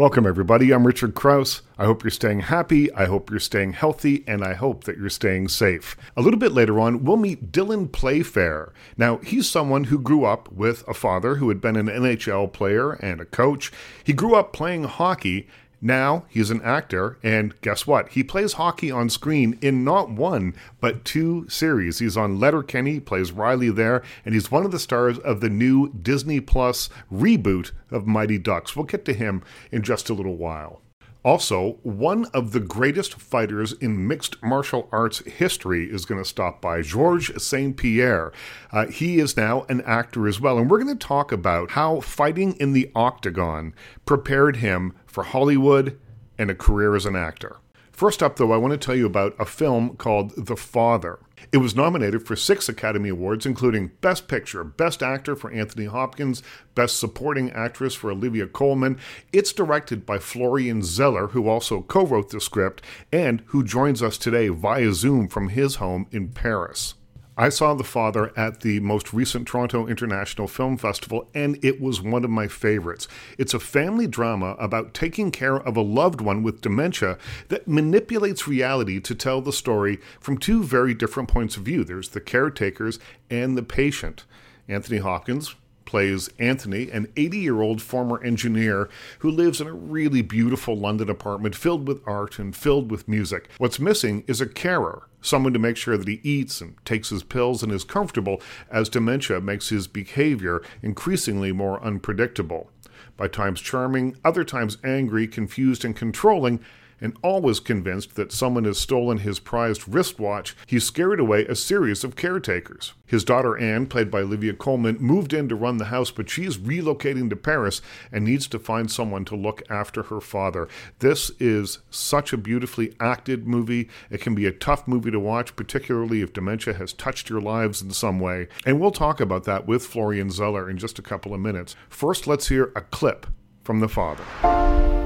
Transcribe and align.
Welcome, 0.00 0.26
everybody. 0.26 0.70
I'm 0.70 0.86
Richard 0.86 1.14
Crouse. 1.14 1.60
I 1.76 1.84
hope 1.84 2.02
you're 2.02 2.10
staying 2.10 2.40
happy, 2.40 2.90
I 2.94 3.04
hope 3.04 3.28
you're 3.28 3.38
staying 3.38 3.74
healthy, 3.74 4.24
and 4.26 4.42
I 4.42 4.54
hope 4.54 4.84
that 4.84 4.96
you're 4.96 5.10
staying 5.10 5.48
safe. 5.48 5.94
A 6.16 6.22
little 6.22 6.40
bit 6.40 6.52
later 6.52 6.80
on, 6.80 7.04
we'll 7.04 7.18
meet 7.18 7.52
Dylan 7.52 7.92
Playfair. 7.92 8.72
Now, 8.96 9.18
he's 9.18 9.46
someone 9.46 9.84
who 9.84 9.98
grew 9.98 10.24
up 10.24 10.50
with 10.50 10.88
a 10.88 10.94
father 10.94 11.34
who 11.34 11.50
had 11.50 11.60
been 11.60 11.76
an 11.76 11.88
NHL 11.88 12.50
player 12.50 12.92
and 12.92 13.20
a 13.20 13.26
coach. 13.26 13.70
He 14.02 14.14
grew 14.14 14.34
up 14.34 14.54
playing 14.54 14.84
hockey 14.84 15.48
now 15.80 16.24
he's 16.28 16.50
an 16.50 16.60
actor, 16.62 17.18
and 17.22 17.58
guess 17.62 17.86
what? 17.86 18.10
He 18.10 18.22
plays 18.22 18.54
hockey 18.54 18.90
on 18.90 19.08
screen 19.08 19.58
in 19.62 19.84
not 19.84 20.10
one, 20.10 20.54
but 20.80 21.04
two 21.04 21.48
series. 21.48 21.98
He's 21.98 22.16
on 22.16 22.38
Letterkenny, 22.38 23.00
plays 23.00 23.32
Riley 23.32 23.70
there, 23.70 24.02
and 24.24 24.34
he's 24.34 24.50
one 24.50 24.64
of 24.64 24.72
the 24.72 24.78
stars 24.78 25.18
of 25.18 25.40
the 25.40 25.50
new 25.50 25.92
Disney 25.92 26.40
Plus 26.40 26.88
reboot 27.12 27.72
of 27.90 28.06
Mighty 28.06 28.38
Ducks. 28.38 28.76
We'll 28.76 28.84
get 28.84 29.04
to 29.06 29.14
him 29.14 29.42
in 29.72 29.82
just 29.82 30.10
a 30.10 30.14
little 30.14 30.36
while. 30.36 30.82
Also, 31.22 31.78
one 31.82 32.24
of 32.26 32.52
the 32.52 32.60
greatest 32.60 33.14
fighters 33.20 33.72
in 33.74 34.08
mixed 34.08 34.42
martial 34.42 34.88
arts 34.90 35.18
history 35.26 35.84
is 35.84 36.06
going 36.06 36.22
to 36.22 36.28
stop 36.28 36.62
by, 36.62 36.80
Georges 36.80 37.46
St. 37.46 37.76
Pierre. 37.76 38.32
Uh, 38.72 38.86
he 38.86 39.18
is 39.18 39.36
now 39.36 39.66
an 39.68 39.82
actor 39.82 40.26
as 40.26 40.40
well, 40.40 40.58
and 40.58 40.70
we're 40.70 40.82
going 40.82 40.96
to 40.96 41.06
talk 41.06 41.30
about 41.30 41.72
how 41.72 42.00
fighting 42.00 42.54
in 42.54 42.72
the 42.72 42.90
octagon 42.94 43.74
prepared 44.06 44.56
him 44.56 44.94
for 45.06 45.24
Hollywood 45.24 45.98
and 46.38 46.50
a 46.50 46.54
career 46.54 46.96
as 46.96 47.04
an 47.04 47.16
actor. 47.16 47.58
First 47.92 48.22
up, 48.22 48.36
though, 48.36 48.52
I 48.52 48.56
want 48.56 48.72
to 48.72 48.78
tell 48.78 48.96
you 48.96 49.04
about 49.04 49.36
a 49.38 49.44
film 49.44 49.96
called 49.96 50.32
The 50.34 50.56
Father. 50.56 51.18
It 51.52 51.58
was 51.58 51.74
nominated 51.74 52.26
for 52.26 52.36
six 52.36 52.68
Academy 52.68 53.08
Awards, 53.08 53.46
including 53.46 53.92
Best 54.00 54.28
Picture, 54.28 54.64
Best 54.64 55.02
Actor 55.02 55.36
for 55.36 55.50
Anthony 55.50 55.86
Hopkins, 55.86 56.42
Best 56.74 56.98
Supporting 56.98 57.50
Actress 57.50 57.94
for 57.94 58.10
Olivia 58.10 58.46
Colman. 58.46 58.98
It's 59.32 59.52
directed 59.52 60.06
by 60.06 60.18
Florian 60.18 60.82
Zeller, 60.82 61.28
who 61.28 61.48
also 61.48 61.82
co 61.82 62.06
wrote 62.06 62.30
the 62.30 62.40
script 62.40 62.82
and 63.12 63.42
who 63.46 63.64
joins 63.64 64.02
us 64.02 64.18
today 64.18 64.48
via 64.48 64.92
Zoom 64.92 65.28
from 65.28 65.48
his 65.48 65.76
home 65.76 66.06
in 66.10 66.28
Paris. 66.28 66.94
I 67.40 67.48
saw 67.48 67.72
The 67.72 67.84
Father 67.84 68.34
at 68.36 68.60
the 68.60 68.80
most 68.80 69.14
recent 69.14 69.48
Toronto 69.48 69.86
International 69.86 70.46
Film 70.46 70.76
Festival, 70.76 71.26
and 71.34 71.58
it 71.64 71.80
was 71.80 72.02
one 72.02 72.22
of 72.22 72.28
my 72.28 72.48
favorites. 72.48 73.08
It's 73.38 73.54
a 73.54 73.58
family 73.58 74.06
drama 74.06 74.56
about 74.58 74.92
taking 74.92 75.30
care 75.30 75.56
of 75.56 75.74
a 75.74 75.80
loved 75.80 76.20
one 76.20 76.42
with 76.42 76.60
dementia 76.60 77.16
that 77.48 77.66
manipulates 77.66 78.46
reality 78.46 79.00
to 79.00 79.14
tell 79.14 79.40
the 79.40 79.54
story 79.54 80.00
from 80.20 80.36
two 80.36 80.62
very 80.62 80.92
different 80.92 81.30
points 81.30 81.56
of 81.56 81.62
view 81.62 81.82
there's 81.82 82.10
the 82.10 82.20
caretakers 82.20 82.98
and 83.30 83.56
the 83.56 83.62
patient. 83.62 84.26
Anthony 84.68 84.98
Hopkins, 84.98 85.56
plays 85.90 86.30
Anthony, 86.38 86.88
an 86.88 87.08
80 87.16 87.38
year 87.38 87.62
old 87.62 87.82
former 87.82 88.22
engineer 88.22 88.88
who 89.18 89.28
lives 89.28 89.60
in 89.60 89.66
a 89.66 89.72
really 89.72 90.22
beautiful 90.22 90.76
London 90.76 91.10
apartment 91.10 91.56
filled 91.56 91.88
with 91.88 92.00
art 92.06 92.38
and 92.38 92.54
filled 92.54 92.92
with 92.92 93.08
music. 93.08 93.48
What's 93.58 93.80
missing 93.80 94.22
is 94.28 94.40
a 94.40 94.46
carer, 94.46 95.08
someone 95.20 95.52
to 95.52 95.58
make 95.58 95.76
sure 95.76 95.96
that 95.96 96.06
he 96.06 96.20
eats 96.22 96.60
and 96.60 96.76
takes 96.84 97.08
his 97.08 97.24
pills 97.24 97.64
and 97.64 97.72
is 97.72 97.82
comfortable 97.82 98.40
as 98.70 98.88
dementia 98.88 99.40
makes 99.40 99.70
his 99.70 99.88
behavior 99.88 100.62
increasingly 100.80 101.50
more 101.50 101.82
unpredictable. 101.82 102.70
By 103.16 103.26
times 103.26 103.60
charming, 103.60 104.16
other 104.24 104.44
times 104.44 104.78
angry, 104.84 105.26
confused, 105.26 105.84
and 105.84 105.96
controlling, 105.96 106.60
and 107.00 107.16
always 107.22 107.60
convinced 107.60 108.14
that 108.16 108.32
someone 108.32 108.64
has 108.64 108.78
stolen 108.78 109.18
his 109.18 109.38
prized 109.38 109.88
wristwatch, 109.88 110.56
he 110.66 110.78
scared 110.78 111.20
away 111.20 111.44
a 111.46 111.54
series 111.54 112.04
of 112.04 112.16
caretakers. 112.16 112.92
His 113.06 113.24
daughter 113.24 113.58
Anne, 113.58 113.86
played 113.86 114.10
by 114.10 114.20
Olivia 114.20 114.52
Colman, 114.52 114.98
moved 115.00 115.32
in 115.32 115.48
to 115.48 115.56
run 115.56 115.78
the 115.78 115.86
house, 115.86 116.12
but 116.12 116.30
she's 116.30 116.58
relocating 116.58 117.28
to 117.30 117.36
Paris 117.36 117.82
and 118.12 118.24
needs 118.24 118.46
to 118.48 118.58
find 118.58 118.90
someone 118.90 119.24
to 119.24 119.34
look 119.34 119.62
after 119.68 120.04
her 120.04 120.20
father. 120.20 120.68
This 121.00 121.30
is 121.40 121.80
such 121.90 122.32
a 122.32 122.36
beautifully 122.36 122.94
acted 123.00 123.48
movie. 123.48 123.88
It 124.10 124.20
can 124.20 124.36
be 124.36 124.46
a 124.46 124.52
tough 124.52 124.86
movie 124.86 125.10
to 125.10 125.18
watch, 125.18 125.56
particularly 125.56 126.22
if 126.22 126.32
dementia 126.32 126.74
has 126.74 126.92
touched 126.92 127.28
your 127.28 127.40
lives 127.40 127.82
in 127.82 127.90
some 127.90 128.20
way. 128.20 128.46
And 128.64 128.80
we'll 128.80 128.92
talk 128.92 129.20
about 129.20 129.44
that 129.44 129.66
with 129.66 129.84
Florian 129.84 130.30
Zeller 130.30 130.70
in 130.70 130.78
just 130.78 130.98
a 130.98 131.02
couple 131.02 131.34
of 131.34 131.40
minutes. 131.40 131.74
First, 131.88 132.28
let's 132.28 132.48
hear 132.48 132.70
a 132.76 132.80
clip 132.80 133.26
from 133.64 133.80
the 133.80 133.88
father. 133.88 134.99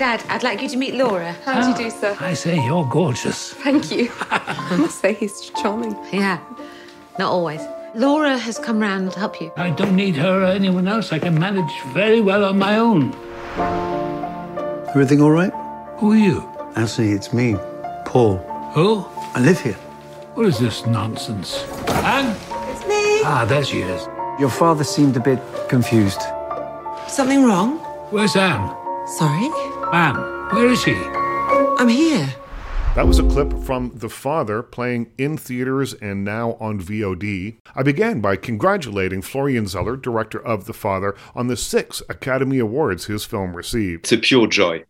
Dad, 0.00 0.24
I'd 0.30 0.42
like 0.42 0.62
you 0.62 0.68
to 0.70 0.78
meet 0.78 0.94
Laura. 0.94 1.32
How 1.44 1.60
do 1.60 1.68
you 1.68 1.90
do, 1.90 1.94
sir? 1.94 2.16
I 2.20 2.32
say, 2.32 2.64
you're 2.64 2.86
gorgeous. 2.86 3.52
Thank 3.52 3.90
you. 3.90 4.10
I 4.30 4.76
must 4.78 4.98
say, 4.98 5.12
he's 5.12 5.50
charming. 5.50 5.94
Yeah, 6.10 6.40
not 7.18 7.30
always. 7.30 7.60
Laura 7.94 8.38
has 8.38 8.58
come 8.58 8.80
round 8.80 9.12
to 9.12 9.18
help 9.18 9.42
you. 9.42 9.52
I 9.58 9.68
don't 9.68 9.94
need 9.94 10.16
her 10.16 10.40
or 10.40 10.46
anyone 10.46 10.88
else. 10.88 11.12
I 11.12 11.18
can 11.18 11.38
manage 11.38 11.70
very 11.92 12.22
well 12.22 12.46
on 12.46 12.58
my 12.58 12.78
own. 12.78 13.12
Everything 14.88 15.20
all 15.20 15.32
right? 15.32 15.52
Who 15.98 16.12
are 16.12 16.16
you? 16.16 16.48
Anthony, 16.76 17.10
it's 17.10 17.34
me, 17.34 17.56
Paul. 18.06 18.38
Who? 18.72 19.04
I 19.34 19.40
live 19.40 19.60
here. 19.60 19.76
What 20.32 20.46
is 20.46 20.58
this 20.58 20.86
nonsense? 20.86 21.62
Anne? 21.88 22.34
It's 22.72 22.86
me. 22.86 23.20
Ah, 23.22 23.44
there 23.46 23.62
she 23.62 23.82
is. 23.82 24.08
Your 24.38 24.48
father 24.48 24.82
seemed 24.82 25.18
a 25.18 25.20
bit 25.20 25.40
confused. 25.68 26.22
Something 27.06 27.44
wrong? 27.44 27.80
Where's 28.08 28.34
Anne? 28.34 28.74
Sorry? 29.06 29.69
Anne, 29.92 30.14
where 30.54 30.68
is 30.68 30.84
he? 30.84 30.94
I'm 30.94 31.88
here. 31.88 32.32
That 32.94 33.08
was 33.08 33.18
a 33.18 33.24
clip 33.24 33.52
from 33.64 33.90
The 33.92 34.08
Father 34.08 34.62
playing 34.62 35.10
in 35.18 35.36
theaters 35.36 35.94
and 35.94 36.24
now 36.24 36.52
on 36.60 36.80
VOD. 36.80 37.56
I 37.74 37.82
began 37.82 38.20
by 38.20 38.36
congratulating 38.36 39.20
Florian 39.20 39.66
Zeller, 39.66 39.96
director 39.96 40.38
of 40.38 40.66
The 40.66 40.72
Father, 40.72 41.16
on 41.34 41.48
the 41.48 41.56
six 41.56 42.04
Academy 42.08 42.60
Awards 42.60 43.06
his 43.06 43.24
film 43.24 43.56
received. 43.56 44.04
It's 44.04 44.12
a 44.12 44.18
pure 44.18 44.46
joy. 44.46 44.84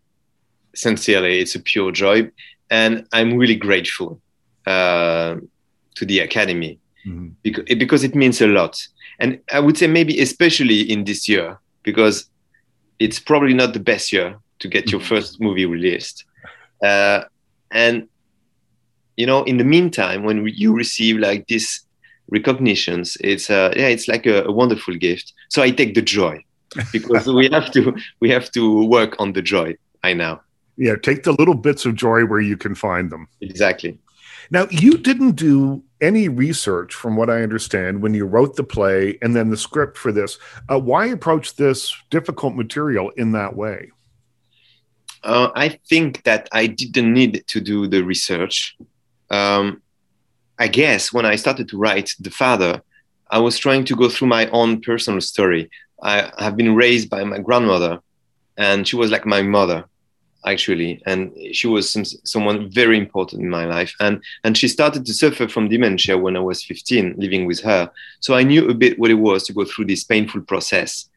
Sincerely, 0.75 1.39
it's 1.39 1.55
a 1.55 1.61
pure 1.61 1.93
joy. 1.93 2.31
And 2.71 3.07
I'm 3.13 3.39
really 3.39 3.57
grateful 3.57 4.21
uh, 4.67 5.37
to 5.95 6.05
the 6.05 6.21
Academy 6.21 6.79
mm-hmm. 7.07 7.29
because, 7.43 7.65
because 7.65 8.05
it 8.05 8.15
means 8.15 8.43
a 8.43 8.49
lot. 8.49 8.87
And 9.19 9.41
I 9.51 9.61
would 9.61 9.79
say 9.79 9.87
maybe 9.87 10.21
especially 10.21 10.83
in 10.83 11.05
this 11.05 11.27
year, 11.27 11.59
because 11.85 12.27
it's 12.99 13.19
probably 13.19 13.55
not 13.55 13.73
the 13.73 13.81
best 13.81 14.13
year 14.13 14.39
to 14.61 14.69
get 14.69 14.91
your 14.91 15.01
mm-hmm. 15.01 15.15
first 15.15 15.41
movie 15.41 15.67
released. 15.67 16.25
Uh, 16.83 17.25
and 17.71 18.09
you 19.17 19.27
know, 19.27 19.43
in 19.45 19.59
the 19.59 19.65
meantime, 19.65 20.25
when 20.25 20.47
you 20.47 20.75
receive 20.75 21.19
like 21.19 21.47
this 21.49 21.81
recognitions, 22.31 23.17
it's 23.21 23.51
uh, 23.51 23.73
yeah, 23.77 23.89
it's 23.89 24.09
like 24.09 24.27
a, 24.27 24.45
a 24.45 24.53
wonderful 24.53 24.95
gift. 24.95 25.33
So 25.49 25.63
I 25.63 25.71
take 25.71 25.95
the 25.95 26.03
joy 26.03 26.43
because 26.93 27.27
we 27.27 27.49
have 27.51 27.71
to 27.73 27.95
we 28.21 28.31
have 28.31 28.51
to 28.53 28.85
work 28.87 29.17
on 29.19 29.33
the 29.33 29.43
joy. 29.43 29.77
I 30.03 30.15
know. 30.15 30.41
Yeah, 30.77 30.97
take 30.97 31.25
the 31.25 31.33
little 31.33 31.55
bits 31.55 31.85
of 31.85 31.95
joy 31.95 32.25
where 32.25 32.41
you 32.41 32.57
can 32.57 32.75
find 32.75 33.11
them. 33.11 33.29
Exactly. 33.43 33.99
Now, 34.51 34.67
you 34.71 34.97
didn't 34.99 35.33
do 35.33 35.85
any 36.01 36.29
research, 36.29 36.95
from 36.95 37.15
what 37.17 37.31
I 37.31 37.43
understand, 37.43 38.03
when 38.03 38.15
you 38.15 38.25
wrote 38.25 38.57
the 38.57 38.65
play 38.65 39.19
and 39.23 39.37
then 39.37 39.51
the 39.51 39.57
script 39.57 39.97
for 39.97 40.11
this. 40.11 40.39
Uh, 40.69 40.79
why 40.79 41.07
approach 41.07 41.57
this 41.57 41.95
difficult 42.11 42.57
material 42.57 43.11
in 43.11 43.33
that 43.33 43.55
way? 43.55 43.91
Uh, 45.23 45.51
I 45.55 45.69
think 45.89 46.23
that 46.25 46.49
I 46.53 46.67
didn't 46.67 47.13
need 47.13 47.45
to 47.49 47.61
do 47.61 47.87
the 47.87 48.03
research. 48.03 48.77
Um, 49.31 49.83
I 50.59 50.69
guess 50.69 51.13
when 51.13 51.27
I 51.27 51.37
started 51.37 51.69
to 51.69 51.79
write 51.79 52.15
The 52.21 52.31
Father, 52.31 52.83
I 53.31 53.39
was 53.39 53.59
trying 53.59 53.85
to 53.87 53.97
go 53.97 54.09
through 54.09 54.29
my 54.29 54.49
own 54.51 54.81
personal 54.81 55.21
story. 55.21 55.71
I 56.03 56.33
have 56.39 56.57
been 56.57 56.75
raised 56.75 57.09
by 57.11 57.25
my 57.25 57.39
grandmother, 57.39 58.01
and 58.57 58.87
she 58.87 58.97
was 58.97 59.11
like 59.11 59.25
my 59.25 59.43
mother, 59.43 59.85
actually, 60.45 61.03
and 61.07 61.33
she 61.53 61.67
was 61.67 61.89
some, 61.89 62.05
someone 62.05 62.71
very 62.71 62.99
important 62.99 63.43
in 63.43 63.51
my 63.51 63.67
life. 63.67 63.95
And 64.01 64.23
and 64.43 64.57
she 64.57 64.69
started 64.69 65.07
to 65.07 65.15
suffer 65.15 65.49
from 65.49 65.69
dementia 65.69 66.19
when 66.19 66.37
I 66.37 66.41
was 66.41 66.65
15, 66.65 67.15
living 67.19 67.47
with 67.47 67.61
her. 67.61 67.91
So 68.21 68.35
I 68.35 68.43
knew 68.43 68.69
a 68.69 68.75
bit 68.75 68.99
what 68.99 69.11
it 69.11 69.15
was 69.15 69.45
to 69.45 69.53
go 69.53 69.65
through 69.65 69.87
this 69.87 70.05
painful 70.05 70.43
process, 70.43 71.09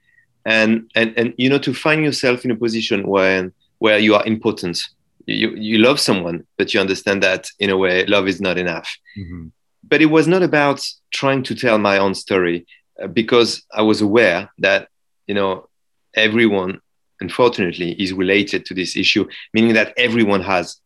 and 0.46 0.90
and 0.94 1.13
and 1.18 1.34
you 1.38 1.50
know 1.50 1.59
to 1.59 1.74
find 1.74 2.03
yourself 2.03 2.46
in 2.46 2.52
a 2.52 2.56
position 2.56 3.07
where 3.07 3.51
where 3.83 4.00
you 4.00 4.15
are 4.15 4.25
impotent. 4.25 4.81
You, 5.25 5.50
you 5.56 5.77
love 5.77 6.00
someone, 6.00 6.47
but 6.57 6.74
you 6.74 6.80
understand 6.80 7.21
that 7.24 7.50
in 7.59 7.69
a 7.69 7.75
way, 7.75 8.06
love 8.06 8.30
is 8.30 8.39
not 8.39 8.57
enough. 8.57 8.89
Mm-hmm. 9.19 9.47
But 9.83 10.01
it 10.01 10.06
was 10.06 10.25
not 10.25 10.41
about 10.41 10.80
trying 11.12 11.44
to 11.44 11.53
tell 11.53 11.77
my 11.77 11.97
own 11.97 12.15
story 12.15 12.65
uh, 13.01 13.07
because 13.07 13.62
I 13.74 13.81
was 13.81 14.00
aware 14.00 14.50
that, 14.59 14.88
you 15.27 15.35
know, 15.35 15.68
everyone, 16.15 16.80
unfortunately, 17.19 17.91
is 18.01 18.13
related 18.13 18.65
to 18.68 18.74
this 18.74 18.95
issue, 18.95 19.27
meaning 19.53 19.74
that 19.74 19.94
everyone 19.97 20.44
has 20.44 20.77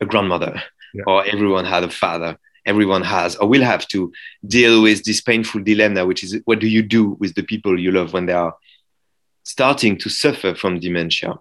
a 0.00 0.06
grandmother 0.06 0.62
yeah. 0.94 1.02
or 1.06 1.26
everyone 1.26 1.66
had 1.66 1.84
a 1.84 1.90
father 1.90 2.38
everyone 2.64 3.02
has 3.02 3.34
or 3.34 3.48
will 3.48 3.60
have 3.64 3.88
to 3.88 4.12
deal 4.46 4.82
with 4.82 5.02
this 5.02 5.20
painful 5.20 5.60
dilemma 5.64 6.06
which 6.06 6.22
is 6.22 6.40
what 6.44 6.60
do 6.60 6.68
you 6.68 6.80
do 6.80 7.16
with 7.18 7.34
the 7.34 7.42
people 7.42 7.76
you 7.76 7.90
love 7.90 8.12
when 8.12 8.26
they 8.26 8.32
are 8.32 8.54
starting 9.42 9.98
to 9.98 10.08
suffer 10.08 10.54
from 10.54 10.78
dementia 10.78 11.34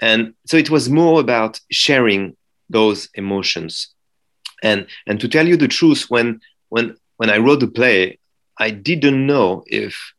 and 0.00 0.34
so 0.46 0.56
it 0.56 0.70
was 0.70 0.88
more 0.88 1.20
about 1.20 1.60
sharing 1.70 2.36
those 2.70 3.08
emotions 3.14 3.94
and 4.62 4.86
and 5.06 5.20
to 5.20 5.28
tell 5.28 5.46
you 5.46 5.56
the 5.56 5.68
truth 5.68 6.06
when 6.08 6.40
when 6.68 6.96
when 7.16 7.30
i 7.30 7.38
wrote 7.38 7.60
the 7.60 7.66
play 7.66 8.18
i 8.58 8.70
didn't 8.70 9.26
know 9.26 9.62
if 9.66 10.12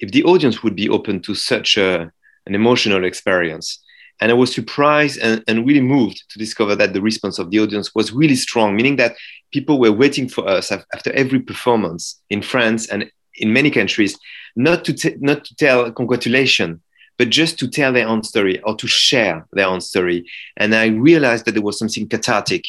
if 0.00 0.12
the 0.12 0.24
audience 0.24 0.62
would 0.62 0.76
be 0.76 0.88
open 0.88 1.20
to 1.20 1.34
such 1.34 1.76
a 1.76 2.12
an 2.48 2.54
emotional 2.54 3.04
experience. 3.04 3.78
And 4.20 4.32
I 4.32 4.34
was 4.34 4.52
surprised 4.52 5.20
and, 5.20 5.44
and 5.46 5.64
really 5.64 5.80
moved 5.80 6.24
to 6.30 6.38
discover 6.40 6.74
that 6.74 6.92
the 6.92 7.00
response 7.00 7.38
of 7.38 7.50
the 7.50 7.60
audience 7.60 7.94
was 7.94 8.12
really 8.12 8.34
strong, 8.34 8.74
meaning 8.74 8.96
that 8.96 9.14
people 9.52 9.78
were 9.78 9.92
waiting 9.92 10.28
for 10.28 10.48
us 10.48 10.72
after 10.72 11.12
every 11.12 11.38
performance 11.38 12.20
in 12.28 12.42
France 12.42 12.88
and 12.88 13.12
in 13.36 13.52
many 13.52 13.70
countries, 13.70 14.18
not 14.56 14.84
to, 14.84 14.92
t- 14.92 15.14
not 15.20 15.44
to 15.44 15.54
tell 15.54 15.92
congratulations, 15.92 16.80
but 17.18 17.28
just 17.30 17.58
to 17.58 17.68
tell 17.68 17.92
their 17.92 18.08
own 18.08 18.22
story 18.22 18.60
or 18.62 18.76
to 18.76 18.86
share 18.86 19.46
their 19.52 19.66
own 19.66 19.80
story. 19.80 20.24
And 20.56 20.74
I 20.74 20.86
realized 20.86 21.44
that 21.44 21.52
there 21.52 21.62
was 21.62 21.78
something 21.78 22.08
cathartic 22.08 22.64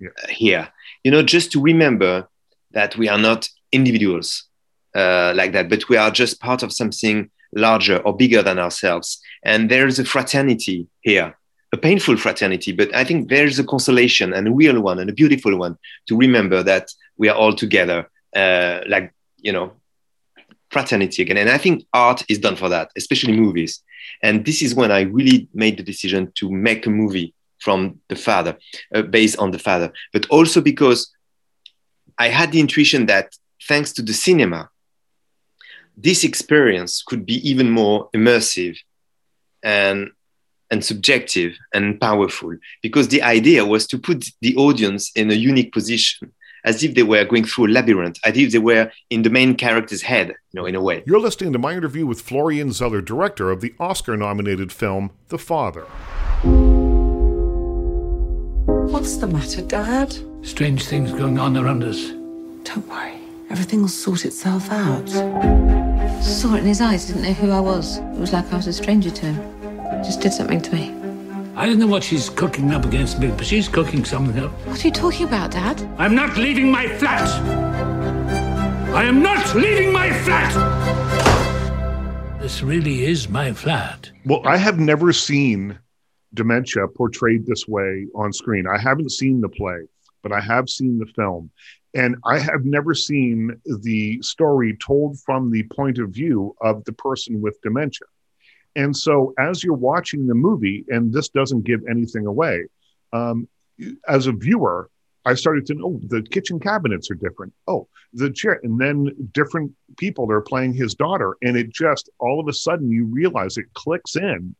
Yeah. 0.00 0.08
uh, 0.24 0.28
here, 0.28 0.68
you 1.04 1.10
know, 1.12 1.22
just 1.22 1.52
to 1.52 1.60
remember 1.60 2.26
that 2.72 2.96
we 2.96 3.08
are 3.08 3.18
not 3.18 3.48
individuals 3.70 4.44
uh, 4.96 5.32
like 5.36 5.52
that, 5.52 5.68
but 5.68 5.88
we 5.88 5.96
are 5.96 6.10
just 6.10 6.40
part 6.40 6.62
of 6.62 6.72
something 6.72 7.30
larger 7.54 7.98
or 7.98 8.16
bigger 8.16 8.42
than 8.42 8.58
ourselves. 8.58 9.20
And 9.44 9.70
there's 9.70 9.98
a 9.98 10.04
fraternity 10.04 10.86
here, 11.02 11.36
a 11.72 11.76
painful 11.76 12.16
fraternity, 12.16 12.72
but 12.72 12.88
I 12.94 13.04
think 13.04 13.28
there's 13.28 13.58
a 13.58 13.64
consolation 13.64 14.32
and 14.32 14.48
a 14.48 14.52
real 14.52 14.80
one 14.80 14.98
and 14.98 15.10
a 15.10 15.14
beautiful 15.14 15.56
one 15.58 15.76
to 16.08 16.16
remember 16.16 16.62
that 16.62 16.88
we 17.18 17.28
are 17.28 17.36
all 17.36 17.54
together, 17.54 18.10
uh, 18.34 18.80
like, 18.88 19.12
you 19.38 19.52
know, 19.52 19.72
fraternity 20.72 21.22
again. 21.22 21.36
And 21.36 21.50
I 21.50 21.58
think 21.58 21.86
art 21.92 22.24
is 22.28 22.38
done 22.38 22.56
for 22.56 22.68
that, 22.70 22.90
especially 22.96 23.36
movies. 23.36 23.82
And 24.22 24.44
this 24.44 24.62
is 24.62 24.74
when 24.74 24.90
I 24.90 25.02
really 25.02 25.48
made 25.54 25.76
the 25.76 25.82
decision 25.82 26.32
to 26.36 26.50
make 26.50 26.86
a 26.86 26.90
movie 26.90 27.34
from 27.60 28.00
the 28.08 28.16
father, 28.16 28.56
uh, 28.94 29.02
based 29.02 29.38
on 29.38 29.52
the 29.52 29.58
father, 29.58 29.92
but 30.12 30.26
also 30.30 30.60
because 30.60 31.12
I 32.18 32.28
had 32.28 32.50
the 32.50 32.60
intuition 32.60 33.06
that 33.06 33.36
thanks 33.68 33.92
to 33.92 34.02
the 34.02 34.12
cinema, 34.12 34.70
this 35.96 36.24
experience 36.24 37.02
could 37.06 37.24
be 37.24 37.48
even 37.48 37.70
more 37.70 38.10
immersive 38.14 38.76
and 39.62 40.10
and 40.70 40.82
subjective 40.82 41.54
and 41.74 42.00
powerful 42.00 42.56
because 42.82 43.08
the 43.08 43.20
idea 43.20 43.62
was 43.62 43.86
to 43.86 43.98
put 43.98 44.24
the 44.40 44.56
audience 44.56 45.12
in 45.14 45.30
a 45.30 45.34
unique 45.34 45.70
position 45.70 46.32
as 46.64 46.82
if 46.82 46.94
they 46.94 47.02
were 47.02 47.24
going 47.24 47.44
through 47.44 47.66
a 47.66 47.68
labyrinth 47.68 48.18
as 48.24 48.36
if 48.36 48.52
they 48.52 48.58
were 48.58 48.90
in 49.10 49.22
the 49.22 49.30
main 49.30 49.54
character's 49.54 50.02
head 50.02 50.28
you 50.28 50.34
know 50.54 50.66
in 50.66 50.74
a 50.74 50.82
way 50.82 51.02
You're 51.06 51.20
listening 51.20 51.52
to 51.52 51.58
my 51.58 51.72
interview 51.74 52.06
with 52.06 52.20
Florian 52.20 52.72
Zeller, 52.72 53.00
director 53.00 53.50
of 53.50 53.60
the 53.60 53.74
Oscar 53.80 54.16
nominated 54.16 54.72
film 54.72 55.10
The 55.28 55.38
Father. 55.38 55.86
What's 58.92 59.16
the 59.16 59.26
matter, 59.26 59.62
Dad? 59.62 60.16
Strange 60.42 60.84
things 60.84 61.12
going 61.12 61.38
on 61.38 61.56
around 61.56 61.82
us. 61.82 62.10
Don't 62.64 62.86
worry. 62.88 63.18
Everything 63.50 63.80
will 63.80 63.88
sort 63.88 64.24
itself 64.24 64.70
out. 64.70 65.08
Saw 66.22 66.54
it 66.54 66.60
in 66.60 66.66
his 66.66 66.80
eyes, 66.80 67.06
didn't 67.06 67.22
know 67.22 67.32
who 67.32 67.50
I 67.50 67.60
was. 67.60 67.98
It 67.98 68.18
was 68.18 68.32
like 68.32 68.50
I 68.52 68.56
was 68.56 68.66
a 68.66 68.72
stranger 68.72 69.10
to 69.10 69.26
him. 69.26 70.04
Just 70.04 70.20
did 70.20 70.32
something 70.32 70.60
to 70.62 70.74
me. 70.74 71.01
I 71.54 71.66
don't 71.66 71.78
know 71.78 71.86
what 71.86 72.02
she's 72.02 72.30
cooking 72.30 72.70
up 72.70 72.86
against 72.86 73.18
me, 73.18 73.28
but 73.28 73.44
she's 73.44 73.68
cooking 73.68 74.06
something 74.06 74.42
up. 74.42 74.52
What 74.66 74.82
are 74.82 74.88
you 74.88 74.92
talking 74.92 75.26
about, 75.26 75.50
Dad? 75.50 75.82
I'm 75.98 76.14
not 76.14 76.38
leaving 76.38 76.70
my 76.70 76.88
flat! 76.88 77.28
I 78.94 79.04
am 79.04 79.22
not 79.22 79.54
leaving 79.54 79.92
my 79.92 80.10
flat! 80.22 80.50
This 82.40 82.62
really 82.62 83.04
is 83.04 83.28
my 83.28 83.52
flat. 83.52 84.10
Well, 84.24 84.40
I 84.46 84.56
have 84.56 84.78
never 84.78 85.12
seen 85.12 85.78
dementia 86.32 86.88
portrayed 86.88 87.44
this 87.44 87.68
way 87.68 88.06
on 88.14 88.32
screen. 88.32 88.66
I 88.66 88.78
haven't 88.78 89.12
seen 89.12 89.42
the 89.42 89.50
play, 89.50 89.80
but 90.22 90.32
I 90.32 90.40
have 90.40 90.70
seen 90.70 90.98
the 90.98 91.06
film. 91.06 91.50
And 91.94 92.16
I 92.24 92.38
have 92.38 92.64
never 92.64 92.94
seen 92.94 93.60
the 93.82 94.22
story 94.22 94.74
told 94.78 95.20
from 95.20 95.50
the 95.50 95.64
point 95.64 95.98
of 95.98 96.12
view 96.12 96.56
of 96.62 96.82
the 96.84 96.94
person 96.94 97.42
with 97.42 97.60
dementia. 97.60 98.06
And 98.74 98.96
so, 98.96 99.34
as 99.38 99.62
you're 99.62 99.74
watching 99.74 100.26
the 100.26 100.34
movie, 100.34 100.84
and 100.88 101.12
this 101.12 101.28
doesn't 101.28 101.64
give 101.64 101.80
anything 101.88 102.26
away, 102.26 102.66
um, 103.12 103.48
as 104.08 104.26
a 104.26 104.32
viewer, 104.32 104.88
I 105.24 105.34
started 105.34 105.66
to 105.66 105.74
know 105.74 106.00
the 106.08 106.22
kitchen 106.22 106.58
cabinets 106.58 107.10
are 107.10 107.14
different. 107.14 107.52
Oh, 107.66 107.88
the 108.12 108.30
chair, 108.30 108.60
and 108.62 108.78
then 108.78 109.10
different 109.32 109.72
people 109.98 110.30
are 110.32 110.40
playing 110.40 110.74
his 110.74 110.94
daughter, 110.94 111.36
and 111.42 111.56
it 111.56 111.70
just 111.70 112.10
all 112.18 112.40
of 112.40 112.48
a 112.48 112.52
sudden 112.52 112.90
you 112.90 113.04
realize 113.04 113.56
it 113.56 113.72
clicks 113.74 114.16
in 114.16 114.54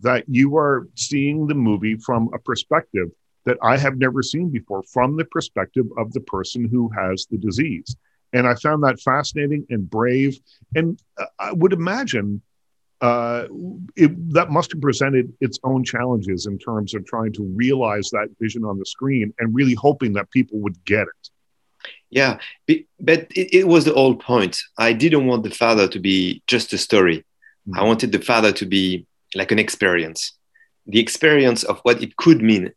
that 0.00 0.24
you 0.26 0.56
are 0.56 0.88
seeing 0.96 1.46
the 1.46 1.54
movie 1.54 1.96
from 1.96 2.30
a 2.34 2.38
perspective 2.38 3.08
that 3.44 3.58
I 3.62 3.76
have 3.76 3.98
never 3.98 4.22
seen 4.22 4.50
before, 4.50 4.82
from 4.84 5.16
the 5.16 5.24
perspective 5.26 5.86
of 5.96 6.12
the 6.12 6.20
person 6.20 6.68
who 6.68 6.90
has 6.96 7.26
the 7.30 7.38
disease. 7.38 7.96
And 8.32 8.46
I 8.46 8.54
found 8.54 8.82
that 8.84 9.00
fascinating 9.00 9.66
and 9.70 9.88
brave. 9.88 10.38
And 10.74 11.00
uh, 11.18 11.26
I 11.38 11.52
would 11.52 11.72
imagine 11.72 12.42
uh, 13.00 13.46
it, 13.96 14.32
that 14.32 14.50
must 14.50 14.72
have 14.72 14.80
presented 14.80 15.32
its 15.40 15.58
own 15.64 15.82
challenges 15.84 16.46
in 16.46 16.58
terms 16.58 16.94
of 16.94 17.06
trying 17.06 17.32
to 17.32 17.42
realize 17.54 18.10
that 18.10 18.28
vision 18.38 18.64
on 18.64 18.78
the 18.78 18.84
screen 18.84 19.32
and 19.38 19.54
really 19.54 19.74
hoping 19.74 20.12
that 20.12 20.30
people 20.30 20.58
would 20.58 20.82
get 20.84 21.02
it. 21.02 21.30
Yeah, 22.10 22.38
but 22.66 23.26
it, 23.34 23.54
it 23.54 23.68
was 23.68 23.84
the 23.84 23.94
whole 23.94 24.16
point. 24.16 24.60
I 24.76 24.92
didn't 24.92 25.26
want 25.26 25.44
the 25.44 25.50
father 25.50 25.88
to 25.88 25.98
be 25.98 26.42
just 26.46 26.72
a 26.72 26.78
story. 26.78 27.24
I 27.74 27.84
wanted 27.84 28.12
the 28.12 28.20
father 28.20 28.52
to 28.52 28.66
be 28.66 29.06
like 29.34 29.52
an 29.52 29.58
experience, 29.58 30.32
the 30.86 30.98
experience 30.98 31.62
of 31.62 31.78
what 31.80 32.02
it 32.02 32.16
could 32.16 32.42
mean 32.42 32.72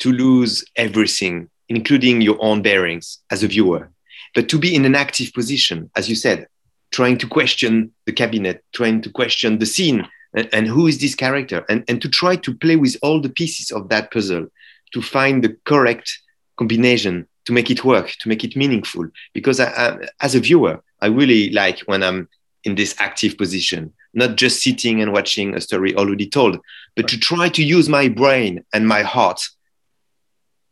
to 0.00 0.12
lose 0.12 0.64
everything, 0.76 1.48
including 1.68 2.20
your 2.20 2.42
own 2.42 2.60
bearings 2.60 3.20
as 3.30 3.42
a 3.42 3.48
viewer, 3.48 3.90
but 4.34 4.48
to 4.48 4.58
be 4.58 4.74
in 4.74 4.84
an 4.84 4.94
active 4.94 5.32
position, 5.32 5.90
as 5.94 6.08
you 6.08 6.16
said, 6.16 6.46
trying 6.90 7.18
to 7.18 7.26
question 7.26 7.92
the 8.06 8.12
cabinet, 8.12 8.64
trying 8.72 9.00
to 9.02 9.10
question 9.10 9.58
the 9.58 9.66
scene, 9.66 10.06
and, 10.34 10.48
and 10.52 10.66
who 10.66 10.86
is 10.86 11.00
this 11.00 11.14
character, 11.14 11.64
and, 11.68 11.84
and 11.88 12.00
to 12.02 12.08
try 12.08 12.36
to 12.36 12.54
play 12.54 12.76
with 12.76 12.96
all 13.02 13.20
the 13.20 13.28
pieces 13.28 13.70
of 13.70 13.88
that 13.88 14.12
puzzle 14.12 14.46
to 14.92 15.02
find 15.02 15.42
the 15.42 15.56
correct 15.64 16.18
combination 16.56 17.26
to 17.46 17.52
make 17.52 17.70
it 17.70 17.84
work, 17.84 18.10
to 18.20 18.28
make 18.28 18.44
it 18.44 18.56
meaningful. 18.56 19.08
Because 19.32 19.60
I, 19.60 19.66
I, 19.66 19.98
as 20.20 20.34
a 20.34 20.40
viewer, 20.40 20.82
I 21.00 21.06
really 21.06 21.50
like 21.50 21.80
when 21.80 22.02
I'm 22.02 22.28
in 22.64 22.74
this 22.74 22.94
active 22.98 23.38
position, 23.38 23.92
not 24.12 24.36
just 24.36 24.62
sitting 24.62 25.00
and 25.00 25.12
watching 25.12 25.54
a 25.54 25.60
story 25.60 25.94
already 25.96 26.28
told, 26.28 26.58
but 26.96 27.08
to 27.08 27.18
try 27.18 27.48
to 27.48 27.64
use 27.64 27.88
my 27.88 28.08
brain 28.08 28.64
and 28.72 28.86
my 28.86 29.02
heart 29.02 29.42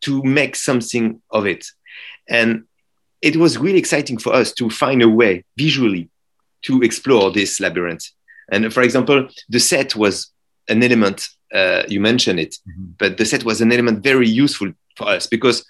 to 0.02 0.22
make 0.22 0.54
something 0.54 1.20
of 1.30 1.46
it. 1.46 1.66
And 2.28 2.64
it 3.22 3.36
was 3.36 3.58
really 3.58 3.78
exciting 3.78 4.18
for 4.18 4.32
us 4.32 4.52
to 4.52 4.70
find 4.70 5.02
a 5.02 5.08
way 5.08 5.44
visually 5.56 6.08
to 6.62 6.82
explore 6.82 7.30
this 7.30 7.60
labyrinth. 7.60 8.06
And 8.50 8.72
for 8.72 8.82
example, 8.82 9.28
the 9.48 9.60
set 9.60 9.94
was 9.96 10.30
an 10.68 10.82
element, 10.82 11.28
uh, 11.52 11.82
you 11.88 12.00
mentioned 12.00 12.40
it, 12.40 12.56
but 12.98 13.18
the 13.18 13.24
set 13.24 13.44
was 13.44 13.60
an 13.60 13.72
element 13.72 14.02
very 14.02 14.28
useful 14.28 14.72
for 14.96 15.08
us 15.08 15.26
because 15.26 15.64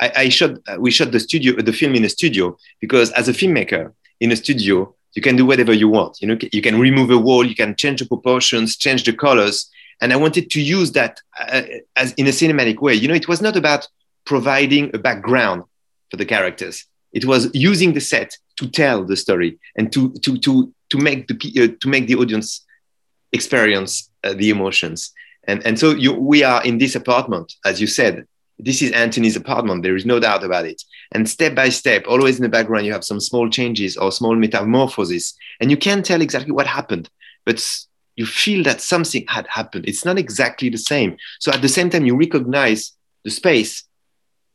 I, 0.00 0.12
I 0.16 0.28
shot, 0.28 0.52
we 0.78 0.90
shot 0.90 1.12
the 1.12 1.20
studio, 1.20 1.60
the 1.60 1.72
film 1.72 1.94
in 1.94 2.04
a 2.04 2.08
studio 2.08 2.56
because 2.80 3.10
as 3.12 3.28
a 3.28 3.32
filmmaker 3.32 3.92
in 4.20 4.32
a 4.32 4.36
studio, 4.36 4.94
you 5.14 5.22
can 5.22 5.36
do 5.36 5.46
whatever 5.46 5.72
you 5.72 5.88
want. 5.88 6.20
You 6.20 6.28
know, 6.28 6.38
you 6.52 6.62
can 6.62 6.78
remove 6.78 7.10
a 7.10 7.18
wall, 7.18 7.44
you 7.44 7.54
can 7.54 7.74
change 7.74 8.00
the 8.00 8.06
proportions, 8.06 8.76
change 8.76 9.04
the 9.04 9.12
colors. 9.12 9.70
And 10.00 10.12
I 10.12 10.16
wanted 10.16 10.50
to 10.50 10.60
use 10.60 10.92
that 10.92 11.20
uh, 11.40 11.62
as 11.96 12.12
in 12.14 12.26
a 12.26 12.30
cinematic 12.30 12.80
way. 12.80 12.94
You 12.94 13.08
know, 13.08 13.14
it 13.14 13.26
was 13.26 13.42
not 13.42 13.56
about 13.56 13.88
providing 14.24 14.94
a 14.94 14.98
background 14.98 15.64
for 16.10 16.16
the 16.16 16.24
characters. 16.24 16.86
It 17.12 17.24
was 17.24 17.50
using 17.54 17.94
the 17.94 18.00
set 18.00 18.36
to 18.56 18.68
tell 18.68 19.04
the 19.04 19.16
story 19.16 19.58
and 19.76 19.92
to 19.92 20.12
to 20.22 20.38
to 20.38 20.72
to 20.90 20.98
make 20.98 21.28
the 21.28 21.36
uh, 21.62 21.76
to 21.80 21.88
make 21.88 22.06
the 22.06 22.16
audience 22.16 22.64
experience 23.32 24.10
uh, 24.24 24.34
the 24.34 24.50
emotions. 24.50 25.12
And 25.46 25.64
and 25.66 25.78
so 25.78 25.90
you, 25.90 26.12
we 26.12 26.42
are 26.42 26.62
in 26.64 26.78
this 26.78 26.94
apartment, 26.94 27.54
as 27.64 27.80
you 27.80 27.86
said. 27.86 28.26
This 28.60 28.82
is 28.82 28.90
Anthony's 28.90 29.36
apartment. 29.36 29.84
There 29.84 29.94
is 29.94 30.04
no 30.04 30.18
doubt 30.18 30.42
about 30.42 30.66
it. 30.66 30.82
And 31.12 31.28
step 31.28 31.54
by 31.54 31.68
step, 31.68 32.06
always 32.08 32.38
in 32.38 32.42
the 32.42 32.48
background, 32.48 32.86
you 32.86 32.92
have 32.92 33.04
some 33.04 33.20
small 33.20 33.48
changes 33.48 33.96
or 33.96 34.10
small 34.10 34.34
metamorphoses, 34.34 35.34
and 35.60 35.70
you 35.70 35.76
can't 35.76 36.04
tell 36.04 36.20
exactly 36.20 36.50
what 36.50 36.66
happened, 36.66 37.08
but 37.46 37.64
you 38.16 38.26
feel 38.26 38.64
that 38.64 38.80
something 38.80 39.24
had 39.28 39.46
happened. 39.46 39.86
It's 39.86 40.04
not 40.04 40.18
exactly 40.18 40.70
the 40.70 40.78
same. 40.78 41.16
So 41.38 41.52
at 41.52 41.62
the 41.62 41.68
same 41.68 41.88
time, 41.88 42.04
you 42.04 42.16
recognize 42.16 42.92
the 43.24 43.30
space, 43.30 43.84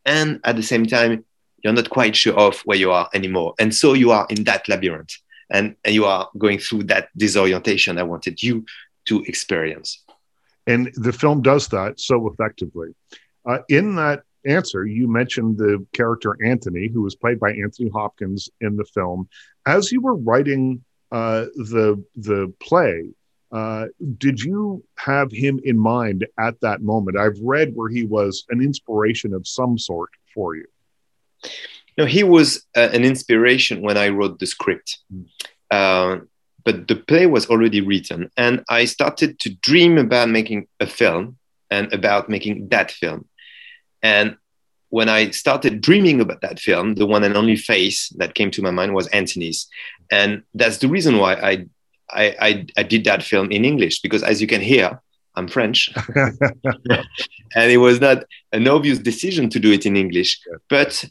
and 0.05 0.41
at 0.43 0.57
the 0.57 0.63
same 0.63 0.85
time, 0.85 1.23
you're 1.63 1.73
not 1.73 1.89
quite 1.89 2.15
sure 2.15 2.37
of 2.37 2.59
where 2.61 2.77
you 2.77 2.91
are 2.91 3.09
anymore. 3.13 3.53
And 3.59 3.73
so 3.73 3.93
you 3.93 4.11
are 4.11 4.27
in 4.29 4.43
that 4.43 4.67
labyrinth 4.67 5.15
and, 5.49 5.75
and 5.83 5.95
you 5.95 6.05
are 6.05 6.29
going 6.37 6.59
through 6.59 6.83
that 6.85 7.09
disorientation 7.17 7.97
I 7.97 8.03
wanted 8.03 8.41
you 8.43 8.65
to 9.05 9.23
experience. 9.23 10.03
And 10.67 10.91
the 10.95 11.13
film 11.13 11.41
does 11.41 11.67
that 11.69 11.99
so 11.99 12.27
effectively. 12.27 12.95
Uh, 13.45 13.59
in 13.69 13.95
that 13.95 14.23
answer, 14.45 14.85
you 14.85 15.07
mentioned 15.07 15.57
the 15.57 15.85
character 15.93 16.37
Anthony, 16.43 16.87
who 16.87 17.01
was 17.01 17.15
played 17.15 17.39
by 17.39 17.51
Anthony 17.51 17.89
Hopkins 17.89 18.49
in 18.61 18.75
the 18.75 18.85
film. 18.85 19.27
As 19.65 19.91
you 19.91 20.01
were 20.01 20.15
writing 20.15 20.83
uh, 21.11 21.45
the 21.55 22.03
the 22.15 22.53
play, 22.59 23.09
uh, 23.51 23.87
did 24.17 24.41
you 24.41 24.83
have 24.97 25.31
him 25.31 25.59
in 25.63 25.77
mind 25.77 26.25
at 26.39 26.59
that 26.61 26.81
moment? 26.81 27.17
I've 27.17 27.39
read 27.41 27.75
where 27.75 27.89
he 27.89 28.05
was 28.05 28.45
an 28.49 28.61
inspiration 28.61 29.33
of 29.33 29.47
some 29.47 29.77
sort 29.77 30.09
for 30.33 30.55
you. 30.55 30.65
No, 31.97 32.05
he 32.05 32.23
was 32.23 32.65
uh, 32.75 32.89
an 32.91 33.03
inspiration 33.03 33.81
when 33.81 33.97
I 33.97 34.09
wrote 34.09 34.39
the 34.39 34.47
script. 34.47 34.99
Uh, 35.69 36.17
but 36.63 36.87
the 36.87 36.95
play 36.95 37.25
was 37.25 37.47
already 37.47 37.81
written. 37.81 38.31
And 38.37 38.63
I 38.69 38.85
started 38.85 39.39
to 39.39 39.49
dream 39.49 39.97
about 39.97 40.29
making 40.29 40.67
a 40.79 40.87
film 40.87 41.37
and 41.69 41.91
about 41.93 42.29
making 42.29 42.69
that 42.69 42.91
film. 42.91 43.27
And 44.01 44.37
when 44.89 45.09
I 45.09 45.31
started 45.31 45.81
dreaming 45.81 46.21
about 46.21 46.41
that 46.41 46.59
film, 46.59 46.95
the 46.95 47.05
one 47.05 47.23
and 47.23 47.35
only 47.35 47.55
face 47.55 48.09
that 48.17 48.35
came 48.35 48.51
to 48.51 48.61
my 48.61 48.71
mind 48.71 48.93
was 48.93 49.07
Anthony's. 49.07 49.67
And 50.11 50.43
that's 50.53 50.77
the 50.77 50.87
reason 50.87 51.17
why 51.17 51.33
I, 51.33 51.65
I, 52.09 52.35
I, 52.39 52.65
I 52.77 52.83
did 52.83 53.03
that 53.05 53.23
film 53.23 53.51
in 53.51 53.65
English, 53.65 54.01
because 54.01 54.23
as 54.23 54.39
you 54.39 54.47
can 54.47 54.61
hear, 54.61 55.01
I'm 55.35 55.47
French. 55.47 55.91
and 56.15 57.71
it 57.71 57.77
was 57.77 57.99
not 57.99 58.25
an 58.51 58.67
obvious 58.67 58.99
decision 58.99 59.49
to 59.49 59.59
do 59.59 59.71
it 59.71 59.85
in 59.85 59.97
English. 59.97 60.39
But 60.69 61.03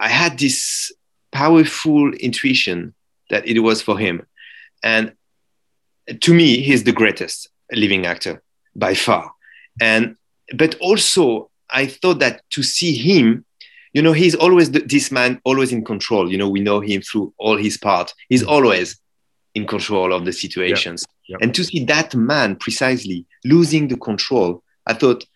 I 0.00 0.08
had 0.08 0.38
this 0.38 0.92
powerful 1.32 2.12
intuition 2.14 2.94
that 3.30 3.46
it 3.46 3.60
was 3.60 3.82
for 3.82 3.98
him. 3.98 4.26
And 4.82 5.12
to 6.20 6.32
me, 6.32 6.60
he's 6.60 6.84
the 6.84 6.92
greatest 6.92 7.48
living 7.72 8.06
actor 8.06 8.42
by 8.74 8.94
far. 8.94 9.32
And 9.80 10.16
but 10.56 10.76
also, 10.76 11.50
I 11.70 11.86
thought 11.86 12.20
that 12.20 12.42
to 12.50 12.62
see 12.62 12.94
him, 12.94 13.44
you 13.92 14.00
know, 14.00 14.12
he's 14.12 14.34
always 14.34 14.70
the, 14.70 14.80
this 14.80 15.10
man, 15.10 15.40
always 15.44 15.72
in 15.72 15.84
control. 15.84 16.30
You 16.30 16.38
know, 16.38 16.48
we 16.48 16.60
know 16.60 16.80
him 16.80 17.02
through 17.02 17.34
all 17.38 17.56
his 17.56 17.76
part. 17.76 18.14
He's 18.28 18.42
mm-hmm. 18.42 18.50
always 18.50 18.98
in 19.54 19.66
control 19.66 20.12
of 20.12 20.24
the 20.24 20.32
situations. 20.32 21.04
Yep. 21.28 21.40
And 21.42 21.54
to 21.54 21.64
see 21.64 21.84
that 21.84 22.14
man 22.14 22.56
precisely 22.56 23.26
losing 23.44 23.88
the 23.88 23.96
control, 23.96 24.62
I 24.86 24.94
thought 24.94 25.26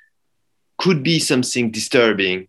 could 0.79 1.03
be 1.03 1.19
something 1.19 1.71
disturbing 1.71 2.49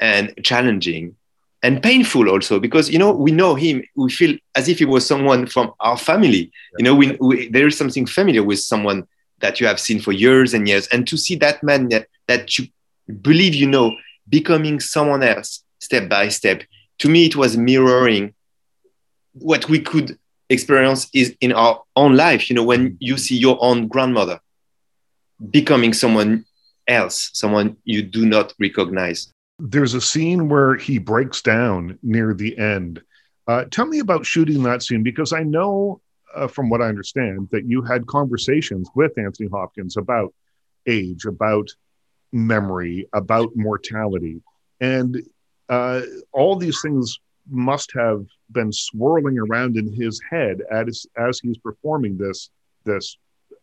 and 0.00 0.32
challenging 0.42 1.16
and 1.62 1.82
painful 1.82 2.28
also 2.28 2.60
because 2.60 2.88
you 2.88 2.98
know 2.98 3.10
we 3.10 3.32
know 3.32 3.54
him 3.54 3.82
we 3.96 4.10
feel 4.10 4.36
as 4.54 4.68
if 4.68 4.78
he 4.78 4.84
was 4.84 5.06
someone 5.06 5.46
from 5.46 5.72
our 5.80 5.96
family. 5.96 6.52
You 6.78 6.84
know 6.84 6.94
we, 6.94 7.16
we, 7.20 7.48
there 7.48 7.66
is 7.66 7.76
something 7.76 8.06
familiar 8.06 8.42
with 8.42 8.60
someone 8.60 9.06
that 9.40 9.60
you 9.60 9.66
have 9.66 9.80
seen 9.80 10.00
for 10.00 10.12
years 10.12 10.54
and 10.54 10.68
years. 10.68 10.86
And 10.88 11.06
to 11.08 11.16
see 11.16 11.36
that 11.36 11.62
man 11.62 11.88
that, 11.88 12.08
that 12.26 12.58
you 12.58 12.68
believe 13.22 13.54
you 13.54 13.66
know 13.66 13.94
becoming 14.28 14.80
someone 14.80 15.22
else 15.22 15.64
step 15.78 16.08
by 16.08 16.28
step 16.28 16.62
to 16.98 17.08
me 17.08 17.24
it 17.24 17.36
was 17.36 17.56
mirroring 17.56 18.34
what 19.32 19.68
we 19.68 19.80
could 19.80 20.18
experience 20.50 21.08
is 21.14 21.34
in 21.40 21.52
our 21.52 21.82
own 21.96 22.16
life 22.16 22.50
you 22.50 22.56
know 22.56 22.62
when 22.62 22.96
you 23.00 23.16
see 23.16 23.36
your 23.36 23.56
own 23.60 23.88
grandmother 23.88 24.40
becoming 25.50 25.92
someone 25.94 26.44
else 26.86 27.30
someone 27.32 27.76
you 27.84 28.02
do 28.02 28.26
not 28.26 28.52
recognize 28.58 29.32
there's 29.58 29.94
a 29.94 30.00
scene 30.00 30.48
where 30.48 30.76
he 30.76 30.98
breaks 30.98 31.42
down 31.42 31.98
near 32.02 32.32
the 32.32 32.56
end. 32.58 33.02
Uh, 33.46 33.64
tell 33.70 33.86
me 33.86 33.98
about 33.98 34.26
shooting 34.26 34.62
that 34.62 34.82
scene 34.82 35.02
because 35.02 35.32
I 35.32 35.42
know, 35.42 36.00
uh, 36.34 36.46
from 36.46 36.68
what 36.68 36.80
I 36.80 36.86
understand, 36.86 37.48
that 37.50 37.66
you 37.66 37.82
had 37.82 38.06
conversations 38.06 38.88
with 38.94 39.18
Anthony 39.18 39.48
Hopkins 39.48 39.96
about 39.96 40.32
age, 40.86 41.24
about 41.24 41.68
memory, 42.32 43.08
about 43.12 43.50
mortality, 43.56 44.42
and 44.80 45.22
uh, 45.68 46.02
all 46.32 46.56
these 46.56 46.80
things 46.82 47.18
must 47.50 47.92
have 47.92 48.26
been 48.52 48.72
swirling 48.72 49.38
around 49.38 49.76
in 49.76 49.92
his 49.92 50.20
head 50.30 50.60
as 50.70 51.06
as 51.16 51.40
he's 51.40 51.58
performing 51.58 52.16
this 52.18 52.50
this 52.84 53.16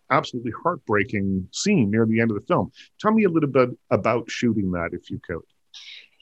absolutely 0.09 0.51
heartbreaking 0.63 1.47
scene 1.51 1.89
near 1.89 2.05
the 2.05 2.19
end 2.19 2.31
of 2.31 2.39
the 2.39 2.45
film. 2.45 2.71
Tell 2.99 3.11
me 3.11 3.23
a 3.23 3.29
little 3.29 3.49
bit 3.49 3.69
about 3.91 4.29
shooting 4.29 4.71
that, 4.71 4.89
if 4.93 5.09
you 5.09 5.19
could. 5.25 5.41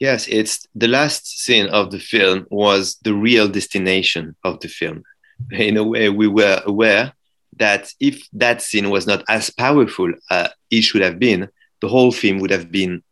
Yes, 0.00 0.26
it's 0.28 0.66
the 0.74 0.88
last 0.88 1.26
scene 1.26 1.66
of 1.68 1.90
the 1.90 2.00
film 2.00 2.46
was 2.50 2.96
the 3.02 3.14
real 3.14 3.48
destination 3.48 4.36
of 4.44 4.60
the 4.60 4.68
film. 4.68 5.02
In 5.52 5.76
a 5.76 5.84
way, 5.84 6.08
we 6.08 6.28
were 6.28 6.60
aware 6.64 7.12
that 7.56 7.92
if 8.00 8.26
that 8.32 8.62
scene 8.62 8.90
was 8.90 9.06
not 9.06 9.24
as 9.28 9.50
powerful 9.50 10.12
as 10.30 10.50
it 10.70 10.82
should 10.82 11.02
have 11.02 11.18
been, 11.18 11.48
the 11.80 11.88
whole 11.88 12.12
film 12.12 12.38
would 12.40 12.50
have 12.50 12.70
been 12.70 13.02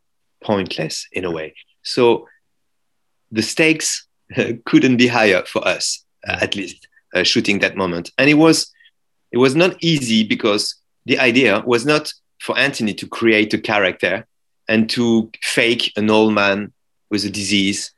pointless 0.43 1.07
in 1.13 1.25
a 1.25 1.31
way. 1.31 1.55
So 1.83 2.27
the 3.31 3.43
stakes 3.43 4.07
couldn't 4.65 4.97
be 4.97 5.07
higher 5.07 5.43
for 5.45 5.67
us, 5.67 6.05
uh, 6.27 6.39
at 6.41 6.57
least 6.57 6.89
uh, 7.15 7.23
shooting 7.23 7.61
that 7.61 7.77
moment. 7.77 8.11
And 8.19 8.29
it 8.29 8.35
was 8.35 8.73
it 9.31 9.39
was 9.39 9.55
not 9.55 9.77
easy 9.81 10.25
because 10.25 10.75
the 11.07 11.19
idea 11.19 11.63
was 11.65 11.87
not 11.87 12.13
for 12.41 12.59
Anthony 12.59 12.93
to 12.95 13.07
create 13.07 13.55
a 13.55 13.59
character 13.59 14.27
and 14.73 14.89
to 14.89 15.31
fake 15.43 15.93
an 15.97 16.09
old 16.09 16.33
man 16.33 16.73
with 17.11 17.27
a 17.27 17.29
disease. 17.29 17.93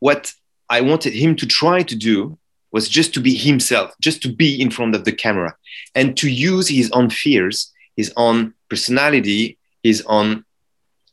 What 0.00 0.32
I 0.68 0.80
wanted 0.80 1.12
him 1.12 1.36
to 1.36 1.46
try 1.46 1.84
to 1.84 1.94
do 1.94 2.36
was 2.72 2.88
just 2.88 3.14
to 3.14 3.20
be 3.20 3.36
himself, 3.36 3.94
just 4.00 4.22
to 4.22 4.32
be 4.32 4.60
in 4.60 4.72
front 4.72 4.96
of 4.96 5.04
the 5.04 5.12
camera 5.12 5.54
and 5.94 6.16
to 6.16 6.28
use 6.28 6.66
his 6.66 6.90
own 6.90 7.10
fears, 7.10 7.72
his 7.96 8.12
own 8.16 8.54
personality, 8.68 9.56
his 9.84 10.02
own 10.06 10.44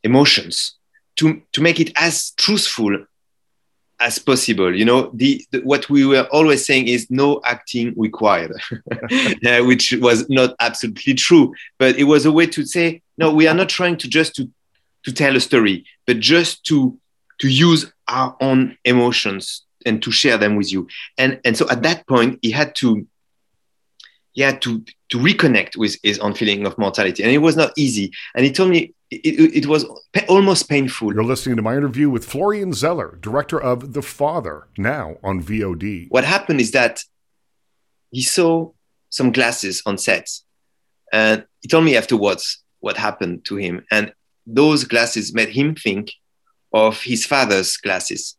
emotions 0.04 0.78
to, 1.18 1.40
to 1.52 1.62
make 1.62 1.80
it 1.80 1.92
as 1.96 2.32
truthful 2.32 3.06
as 4.00 4.18
possible. 4.18 4.76
You 4.76 4.86
know, 4.86 5.12
the, 5.14 5.46
the, 5.52 5.60
what 5.60 5.88
we 5.92 6.08
were 6.08 6.28
always 6.32 6.66
saying 6.66 6.88
is 6.88 7.12
no 7.12 7.40
acting 7.46 7.94
required, 7.96 8.54
uh, 9.46 9.62
which 9.62 9.94
was 10.02 10.28
not 10.28 10.56
absolutely 10.60 11.14
true, 11.14 11.54
but 11.78 11.98
it 11.98 12.06
was 12.06 12.26
a 12.26 12.32
way 12.32 12.48
to 12.48 12.66
say, 12.66 13.04
no, 13.20 13.32
we 13.32 13.48
are 13.48 13.54
not 13.54 13.70
trying 13.70 13.98
to 13.98 14.08
just 14.08 14.34
to 14.38 14.50
to 15.04 15.14
tell 15.14 15.36
a 15.36 15.40
story, 15.40 15.86
but 16.06 16.20
just 16.20 16.66
to 16.66 16.98
to 17.40 17.48
use 17.50 17.92
our 18.08 18.36
own 18.40 18.78
emotions 18.86 19.64
and 19.86 20.02
to 20.04 20.12
share 20.12 20.38
them 20.38 20.56
with 20.56 20.72
you. 20.72 20.88
And 21.18 21.40
and 21.44 21.58
so 21.58 21.70
at 21.70 21.84
that 21.84 22.08
point, 22.08 22.40
he 22.42 22.52
had 22.52 22.76
to 22.76 23.06
he 24.34 24.42
had 24.42 24.62
to 24.64 24.84
to 25.10 25.18
reconnect 25.18 25.78
with 25.78 25.98
his 26.04 26.20
own 26.20 26.34
feeling 26.34 26.66
of 26.66 26.78
mortality, 26.78 27.24
and 27.24 27.32
it 27.32 27.40
was 27.40 27.56
not 27.56 27.72
easy. 27.78 28.12
And 28.36 28.46
he 28.46 28.52
told 28.52 28.70
me 28.70 28.94
it, 29.12 29.64
it 29.64 29.66
was 29.68 29.86
almost 30.28 30.70
painful. 30.70 31.14
You're 31.14 31.24
listening 31.24 31.56
to 31.58 31.62
my 31.62 31.76
interview 31.76 32.10
with 32.10 32.26
Florian 32.26 32.74
Zeller, 32.74 33.18
director 33.22 33.62
of 33.62 33.94
The 33.94 34.02
Father, 34.02 34.68
now 34.78 35.18
on 35.24 35.42
VOD. 35.44 36.08
What 36.10 36.24
happened 36.24 36.62
is 36.62 36.72
that 36.72 37.04
he 38.12 38.22
saw 38.22 38.72
some 39.10 39.32
glasses 39.32 39.84
on 39.86 39.98
set, 39.98 40.30
and 41.12 41.46
he 41.62 41.68
told 41.68 41.86
me 41.86 41.96
afterwards 41.96 42.64
what 42.80 42.98
happened 42.98 43.46
to 43.46 43.56
him. 43.56 43.86
And 43.92 44.14
those 44.46 44.84
glasses 44.84 45.34
made 45.34 45.50
him 45.50 45.76
think 45.76 46.12
of 46.74 47.02
his 47.02 47.26
father's 47.26 47.78
glasses. 47.78 48.36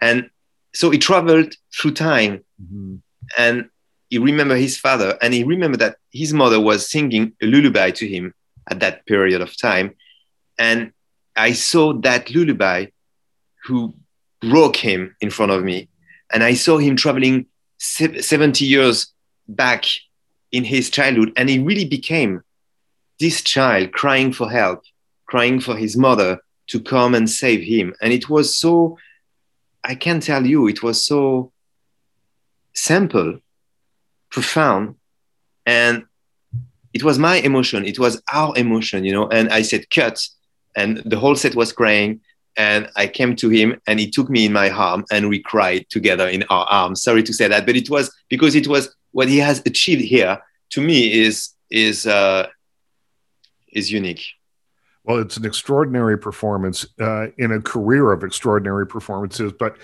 And 0.00 0.30
so 0.72 0.90
he 0.90 0.98
traveled 0.98 1.54
through 1.74 1.92
time 1.92 2.44
mm-hmm. 2.62 2.96
and 3.38 3.68
he 4.10 4.18
remembered 4.18 4.58
his 4.58 4.76
father 4.76 5.16
and 5.20 5.34
he 5.34 5.44
remembered 5.44 5.80
that 5.80 5.96
his 6.12 6.32
mother 6.32 6.60
was 6.60 6.88
singing 6.88 7.32
a 7.42 7.46
lullaby 7.46 7.90
to 7.92 8.06
him 8.06 8.34
at 8.70 8.80
that 8.80 9.06
period 9.06 9.40
of 9.40 9.56
time. 9.58 9.94
And 10.58 10.92
I 11.36 11.52
saw 11.52 11.92
that 12.00 12.34
lullaby 12.34 12.86
who 13.64 13.94
broke 14.40 14.76
him 14.76 15.16
in 15.20 15.30
front 15.30 15.52
of 15.52 15.64
me. 15.64 15.88
And 16.32 16.42
I 16.42 16.54
saw 16.54 16.78
him 16.78 16.96
traveling 16.96 17.46
70 17.78 18.64
years 18.64 19.12
back 19.48 19.84
in 20.52 20.64
his 20.64 20.90
childhood. 20.90 21.32
And 21.36 21.48
he 21.48 21.58
really 21.58 21.84
became 21.84 22.42
this 23.20 23.42
child 23.42 23.92
crying 23.92 24.32
for 24.32 24.50
help 24.50 24.82
crying 25.34 25.58
for 25.58 25.74
his 25.74 25.96
mother 25.96 26.38
to 26.68 26.78
come 26.80 27.12
and 27.12 27.28
save 27.28 27.60
him. 27.60 27.92
And 28.00 28.12
it 28.12 28.30
was 28.30 28.56
so, 28.56 28.96
I 29.82 29.96
can 29.96 30.20
tell 30.20 30.46
you, 30.46 30.68
it 30.68 30.80
was 30.80 31.04
so 31.04 31.50
simple, 32.72 33.40
profound, 34.30 34.94
and 35.66 36.04
it 36.92 37.02
was 37.02 37.18
my 37.18 37.36
emotion. 37.50 37.84
It 37.84 37.98
was 37.98 38.22
our 38.32 38.56
emotion, 38.56 39.04
you 39.04 39.12
know. 39.12 39.26
And 39.28 39.48
I 39.48 39.62
said, 39.62 39.90
cut. 39.90 40.24
And 40.76 40.98
the 40.98 41.18
whole 41.18 41.34
set 41.34 41.56
was 41.56 41.72
crying. 41.72 42.20
And 42.56 42.88
I 42.94 43.08
came 43.08 43.34
to 43.42 43.48
him 43.48 43.80
and 43.88 43.98
he 43.98 44.08
took 44.08 44.30
me 44.30 44.46
in 44.46 44.52
my 44.52 44.70
arm 44.70 45.04
and 45.10 45.28
we 45.28 45.40
cried 45.40 45.90
together 45.90 46.28
in 46.28 46.44
our 46.44 46.66
arms. 46.66 47.02
Sorry 47.02 47.24
to 47.24 47.32
say 47.32 47.48
that, 47.48 47.66
but 47.66 47.74
it 47.74 47.90
was 47.90 48.14
because 48.28 48.54
it 48.54 48.68
was 48.68 48.94
what 49.10 49.28
he 49.28 49.38
has 49.38 49.60
achieved 49.66 50.02
here 50.02 50.40
to 50.74 50.80
me 50.80 51.12
is 51.24 51.50
is 51.72 52.06
uh, 52.06 52.46
is 53.72 53.90
unique. 53.90 54.24
Well, 55.04 55.18
it's 55.18 55.36
an 55.36 55.44
extraordinary 55.44 56.18
performance 56.18 56.86
uh, 56.98 57.26
in 57.36 57.52
a 57.52 57.60
career 57.60 58.12
of 58.12 58.24
extraordinary 58.24 58.86
performances. 58.86 59.52
But 59.52 59.76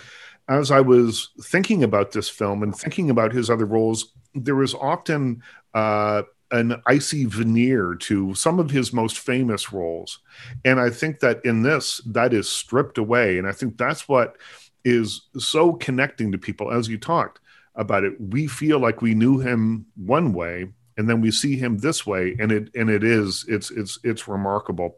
as 0.48 0.70
I 0.70 0.80
was 0.80 1.28
thinking 1.42 1.84
about 1.84 2.12
this 2.12 2.28
film 2.28 2.62
and 2.62 2.74
thinking 2.74 3.10
about 3.10 3.32
his 3.32 3.50
other 3.50 3.66
roles, 3.66 4.12
there 4.34 4.56
was 4.56 4.74
often 4.74 5.42
uh, 5.74 6.22
an 6.50 6.80
icy 6.86 7.26
veneer 7.26 7.94
to 7.94 8.34
some 8.34 8.58
of 8.58 8.70
his 8.70 8.92
most 8.92 9.18
famous 9.18 9.72
roles. 9.72 10.20
And 10.64 10.80
I 10.80 10.90
think 10.90 11.20
that 11.20 11.44
in 11.44 11.62
this, 11.62 12.00
that 12.06 12.32
is 12.32 12.48
stripped 12.48 12.98
away. 12.98 13.38
And 13.38 13.46
I 13.46 13.52
think 13.52 13.76
that's 13.76 14.08
what 14.08 14.36
is 14.84 15.28
so 15.38 15.74
connecting 15.74 16.32
to 16.32 16.38
people. 16.38 16.72
As 16.72 16.88
you 16.88 16.98
talked 16.98 17.40
about 17.74 18.04
it, 18.04 18.14
we 18.18 18.46
feel 18.46 18.78
like 18.78 19.02
we 19.02 19.14
knew 19.14 19.38
him 19.38 19.86
one 19.96 20.32
way, 20.32 20.68
and 21.00 21.08
then 21.08 21.20
we 21.20 21.30
see 21.30 21.56
him 21.56 21.78
this 21.78 22.06
way 22.06 22.36
and 22.38 22.52
it 22.52 22.70
and 22.76 22.88
it 22.88 23.02
is 23.02 23.44
it's 23.48 23.70
it's 23.72 23.98
it's 24.04 24.28
remarkable 24.28 24.96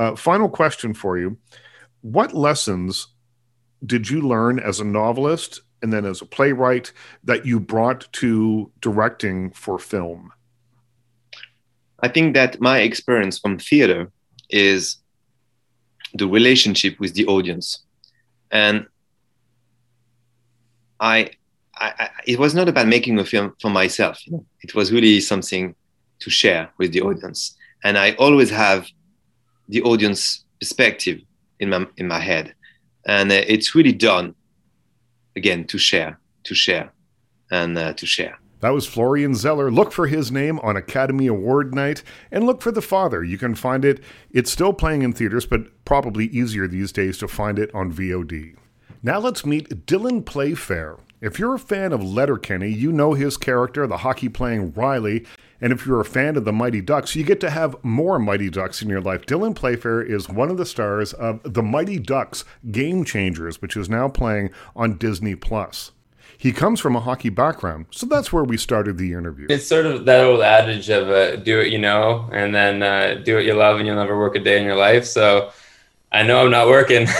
uh, 0.00 0.16
final 0.16 0.48
question 0.48 0.92
for 0.92 1.16
you 1.16 1.38
what 2.00 2.34
lessons 2.34 3.08
did 3.84 4.08
you 4.08 4.22
learn 4.22 4.58
as 4.58 4.80
a 4.80 4.84
novelist 4.84 5.60
and 5.82 5.92
then 5.92 6.04
as 6.04 6.22
a 6.22 6.26
playwright 6.26 6.92
that 7.24 7.44
you 7.44 7.60
brought 7.60 8.10
to 8.12 8.70
directing 8.80 9.50
for 9.50 9.78
film? 9.78 10.32
I 12.00 12.08
think 12.08 12.34
that 12.34 12.60
my 12.60 12.80
experience 12.80 13.38
from 13.38 13.58
theater 13.58 14.10
is 14.50 14.96
the 16.14 16.26
relationship 16.26 16.98
with 17.00 17.14
the 17.14 17.26
audience. 17.26 17.80
And 18.50 18.86
I, 21.00 21.30
I, 21.78 21.92
I, 21.98 22.10
it 22.26 22.38
was 22.38 22.54
not 22.54 22.68
about 22.68 22.86
making 22.86 23.18
a 23.18 23.24
film 23.24 23.54
for 23.60 23.70
myself. 23.70 24.26
You 24.26 24.34
know? 24.34 24.46
It 24.62 24.74
was 24.74 24.92
really 24.92 25.20
something 25.20 25.74
to 26.20 26.30
share 26.30 26.70
with 26.78 26.92
the 26.92 27.02
audience. 27.02 27.56
And 27.84 27.98
I 27.98 28.12
always 28.12 28.50
have 28.50 28.86
the 29.68 29.82
audience 29.82 30.44
perspective 30.60 31.20
in 31.60 31.70
my 31.70 31.86
in 31.96 32.08
my 32.08 32.20
head, 32.20 32.54
and 33.06 33.30
uh, 33.30 33.42
it's 33.46 33.74
really 33.74 33.92
done 33.92 34.34
again 35.36 35.64
to 35.66 35.78
share, 35.78 36.18
to 36.44 36.54
share, 36.54 36.92
and 37.50 37.76
uh, 37.76 37.92
to 37.94 38.06
share. 38.06 38.38
That 38.60 38.70
was 38.70 38.86
Florian 38.86 39.34
Zeller. 39.34 39.70
Look 39.70 39.92
for 39.92 40.06
his 40.06 40.32
name 40.32 40.58
on 40.60 40.76
Academy 40.76 41.26
Award 41.26 41.74
night 41.74 42.02
and 42.30 42.44
look 42.44 42.62
for 42.62 42.72
The 42.72 42.80
Father. 42.80 43.22
You 43.22 43.36
can 43.36 43.54
find 43.54 43.84
it. 43.84 44.02
It's 44.30 44.50
still 44.50 44.72
playing 44.72 45.02
in 45.02 45.12
theaters, 45.12 45.44
but 45.44 45.84
probably 45.84 46.26
easier 46.26 46.66
these 46.66 46.90
days 46.90 47.18
to 47.18 47.28
find 47.28 47.58
it 47.58 47.72
on 47.74 47.92
VOD. 47.92 48.56
Now 49.02 49.18
let's 49.18 49.44
meet 49.44 49.86
Dylan 49.86 50.24
Playfair. 50.24 50.96
If 51.20 51.38
you're 51.38 51.54
a 51.54 51.58
fan 51.58 51.94
of 51.94 52.04
Letterkenny, 52.04 52.68
you 52.68 52.92
know 52.92 53.14
his 53.14 53.38
character, 53.38 53.86
the 53.86 53.98
hockey 53.98 54.28
playing 54.28 54.72
Riley. 54.74 55.24
And 55.62 55.72
if 55.72 55.86
you're 55.86 56.00
a 56.00 56.04
fan 56.04 56.36
of 56.36 56.44
the 56.44 56.52
Mighty 56.52 56.82
Ducks, 56.82 57.16
you 57.16 57.24
get 57.24 57.40
to 57.40 57.48
have 57.48 57.82
more 57.82 58.18
Mighty 58.18 58.50
Ducks 58.50 58.82
in 58.82 58.90
your 58.90 59.00
life. 59.00 59.24
Dylan 59.24 59.54
Playfair 59.54 60.02
is 60.02 60.28
one 60.28 60.50
of 60.50 60.58
the 60.58 60.66
stars 60.66 61.14
of 61.14 61.40
The 61.42 61.62
Mighty 61.62 61.98
Ducks 61.98 62.44
Game 62.70 63.02
Changers, 63.02 63.62
which 63.62 63.78
is 63.78 63.88
now 63.88 64.08
playing 64.08 64.50
on 64.74 64.98
Disney 64.98 65.34
Plus. 65.34 65.92
He 66.36 66.52
comes 66.52 66.80
from 66.80 66.94
a 66.94 67.00
hockey 67.00 67.30
background, 67.30 67.86
so 67.90 68.04
that's 68.04 68.30
where 68.30 68.44
we 68.44 68.58
started 68.58 68.98
the 68.98 69.14
interview. 69.14 69.46
It's 69.48 69.66
sort 69.66 69.86
of 69.86 70.04
that 70.04 70.22
old 70.22 70.42
adage 70.42 70.90
of 70.90 71.08
uh, 71.08 71.36
do 71.36 71.56
what 71.56 71.70
you 71.70 71.78
know 71.78 72.28
and 72.30 72.54
then 72.54 72.82
uh, 72.82 73.22
do 73.24 73.36
what 73.36 73.46
you 73.46 73.54
love, 73.54 73.78
and 73.78 73.86
you'll 73.86 73.96
never 73.96 74.18
work 74.18 74.36
a 74.36 74.40
day 74.40 74.58
in 74.58 74.64
your 74.64 74.76
life. 74.76 75.06
So 75.06 75.50
I 76.12 76.22
know 76.22 76.44
I'm 76.44 76.50
not 76.50 76.68
working. 76.68 77.02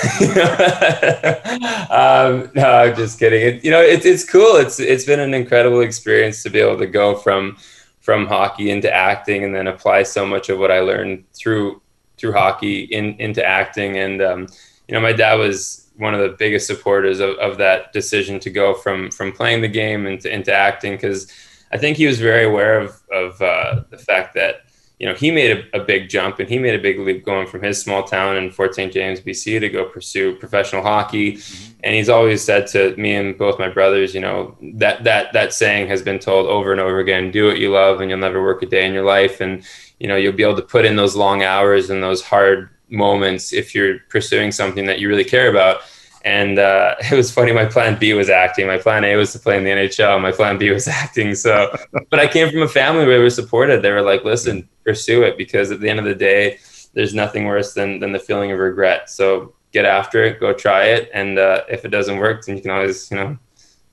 um, 1.91 2.51
no, 2.55 2.85
I'm 2.85 2.95
just 2.95 3.19
kidding. 3.19 3.43
It, 3.43 3.65
you 3.65 3.71
know, 3.71 3.83
it's 3.83 4.07
it's 4.07 4.25
cool. 4.25 4.57
It's 4.57 4.79
it's 4.79 5.05
been 5.05 5.21
an 5.21 5.35
incredible 5.35 5.81
experience 5.81 6.43
to 6.45 6.51
be 6.51 6.61
able 6.61 6.79
to 6.79 6.87
go 6.87 7.17
from 7.17 7.57
from 8.01 8.27
hockey 8.27 8.71
into 8.71 8.93
acting 8.93 9.43
and 9.43 9.55
then 9.55 9.67
apply 9.67 10.05
so 10.05 10.25
much 10.25 10.49
of 10.49 10.59
what 10.59 10.71
I 10.71 10.81
learned 10.81 11.25
through 11.35 11.83
through 12.17 12.33
hockey 12.33 12.85
in 12.85 13.15
into 13.19 13.45
acting. 13.45 13.99
And 13.99 14.23
um, 14.23 14.47
you 14.89 14.95
know, 14.95 15.01
my 15.01 15.13
dad 15.13 15.35
was 15.35 15.91
one 15.97 16.15
of 16.15 16.21
the 16.21 16.37
biggest 16.37 16.67
supporters 16.67 17.21
of, 17.21 17.37
of 17.39 17.59
that 17.59 17.93
decision 17.93 18.39
to 18.41 18.51
go 18.51 18.75
from 18.75 19.11
from 19.11 19.33
playing 19.33 19.63
the 19.63 19.69
game 19.69 20.07
into 20.07 20.33
into 20.33 20.53
acting 20.53 20.93
because 20.93 21.31
I 21.73 21.79
think 21.79 21.97
he 21.97 22.07
was 22.07 22.21
very 22.21 22.45
aware 22.45 22.79
of 22.79 23.03
of 23.11 23.43
uh, 23.43 23.83
the 23.91 23.99
fact 23.99 24.35
that 24.35 24.66
you 24.99 25.07
know, 25.07 25.15
he 25.15 25.31
made 25.31 25.69
a, 25.75 25.81
a, 25.81 25.85
big 25.85 26.09
jump 26.09 26.39
and 26.39 26.49
he 26.49 26.59
made 26.59 26.75
a 26.75 26.83
big 26.83 26.99
leap 26.99 27.23
going 27.23 27.47
from 27.47 27.63
his 27.63 27.81
small 27.81 28.03
town 28.03 28.37
in 28.37 28.51
Fort 28.51 28.75
St. 28.75 28.91
James, 28.91 29.21
BC 29.21 29.61
to 29.61 29.69
go 29.69 29.85
pursue 29.85 30.37
professional 30.37 30.83
hockey. 30.83 31.35
Mm-hmm. 31.35 31.73
And 31.85 31.95
he's 31.95 32.09
always 32.09 32.43
said 32.43 32.67
to 32.69 32.97
me 32.97 33.15
and 33.15 33.37
both 33.37 33.59
my 33.59 33.69
brothers, 33.69 34.15
you 34.15 34.23
know, 34.23 34.57
that, 34.75 35.05
that, 35.05 35.35
that 35.35 35.53
saying 35.53 35.89
has 35.89 36.01
been 36.01 36.19
told 36.19 36.47
over 36.47 36.73
and 36.73 36.81
over 36.81 36.99
again, 36.99 37.31
do 37.31 37.47
what 37.47 37.59
you 37.59 37.71
love 37.71 38.01
and 38.01 38.09
you'll 38.09 38.19
never 38.19 38.43
work 38.43 38.63
a 38.63 38.67
day 38.67 38.87
in 38.87 38.95
your 38.95 39.05
life. 39.05 39.43
And, 39.43 39.63
you 40.01 40.09
know, 40.09 40.17
you'll 40.17 40.33
be 40.33 40.43
able 40.43 40.57
to 40.57 40.63
put 40.63 40.87
in 40.87 40.97
those 40.97 41.15
long 41.15 41.43
hours 41.43 41.91
and 41.91 42.03
those 42.03 42.23
hard 42.23 42.71
moments 42.89 43.53
if 43.53 43.75
you're 43.75 43.99
pursuing 44.09 44.51
something 44.51 44.87
that 44.87 44.99
you 44.99 45.09
really 45.09 45.25
care 45.25 45.51
about. 45.51 45.83
And 46.27 46.59
uh, 46.59 46.97
it 47.11 47.15
was 47.15 47.31
funny. 47.31 47.53
My 47.53 47.65
plan 47.65 47.99
B 47.99 48.13
was 48.13 48.29
acting. 48.29 48.67
My 48.67 48.77
plan 48.77 49.05
A 49.05 49.17
was 49.17 49.33
to 49.33 49.39
play 49.39 49.57
in 49.57 49.65
the 49.65 49.71
NHL. 49.71 50.21
My 50.21 50.33
plan 50.33 50.59
B 50.59 50.71
was 50.71 50.87
acting. 51.03 51.35
So, 51.35 51.75
but 52.11 52.21
I 52.21 52.27
came 52.27 52.51
from 52.51 52.61
a 52.61 52.69
family 52.69 53.07
where 53.07 53.19
we 53.19 53.25
were 53.25 53.31
supported. 53.31 53.81
They 53.81 53.93
were 53.93 54.03
like, 54.03 54.25
"Listen, 54.25 54.69
pursue 54.85 55.23
it," 55.23 55.39
because 55.39 55.71
at 55.71 55.81
the 55.81 55.89
end 55.89 56.01
of 56.01 56.05
the 56.05 56.15
day, 56.15 56.59
there's 56.93 57.15
nothing 57.15 57.47
worse 57.47 57.73
than 57.73 58.01
than 58.01 58.13
the 58.13 58.19
feeling 58.19 58.53
of 58.53 58.59
regret. 58.59 59.09
So 59.09 59.55
get 59.73 59.85
after 59.85 60.25
it, 60.25 60.41
go 60.41 60.53
try 60.53 60.85
it, 60.85 61.11
and 61.15 61.39
uh, 61.39 61.63
if 61.69 61.85
it 61.85 61.89
doesn't 61.89 62.19
work, 62.19 62.45
then 62.45 62.57
you 62.57 62.63
can 62.63 62.71
always, 62.71 63.11
you 63.11 63.17
know, 63.17 63.39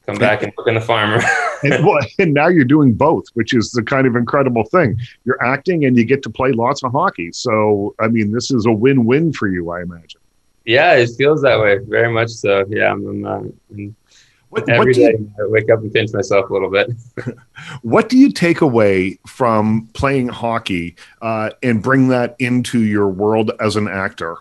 come 0.05 0.17
back 0.17 0.41
and 0.41 0.51
work 0.57 0.67
in 0.67 0.75
the 0.75 0.81
farm. 0.81 1.21
and, 1.63 1.86
well, 1.86 1.99
and 2.19 2.34
now 2.34 2.47
you're 2.47 2.65
doing 2.65 2.93
both, 2.93 3.25
which 3.34 3.53
is 3.53 3.71
the 3.71 3.84
kind 3.84 4.07
of 4.07 4.15
incredible 4.15 4.63
thing. 4.63 4.97
You're 5.25 5.43
acting 5.43 5.86
and 5.86 5.97
you 5.97 6.05
get 6.05 6.23
to 6.23 6.29
play 6.29 6.51
lots 6.51 6.84
of 6.84 6.91
hockey. 6.91 7.31
So, 7.31 7.95
I 7.99 8.07
mean, 8.07 8.31
this 8.31 8.49
is 8.49 8.65
a 8.65 8.71
win-win 8.71 9.34
for 9.34 9.47
you, 9.47 9.71
I 9.71 9.81
imagine. 9.81 10.21
Yeah, 10.65 10.93
it 10.93 11.10
feels 11.17 11.41
that 11.41 11.60
way 11.60 11.80
very 11.80 12.12
much 12.12 12.30
so. 12.30 12.65
Yeah, 12.69 12.91
I'm, 12.91 13.06
I'm, 13.06 13.26
uh, 13.26 13.38
I'm 13.71 13.95
what, 14.54 14.69
every 14.69 14.88
what 14.88 14.95
day 14.95 15.15
you, 15.17 15.32
I 15.39 15.47
wake 15.47 15.69
up 15.71 15.80
and 15.80 15.91
pinch 15.91 16.13
myself 16.13 16.49
a 16.49 16.54
little 16.54 16.69
bit. 16.69 16.91
what 17.82 18.08
do 18.08 18.17
you 18.17 18.32
take 18.32 18.62
away 18.62 19.19
from 19.28 19.89
playing 19.93 20.30
hockey 20.30 20.95
uh, 21.21 21.49
and 21.63 21.82
bring 21.82 22.08
that 22.10 22.36
into 22.39 22.82
your 22.82 23.08
world 23.08 23.52
as 23.60 23.76
an 23.76 23.88
actor? 23.88 24.38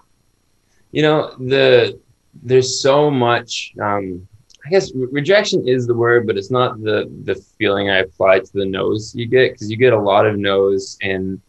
You 0.90 1.02
know, 1.02 1.34
the 1.38 1.98
there's 2.42 2.80
so 2.82 3.10
much. 3.10 3.72
Um, 3.80 4.28
I 4.64 4.70
guess 4.70 4.92
rejection 4.94 5.66
is 5.66 5.86
the 5.86 5.94
word, 5.94 6.26
but 6.26 6.36
it's 6.36 6.50
not 6.50 6.80
the 6.82 7.10
the 7.24 7.34
feeling 7.58 7.90
I 7.90 7.98
apply 7.98 8.40
to 8.40 8.52
the 8.52 8.66
nose 8.66 9.14
you 9.14 9.26
get 9.26 9.52
because 9.52 9.70
you 9.70 9.76
get 9.76 9.92
a 9.92 9.98
lot 9.98 10.26
of 10.26 10.38
nose 10.38 10.98
and 11.02 11.40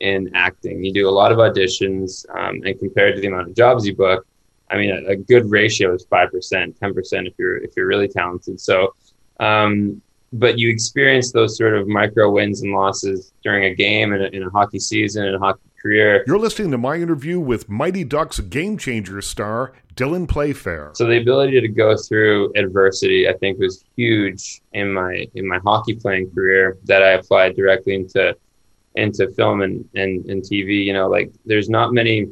in 0.00 0.30
acting. 0.34 0.84
You 0.84 0.92
do 0.92 1.08
a 1.08 1.10
lot 1.10 1.32
of 1.32 1.38
auditions, 1.38 2.24
um, 2.34 2.62
and 2.64 2.78
compared 2.78 3.14
to 3.14 3.20
the 3.20 3.26
amount 3.26 3.48
of 3.48 3.54
jobs 3.54 3.86
you 3.86 3.94
book, 3.94 4.26
I 4.70 4.76
mean, 4.76 4.90
a, 4.90 5.10
a 5.10 5.16
good 5.16 5.50
ratio 5.50 5.94
is 5.94 6.04
five 6.08 6.30
percent, 6.30 6.78
ten 6.78 6.94
percent 6.94 7.26
if 7.26 7.34
you're 7.38 7.58
if 7.58 7.70
you're 7.76 7.86
really 7.86 8.08
talented. 8.08 8.60
So, 8.60 8.94
um, 9.40 10.00
but 10.32 10.58
you 10.58 10.70
experience 10.70 11.32
those 11.32 11.56
sort 11.56 11.76
of 11.76 11.88
micro 11.88 12.30
wins 12.30 12.62
and 12.62 12.72
losses 12.72 13.32
during 13.42 13.64
a 13.64 13.74
game 13.74 14.12
and 14.12 14.22
in 14.34 14.42
a 14.44 14.50
hockey 14.50 14.78
season 14.78 15.24
and 15.24 15.36
a 15.36 15.38
hockey 15.38 15.60
career. 15.80 16.24
You're 16.26 16.38
listening 16.38 16.70
to 16.70 16.78
my 16.78 16.96
interview 16.96 17.40
with 17.40 17.68
Mighty 17.68 18.04
Ducks 18.04 18.38
Game 18.40 18.78
Changer 18.78 19.20
star 19.22 19.72
Dylan 19.94 20.28
Playfair. 20.28 20.92
So 20.94 21.06
the 21.06 21.18
ability 21.18 21.60
to 21.60 21.68
go 21.68 21.96
through 21.96 22.52
adversity, 22.54 23.28
I 23.28 23.32
think, 23.34 23.58
was 23.58 23.84
huge 23.96 24.62
in 24.72 24.92
my 24.92 25.26
in 25.34 25.46
my 25.46 25.58
hockey 25.58 25.94
playing 25.94 26.30
career 26.32 26.78
that 26.84 27.02
I 27.02 27.10
applied 27.10 27.56
directly 27.56 27.94
into 27.94 28.36
into 28.94 29.28
film 29.30 29.62
and, 29.62 29.88
and, 29.94 30.24
and 30.26 30.42
TV, 30.42 30.84
you 30.84 30.92
know, 30.92 31.08
like 31.08 31.32
there's 31.46 31.68
not 31.68 31.92
many 31.92 32.28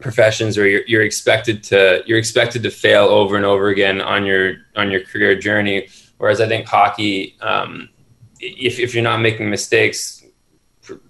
professions 0.00 0.56
where 0.56 0.66
you're, 0.66 0.84
you're 0.86 1.02
expected 1.02 1.62
to 1.62 2.02
you're 2.06 2.18
expected 2.18 2.62
to 2.62 2.70
fail 2.70 3.04
over 3.04 3.36
and 3.36 3.44
over 3.44 3.68
again 3.68 4.00
on 4.00 4.26
your 4.26 4.56
on 4.74 4.90
your 4.90 5.00
career 5.00 5.38
journey. 5.38 5.88
Whereas 6.18 6.40
I 6.40 6.48
think 6.48 6.66
hockey, 6.66 7.36
um, 7.40 7.88
if, 8.40 8.78
if 8.78 8.94
you're 8.94 9.04
not 9.04 9.20
making 9.20 9.50
mistakes, 9.50 10.24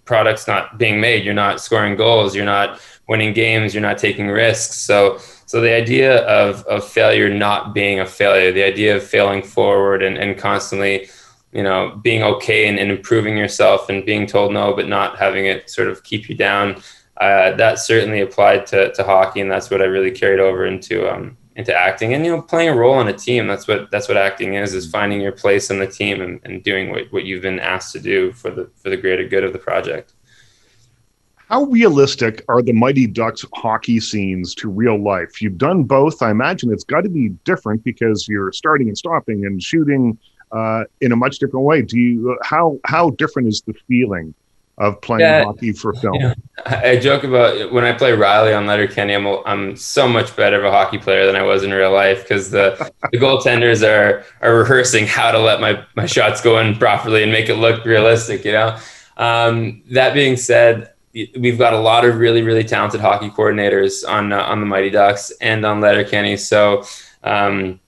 products 0.05 0.49
not 0.49 0.79
being 0.79 1.01
made, 1.01 1.25
you're 1.25 1.35
not 1.35 1.61
scoring 1.61 1.97
goals, 1.97 2.35
you're 2.35 2.45
not 2.45 2.81
winning 3.09 3.33
games, 3.33 3.73
you're 3.73 3.83
not 3.83 3.99
taking 3.99 4.29
risks. 4.29 4.77
So 4.77 5.19
so 5.47 5.61
the 5.61 5.73
idea 5.73 6.27
of, 6.27 6.65
of 6.65 6.85
failure 6.85 7.33
not 7.33 7.73
being 7.73 8.01
a 8.01 8.07
failure, 8.07 8.51
the 8.51 8.65
idea 8.65 8.97
of 8.97 9.05
failing 9.05 9.43
forward 9.43 10.03
and, 10.03 10.19
and 10.19 10.37
constantly 10.37 11.09
you 11.57 11.63
know, 11.63 11.99
being 12.03 12.23
okay 12.23 12.69
and, 12.69 12.79
and, 12.79 12.91
improving 12.91 13.35
yourself 13.35 13.89
and 13.89 14.05
being 14.05 14.27
told 14.27 14.53
no, 14.53 14.75
but 14.75 14.89
not 14.89 15.19
having 15.19 15.47
it 15.47 15.71
sort 15.71 15.89
of 15.89 16.03
keep 16.03 16.29
you 16.29 16.35
down. 16.35 16.83
Uh, 17.17 17.57
that 17.57 17.79
certainly 17.79 18.21
applied 18.21 18.67
to, 18.67 18.93
to 18.93 19.03
hockey, 19.03 19.41
and 19.41 19.51
that's 19.51 19.71
what 19.71 19.81
I 19.81 19.87
really 19.87 20.11
carried 20.11 20.39
over 20.39 20.67
into 20.67 21.11
um, 21.11 21.35
into 21.57 21.75
acting. 21.75 22.13
And 22.13 22.27
you 22.27 22.37
know, 22.37 22.43
playing 22.43 22.69
a 22.69 22.77
role 22.77 22.93
on 22.93 23.09
a 23.09 23.13
team. 23.15 23.47
That's 23.47 23.67
what 23.67 23.91
that's 23.91 24.07
what 24.07 24.19
acting 24.19 24.53
is: 24.53 24.75
is 24.75 24.91
finding 24.91 25.23
your 25.23 25.33
place 25.33 25.71
in 25.71 25.79
the 25.79 25.87
team 25.87 26.21
and, 26.21 26.41
and 26.45 26.63
doing 26.63 26.91
what, 26.91 27.11
what 27.11 27.25
you've 27.25 27.41
been 27.41 27.59
asked 27.59 27.93
to 27.93 28.01
do 28.01 28.33
for 28.33 28.51
the 28.51 28.71
for 28.77 28.91
the 28.91 28.97
greater 28.99 29.27
good 29.27 29.43
of 29.43 29.55
the 29.55 29.59
project. 29.59 30.13
How 31.49 31.63
realistic 31.63 32.45
are 32.49 32.61
the 32.61 32.75
Mighty 32.75 33.07
Ducks 33.07 33.47
hockey 33.55 33.99
scenes 33.99 34.55
to 34.57 34.69
real 34.69 35.03
life? 35.03 35.41
You've 35.41 35.57
done 35.57 35.85
both. 35.85 36.21
I 36.21 36.31
imagine 36.33 36.71
it's 36.71 36.85
got 36.85 37.03
to 37.05 37.09
be 37.09 37.31
different 37.45 37.83
because 37.83 38.29
you're 38.29 38.53
starting 38.53 38.89
and 38.89 38.99
stopping 38.99 39.47
and 39.47 39.63
shooting 39.63 40.19
uh, 40.53 40.85
in 41.01 41.13
a 41.13 41.17
much 41.17 41.39
different 41.39 41.65
way. 41.65 41.83
Do 41.83 41.99
you 41.99 42.39
how 42.43 42.79
how 42.85 43.11
different 43.11 43.49
is 43.49 43.63
the 43.63 43.75
feeling 43.89 44.35
of 44.79 45.01
playing 45.01 45.21
yeah, 45.21 45.45
hockey 45.45 45.73
for 45.73 45.95
film? 45.95 46.19
Know, 46.19 46.35
I 46.67 46.97
joke 46.97 47.25
about 47.25 47.73
when 47.73 47.85
I 47.85 47.93
play 47.93 48.13
Riley 48.13 48.53
on 48.53 48.67
Letterkenny, 48.67 49.15
I'm 49.15 49.27
I'm 49.47 49.77
so 49.77 50.09
much 50.09 50.37
better 50.37 50.59
of 50.59 50.65
a 50.65 50.71
hockey 50.71 50.99
player 50.99 51.27
than 51.27 51.37
I 51.37 51.43
was 51.43 51.65
in 51.65 51.71
real 51.73 51.93
life 51.93 52.23
because 52.23 52.51
the 52.51 52.91
the 53.13 53.19
goaltenders 53.19 53.87
are 53.87 54.25
are 54.41 54.57
rehearsing 54.57 55.07
how 55.07 55.31
to 55.31 55.39
let 55.39 55.61
my 55.61 55.85
my 55.95 56.07
shots 56.07 56.41
go 56.41 56.59
in 56.59 56.77
properly 56.77 57.23
and 57.23 57.33
make 57.33 57.49
it 57.49 57.57
look 57.57 57.85
realistic. 57.85 58.45
You 58.45 58.53
know. 58.53 58.79
Um, 59.19 59.83
that 59.93 60.13
being 60.13 60.37
said, 60.37 60.93
we've 61.15 61.57
got 61.59 61.73
a 61.73 61.79
lot 61.79 62.05
of 62.05 62.19
really 62.19 62.43
really 62.43 62.65
talented 62.65 63.01
hockey 63.01 63.31
coordinators 63.31 64.07
on 64.07 64.33
uh, 64.33 64.43
on 64.43 64.61
the 64.61 64.67
Mighty 64.67 64.91
Ducks 64.91 65.33
and 65.41 65.65
on 65.65 65.81
Letterkenny. 65.81 66.37
So. 66.37 66.85
Um, 67.25 67.81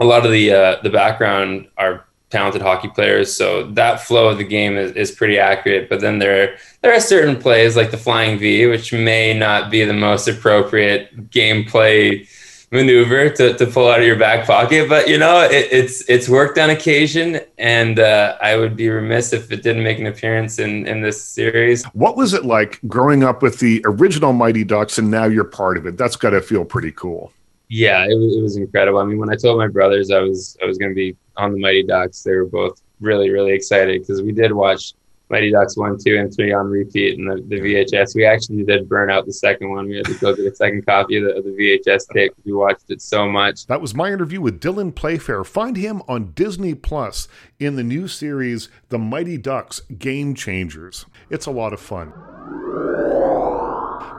a 0.00 0.04
lot 0.04 0.24
of 0.24 0.32
the 0.32 0.52
uh, 0.52 0.82
the 0.82 0.90
background 0.90 1.68
are 1.76 2.06
talented 2.30 2.62
hockey 2.62 2.88
players, 2.88 3.34
so 3.34 3.64
that 3.72 4.00
flow 4.00 4.28
of 4.28 4.38
the 4.38 4.44
game 4.44 4.76
is, 4.76 4.92
is 4.92 5.10
pretty 5.10 5.38
accurate. 5.38 5.88
But 5.88 6.00
then 6.00 6.18
there 6.18 6.56
there 6.82 6.94
are 6.94 7.00
certain 7.00 7.40
plays 7.40 7.76
like 7.76 7.90
the 7.90 7.98
flying 7.98 8.38
V, 8.38 8.66
which 8.66 8.92
may 8.92 9.34
not 9.36 9.70
be 9.70 9.84
the 9.84 9.92
most 9.92 10.26
appropriate 10.26 11.30
gameplay 11.30 12.26
maneuver 12.72 13.28
to, 13.28 13.52
to 13.54 13.66
pull 13.66 13.88
out 13.88 13.98
of 13.98 14.06
your 14.06 14.18
back 14.18 14.46
pocket. 14.46 14.88
But 14.88 15.08
you 15.08 15.18
know, 15.18 15.42
it, 15.42 15.68
it's 15.70 16.08
it's 16.08 16.28
worked 16.28 16.58
on 16.58 16.70
occasion, 16.70 17.40
and 17.58 17.98
uh, 17.98 18.38
I 18.40 18.56
would 18.56 18.76
be 18.76 18.88
remiss 18.88 19.32
if 19.32 19.52
it 19.52 19.62
didn't 19.62 19.82
make 19.82 19.98
an 19.98 20.06
appearance 20.06 20.58
in 20.58 20.86
in 20.86 21.02
this 21.02 21.22
series. 21.22 21.84
What 21.92 22.16
was 22.16 22.32
it 22.32 22.44
like 22.44 22.80
growing 22.86 23.22
up 23.22 23.42
with 23.42 23.58
the 23.58 23.82
original 23.84 24.32
Mighty 24.32 24.64
Ducks 24.64 24.98
and 24.98 25.10
now 25.10 25.26
you're 25.26 25.44
part 25.44 25.76
of 25.76 25.86
it? 25.86 25.98
That's 25.98 26.16
got 26.16 26.30
to 26.30 26.40
feel 26.40 26.64
pretty 26.64 26.92
cool. 26.92 27.32
Yeah, 27.70 28.04
it 28.04 28.18
was, 28.18 28.36
it 28.36 28.42
was 28.42 28.56
incredible. 28.56 28.98
I 28.98 29.04
mean, 29.04 29.18
when 29.18 29.30
I 29.30 29.36
told 29.36 29.56
my 29.58 29.68
brothers 29.68 30.10
I 30.10 30.18
was 30.18 30.56
I 30.62 30.66
was 30.66 30.76
going 30.76 30.90
to 30.90 30.94
be 30.94 31.16
on 31.36 31.52
the 31.52 31.58
Mighty 31.60 31.84
Ducks, 31.84 32.22
they 32.22 32.32
were 32.32 32.44
both 32.44 32.82
really 33.00 33.30
really 33.30 33.52
excited 33.52 34.02
because 34.02 34.20
we 34.20 34.32
did 34.32 34.52
watch 34.52 34.94
Mighty 35.30 35.52
Ducks 35.52 35.76
one, 35.76 35.96
two, 35.96 36.18
and 36.18 36.34
three 36.34 36.52
on 36.52 36.66
repeat 36.68 37.16
and 37.16 37.30
the, 37.30 37.36
the 37.46 37.60
VHS. 37.60 38.16
We 38.16 38.26
actually 38.26 38.64
did 38.64 38.88
burn 38.88 39.08
out 39.08 39.24
the 39.24 39.32
second 39.32 39.70
one. 39.70 39.86
We 39.86 39.98
had 39.98 40.06
to 40.06 40.14
go 40.14 40.34
get 40.34 40.46
a 40.46 40.54
second 40.54 40.84
copy 40.84 41.18
of 41.18 41.24
the, 41.24 41.36
of 41.36 41.44
the 41.44 41.50
VHS 41.50 42.08
tape 42.12 42.32
because 42.34 42.44
we 42.44 42.52
watched 42.52 42.90
it 42.90 43.00
so 43.00 43.28
much. 43.28 43.66
That 43.66 43.80
was 43.80 43.94
my 43.94 44.12
interview 44.12 44.40
with 44.40 44.60
Dylan 44.60 44.92
Playfair. 44.92 45.44
Find 45.44 45.76
him 45.76 46.02
on 46.08 46.32
Disney 46.32 46.74
Plus 46.74 47.28
in 47.60 47.76
the 47.76 47.84
new 47.84 48.08
series 48.08 48.68
The 48.88 48.98
Mighty 48.98 49.38
Ducks 49.38 49.80
Game 49.96 50.34
Changers. 50.34 51.06
It's 51.30 51.46
a 51.46 51.52
lot 51.52 51.72
of 51.72 51.80
fun. 51.80 52.12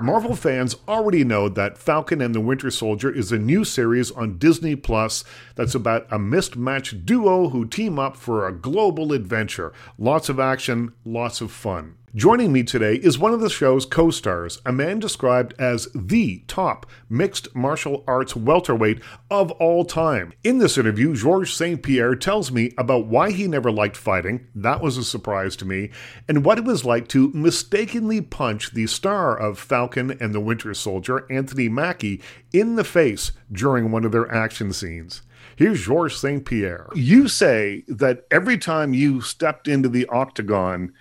Marvel 0.01 0.35
fans 0.35 0.75
already 0.87 1.23
know 1.23 1.47
that 1.47 1.77
Falcon 1.77 2.21
and 2.21 2.33
the 2.33 2.41
Winter 2.41 2.71
Soldier 2.71 3.11
is 3.11 3.31
a 3.31 3.37
new 3.37 3.63
series 3.63 4.09
on 4.09 4.39
Disney 4.39 4.75
Plus 4.75 5.23
that's 5.55 5.75
about 5.75 6.07
a 6.11 6.17
mismatched 6.17 7.05
duo 7.05 7.49
who 7.49 7.67
team 7.67 7.99
up 7.99 8.17
for 8.17 8.47
a 8.47 8.53
global 8.53 9.13
adventure. 9.13 9.71
Lots 9.99 10.27
of 10.27 10.39
action, 10.39 10.93
lots 11.05 11.39
of 11.39 11.51
fun. 11.51 11.97
Joining 12.13 12.51
me 12.51 12.63
today 12.63 12.95
is 12.95 13.17
one 13.17 13.33
of 13.33 13.39
the 13.39 13.49
show's 13.49 13.85
co 13.85 14.09
stars, 14.09 14.61
a 14.65 14.73
man 14.73 14.99
described 14.99 15.53
as 15.57 15.87
the 15.95 16.43
top 16.45 16.85
mixed 17.09 17.55
martial 17.55 18.03
arts 18.05 18.35
welterweight 18.35 19.01
of 19.29 19.49
all 19.51 19.85
time. 19.85 20.33
In 20.43 20.57
this 20.57 20.77
interview, 20.77 21.15
Georges 21.15 21.53
St. 21.53 21.81
Pierre 21.81 22.15
tells 22.15 22.51
me 22.51 22.73
about 22.77 23.07
why 23.07 23.31
he 23.31 23.47
never 23.47 23.71
liked 23.71 23.95
fighting, 23.95 24.45
that 24.53 24.81
was 24.81 24.97
a 24.97 25.05
surprise 25.05 25.55
to 25.55 25.65
me, 25.65 25.89
and 26.27 26.43
what 26.43 26.57
it 26.57 26.65
was 26.65 26.83
like 26.83 27.07
to 27.09 27.31
mistakenly 27.31 28.19
punch 28.19 28.71
the 28.71 28.87
star 28.87 29.37
of 29.37 29.57
Falcon 29.57 30.17
and 30.19 30.35
the 30.35 30.41
Winter 30.41 30.73
Soldier, 30.73 31.25
Anthony 31.31 31.69
Mackie, 31.69 32.21
in 32.51 32.75
the 32.75 32.83
face 32.83 33.31
during 33.49 33.89
one 33.89 34.03
of 34.03 34.11
their 34.11 34.29
action 34.29 34.73
scenes. 34.73 35.21
Here's 35.55 35.85
Georges 35.85 36.19
St. 36.19 36.45
Pierre. 36.45 36.89
You 36.93 37.27
say 37.27 37.83
that 37.87 38.25
every 38.31 38.57
time 38.57 38.93
you 38.93 39.21
stepped 39.21 39.67
into 39.67 39.89
the 39.89 40.05
octagon, 40.07 40.93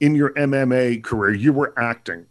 in 0.00 0.14
your 0.14 0.32
MMA 0.34 1.02
career, 1.02 1.34
you 1.34 1.52
were 1.52 1.74
acting. 1.78 2.26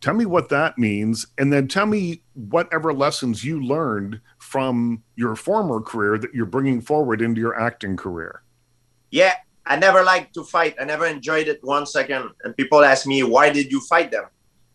Tell 0.00 0.14
me 0.14 0.26
what 0.26 0.50
that 0.50 0.78
means, 0.78 1.26
and 1.38 1.52
then 1.52 1.68
tell 1.68 1.86
me 1.86 2.22
whatever 2.34 2.92
lessons 2.92 3.42
you 3.44 3.62
learned 3.62 4.20
from 4.38 5.02
your 5.16 5.34
former 5.34 5.80
career 5.80 6.18
that 6.18 6.34
you're 6.34 6.46
bringing 6.46 6.80
forward 6.80 7.22
into 7.22 7.40
your 7.40 7.58
acting 7.58 7.96
career. 7.96 8.42
Yeah, 9.10 9.34
I 9.64 9.76
never 9.76 10.04
liked 10.04 10.34
to 10.34 10.44
fight. 10.44 10.76
I 10.80 10.84
never 10.84 11.06
enjoyed 11.06 11.48
it 11.48 11.58
one 11.62 11.86
second. 11.86 12.30
And 12.44 12.56
people 12.56 12.84
ask 12.84 13.06
me, 13.06 13.22
why 13.22 13.50
did 13.50 13.72
you 13.72 13.80
fight 13.80 14.10
them? 14.10 14.26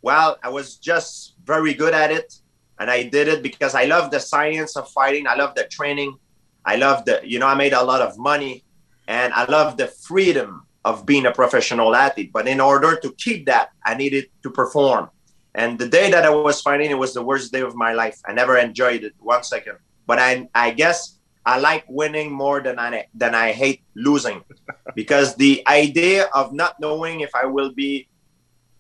Well, 0.02 0.38
I 0.44 0.50
was 0.50 0.78
just 0.78 1.36
very 1.46 1.74
good 1.74 1.94
at 1.94 2.12
it. 2.12 2.34
And 2.80 2.89
I 2.89 3.04
did 3.04 3.28
it 3.28 3.44
because 3.44 3.76
I 3.76 3.86
love 3.86 4.10
the 4.10 4.20
science 4.20 4.76
of 4.76 4.89
fighting. 4.89 5.28
I 5.28 5.36
love 5.36 5.54
the 5.56 5.65
training. 5.65 6.17
I 6.65 6.76
love 6.76 7.06
the, 7.06 7.22
you 7.24 7.39
know, 7.39 7.48
I 7.48 7.56
made 7.56 7.74
a 7.74 7.84
lot 7.84 8.02
of 8.02 8.17
money 8.17 8.63
and 9.08 9.32
I 9.34 9.46
love 9.46 9.78
the 9.78 9.88
freedom 9.88 10.65
of 10.84 11.06
being 11.06 11.26
a 11.26 11.32
professional 11.32 11.96
athlete. 11.96 12.32
But 12.34 12.48
in 12.48 12.60
order 12.60 12.96
to 12.98 13.13
keep 13.13 13.46
that, 13.46 13.70
I 13.86 13.96
needed 13.96 14.26
to 14.44 14.50
perform. 14.50 15.10
And 15.54 15.78
the 15.78 15.88
day 15.88 16.10
that 16.12 16.26
I 16.26 16.30
was 16.30 16.62
fighting, 16.62 16.91
it 16.91 16.98
was 16.98 17.13
the 17.13 17.22
worst 17.22 17.52
day 17.52 17.62
of 17.62 17.76
my 17.76 17.94
life. 17.94 18.20
I 18.26 18.34
never 18.34 18.58
enjoyed 18.58 19.04
it 19.04 19.13
one 19.20 19.44
second. 19.44 19.78
But 20.08 20.20
I, 20.20 20.48
I 20.56 20.72
guess 20.72 21.20
I 21.46 21.60
like 21.60 21.86
winning 21.88 22.32
more 22.32 22.62
than 22.62 22.80
I 22.80 23.08
than 23.13 23.36
I 23.36 23.52
hate 23.52 23.82
losing, 23.96 24.44
because 24.96 25.36
the 25.36 25.63
idea 25.67 26.30
of 26.34 26.54
not 26.54 26.80
knowing 26.80 27.22
if 27.22 27.34
I 27.36 27.46
will 27.46 27.72
be 27.72 28.08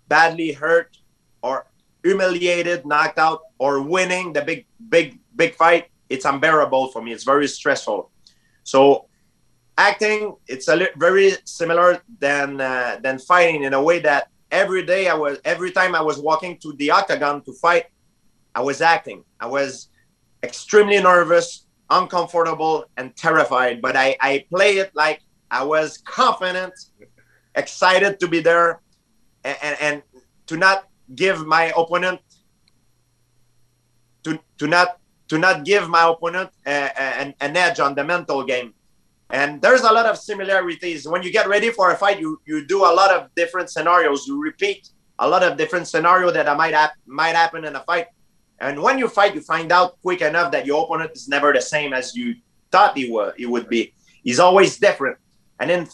badly 0.07 0.51
hurt 0.51 0.97
or 1.41 1.67
humiliated, 2.03 2.85
knocked 2.85 3.19
out, 3.19 3.41
or 3.57 3.81
winning 3.81 4.33
the 4.33 4.41
big, 4.41 4.65
big, 4.89 5.19
big 5.35 5.55
fight, 5.55 5.87
it's 6.09 6.25
unbearable 6.25 6.89
for 6.89 7.01
me. 7.01 7.11
It's 7.13 7.23
very 7.23 7.47
stressful. 7.47 8.11
So 8.63 9.07
acting 9.77 10.35
it's 10.47 10.67
a 10.67 10.75
li- 10.75 10.95
very 10.97 11.33
similar 11.45 12.01
than 12.19 12.61
uh, 12.61 12.99
than 13.01 13.19
fighting 13.19 13.63
in 13.63 13.73
a 13.73 13.81
way 13.81 13.99
that 13.99 14.27
every 14.51 14.85
day 14.85 15.07
I 15.07 15.13
was 15.13 15.39
every 15.45 15.71
time 15.71 15.95
I 15.95 16.01
was 16.01 16.19
walking 16.19 16.57
to 16.59 16.73
the 16.73 16.91
octagon 16.91 17.41
to 17.43 17.53
fight, 17.53 17.85
I 18.53 18.61
was 18.61 18.81
acting. 18.81 19.23
I 19.39 19.47
was 19.47 19.89
extremely 20.43 20.99
nervous, 21.01 21.65
uncomfortable, 21.89 22.85
and 22.97 23.15
terrified. 23.15 23.81
But 23.81 23.95
I, 23.95 24.17
I 24.19 24.45
play 24.49 24.77
it 24.77 24.91
like 24.93 25.21
I 25.49 25.63
was 25.63 25.97
confident, 25.99 26.73
excited 27.55 28.19
to 28.19 28.27
be 28.27 28.39
there, 28.41 28.81
and, 29.43 29.57
and, 29.61 29.77
and 29.81 30.03
to 30.47 30.57
not 30.57 30.87
give 31.15 31.45
my 31.45 31.73
opponent 31.77 32.19
to, 34.23 34.39
to 34.57 34.67
not 34.67 34.97
to 35.29 35.37
not 35.37 35.63
give 35.63 35.87
my 35.87 36.09
opponent 36.09 36.49
uh, 36.67 36.89
an, 36.99 37.33
an 37.39 37.55
edge 37.55 37.79
on 37.79 37.95
the 37.95 38.03
mental 38.03 38.43
game 38.43 38.73
and 39.31 39.61
there's 39.61 39.81
a 39.81 39.91
lot 39.91 40.05
of 40.05 40.17
similarities. 40.17 41.07
When 41.07 41.23
you 41.23 41.31
get 41.31 41.47
ready 41.47 41.71
for 41.71 41.91
a 41.91 41.95
fight 41.95 42.19
you 42.19 42.39
you 42.45 42.65
do 42.65 42.79
a 42.79 42.93
lot 42.93 43.11
of 43.11 43.33
different 43.35 43.69
scenarios. 43.69 44.27
You 44.27 44.41
repeat 44.41 44.89
a 45.19 45.27
lot 45.27 45.43
of 45.43 45.57
different 45.57 45.87
scenarios 45.87 46.33
that 46.33 46.57
might 46.57 46.73
hap- 46.73 46.99
might 47.05 47.35
happen 47.35 47.65
in 47.65 47.75
a 47.75 47.83
fight. 47.83 48.07
And 48.59 48.81
when 48.81 48.99
you 48.99 49.07
fight 49.07 49.33
you 49.33 49.41
find 49.41 49.71
out 49.71 49.99
quick 50.01 50.21
enough 50.21 50.51
that 50.51 50.65
your 50.65 50.83
opponent 50.83 51.11
is 51.15 51.27
never 51.27 51.53
the 51.53 51.61
same 51.61 51.93
as 51.93 52.15
you 52.15 52.35
thought 52.71 52.97
he 52.97 53.09
would 53.09 53.33
he 53.37 53.45
would 53.45 53.69
be. 53.69 53.93
He's 54.23 54.39
always 54.39 54.77
different. 54.77 55.17
And 55.59 55.69
then 55.69 55.87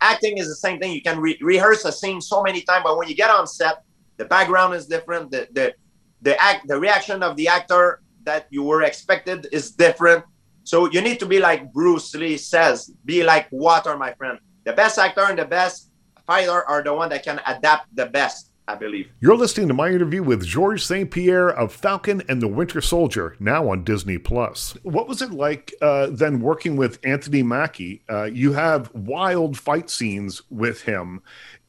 acting 0.00 0.38
is 0.38 0.48
the 0.48 0.54
same 0.54 0.78
thing. 0.78 0.92
You 0.92 1.02
can 1.02 1.18
re- 1.18 1.38
rehearse 1.40 1.84
a 1.84 1.92
scene 1.92 2.20
so 2.20 2.42
many 2.42 2.62
times 2.62 2.84
but 2.84 2.96
when 2.96 3.08
you 3.08 3.16
get 3.16 3.30
on 3.30 3.46
set 3.46 3.82
the 4.16 4.26
background 4.26 4.74
is 4.74 4.86
different. 4.86 5.30
The 5.32 5.48
the 5.52 5.74
the 6.22 6.40
act 6.40 6.68
the 6.68 6.78
reaction 6.78 7.22
of 7.22 7.36
the 7.36 7.48
actor 7.48 8.00
that 8.24 8.46
you 8.50 8.62
were 8.62 8.82
expected 8.82 9.48
is 9.50 9.72
different 9.72 10.24
so 10.64 10.90
you 10.90 11.00
need 11.00 11.18
to 11.20 11.26
be 11.26 11.38
like 11.38 11.72
Bruce 11.72 12.14
Lee 12.14 12.36
says, 12.36 12.92
be 13.04 13.22
like 13.22 13.48
water, 13.50 13.96
my 13.96 14.12
friend. 14.14 14.38
The 14.64 14.72
best 14.72 14.98
actor 14.98 15.24
and 15.24 15.38
the 15.38 15.44
best 15.44 15.90
fighter 16.26 16.64
are 16.68 16.82
the 16.82 16.94
one 16.94 17.08
that 17.10 17.24
can 17.24 17.40
adapt 17.46 17.94
the 17.94 18.06
best. 18.06 18.50
I 18.68 18.76
believe. 18.76 19.10
You're 19.18 19.36
listening 19.36 19.66
to 19.66 19.74
my 19.74 19.88
interview 19.88 20.22
with 20.22 20.46
Georges 20.46 20.84
St. 20.84 21.10
Pierre 21.10 21.48
of 21.48 21.72
Falcon 21.72 22.22
and 22.28 22.40
the 22.40 22.46
Winter 22.46 22.80
Soldier, 22.80 23.34
now 23.40 23.68
on 23.68 23.82
Disney 23.82 24.16
Plus. 24.16 24.76
What 24.84 25.08
was 25.08 25.22
it 25.22 25.32
like 25.32 25.74
uh, 25.82 26.06
then 26.12 26.40
working 26.40 26.76
with 26.76 27.00
Anthony 27.02 27.42
Mackie? 27.42 28.04
Uh, 28.08 28.24
you 28.24 28.52
have 28.52 28.94
wild 28.94 29.58
fight 29.58 29.90
scenes 29.90 30.42
with 30.50 30.82
him, 30.82 31.20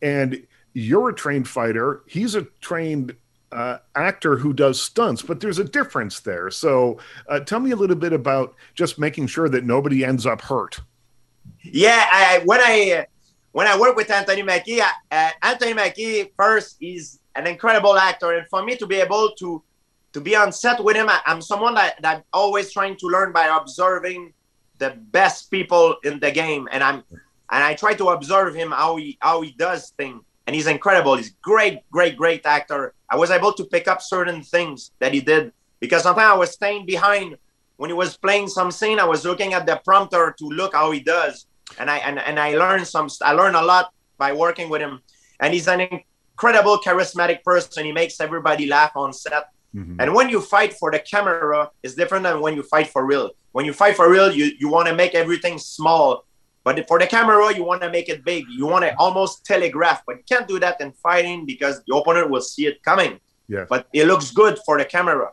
and 0.03 0.45
you're 0.73 1.09
a 1.09 1.15
trained 1.15 1.47
fighter. 1.47 2.03
He's 2.05 2.35
a 2.35 2.43
trained 2.59 3.15
uh, 3.51 3.77
actor 3.95 4.37
who 4.37 4.53
does 4.53 4.81
stunts, 4.81 5.21
but 5.21 5.39
there's 5.39 5.59
a 5.59 5.63
difference 5.63 6.19
there. 6.19 6.49
So 6.49 6.99
uh, 7.27 7.39
tell 7.41 7.59
me 7.59 7.71
a 7.71 7.75
little 7.75 7.95
bit 7.95 8.13
about 8.13 8.55
just 8.73 8.99
making 8.99 9.27
sure 9.27 9.49
that 9.49 9.63
nobody 9.63 10.05
ends 10.05 10.25
up 10.25 10.41
hurt. 10.41 10.79
Yeah, 11.63 12.05
I, 12.11 12.41
when 12.45 12.59
I 12.61 13.05
when 13.51 13.67
I 13.67 13.77
work 13.77 13.95
with 13.95 14.09
Anthony 14.09 14.43
Mackie, 14.43 14.81
uh, 14.81 15.29
Anthony 15.41 15.73
Mackie 15.73 16.31
first 16.37 16.77
is 16.81 17.19
an 17.35 17.47
incredible 17.47 17.97
actor, 17.97 18.31
and 18.33 18.47
for 18.47 18.63
me 18.63 18.75
to 18.77 18.87
be 18.87 18.95
able 18.95 19.31
to 19.39 19.61
to 20.13 20.21
be 20.21 20.35
on 20.35 20.51
set 20.51 20.83
with 20.83 20.95
him, 20.95 21.09
I, 21.09 21.21
am 21.25 21.41
someone 21.41 21.75
that 21.75 22.01
that 22.01 22.25
always 22.33 22.71
trying 22.71 22.97
to 22.97 23.07
learn 23.07 23.31
by 23.31 23.47
observing 23.47 24.33
the 24.77 24.91
best 25.11 25.51
people 25.51 25.97
in 26.03 26.19
the 26.19 26.31
game, 26.31 26.67
and 26.71 26.83
I'm 26.83 27.03
and 27.51 27.63
I 27.63 27.73
try 27.75 27.93
to 27.95 28.09
observe 28.09 28.55
him 28.55 28.71
how 28.71 28.95
he 28.95 29.17
how 29.21 29.41
he 29.41 29.51
does 29.51 29.89
things 29.91 30.23
and 30.47 30.55
he's 30.55 30.67
incredible. 30.67 31.15
He's 31.15 31.31
great, 31.41 31.89
great, 31.91 32.17
great 32.17 32.45
actor. 32.45 32.93
I 33.11 33.17
was 33.17 33.29
able 33.29 33.51
to 33.53 33.65
pick 33.65 33.89
up 33.89 34.01
certain 34.01 34.41
things 34.41 34.91
that 34.99 35.13
he 35.13 35.19
did 35.19 35.51
because 35.81 36.03
sometimes 36.03 36.31
I 36.31 36.37
was 36.37 36.51
staying 36.51 36.85
behind 36.85 37.37
when 37.75 37.89
he 37.89 37.93
was 37.93 38.15
playing 38.15 38.47
some 38.47 38.71
scene. 38.71 38.99
I 38.99 39.03
was 39.03 39.25
looking 39.25 39.53
at 39.53 39.65
the 39.65 39.81
prompter 39.83 40.33
to 40.39 40.45
look 40.45 40.73
how 40.73 40.91
he 40.91 41.01
does, 41.01 41.45
and 41.77 41.89
I 41.89 41.97
and, 41.97 42.17
and 42.19 42.39
I 42.39 42.55
learned 42.55 42.87
some. 42.87 43.09
I 43.21 43.33
learned 43.33 43.57
a 43.57 43.61
lot 43.61 43.91
by 44.17 44.31
working 44.31 44.69
with 44.69 44.81
him, 44.81 45.01
and 45.41 45.53
he's 45.53 45.67
an 45.67 45.81
incredible, 45.81 46.79
charismatic 46.79 47.43
person. 47.43 47.83
He 47.83 47.91
makes 47.91 48.21
everybody 48.21 48.65
laugh 48.65 48.93
on 48.95 49.11
set. 49.11 49.49
Mm-hmm. 49.75 49.99
And 49.99 50.13
when 50.13 50.29
you 50.29 50.39
fight 50.41 50.73
for 50.73 50.89
the 50.91 50.99
camera, 50.99 51.69
it's 51.83 51.95
different 51.95 52.23
than 52.23 52.39
when 52.39 52.55
you 52.55 52.63
fight 52.63 52.87
for 52.87 53.05
real. 53.05 53.31
When 53.51 53.65
you 53.65 53.73
fight 53.73 53.95
for 53.95 54.09
real, 54.09 54.31
you, 54.31 54.51
you 54.59 54.69
want 54.69 54.87
to 54.87 54.95
make 54.95 55.15
everything 55.15 55.57
small 55.57 56.25
but 56.63 56.87
for 56.87 56.99
the 56.99 57.07
camera, 57.07 57.53
you 57.55 57.63
want 57.63 57.81
to 57.81 57.89
make 57.89 58.09
it 58.09 58.23
big. 58.23 58.45
You 58.49 58.67
want 58.67 58.85
to 58.85 58.95
almost 58.97 59.45
telegraph, 59.45 60.03
but 60.05 60.17
you 60.17 60.23
can't 60.29 60.47
do 60.47 60.59
that 60.59 60.79
in 60.79 60.91
fighting 60.91 61.45
because 61.45 61.81
the 61.87 61.95
opponent 61.95 62.29
will 62.29 62.41
see 62.41 62.67
it 62.67 62.83
coming. 62.83 63.19
Yeah. 63.47 63.65
But 63.67 63.87
it 63.93 64.05
looks 64.05 64.31
good 64.31 64.59
for 64.65 64.77
the 64.77 64.85
camera. 64.85 65.31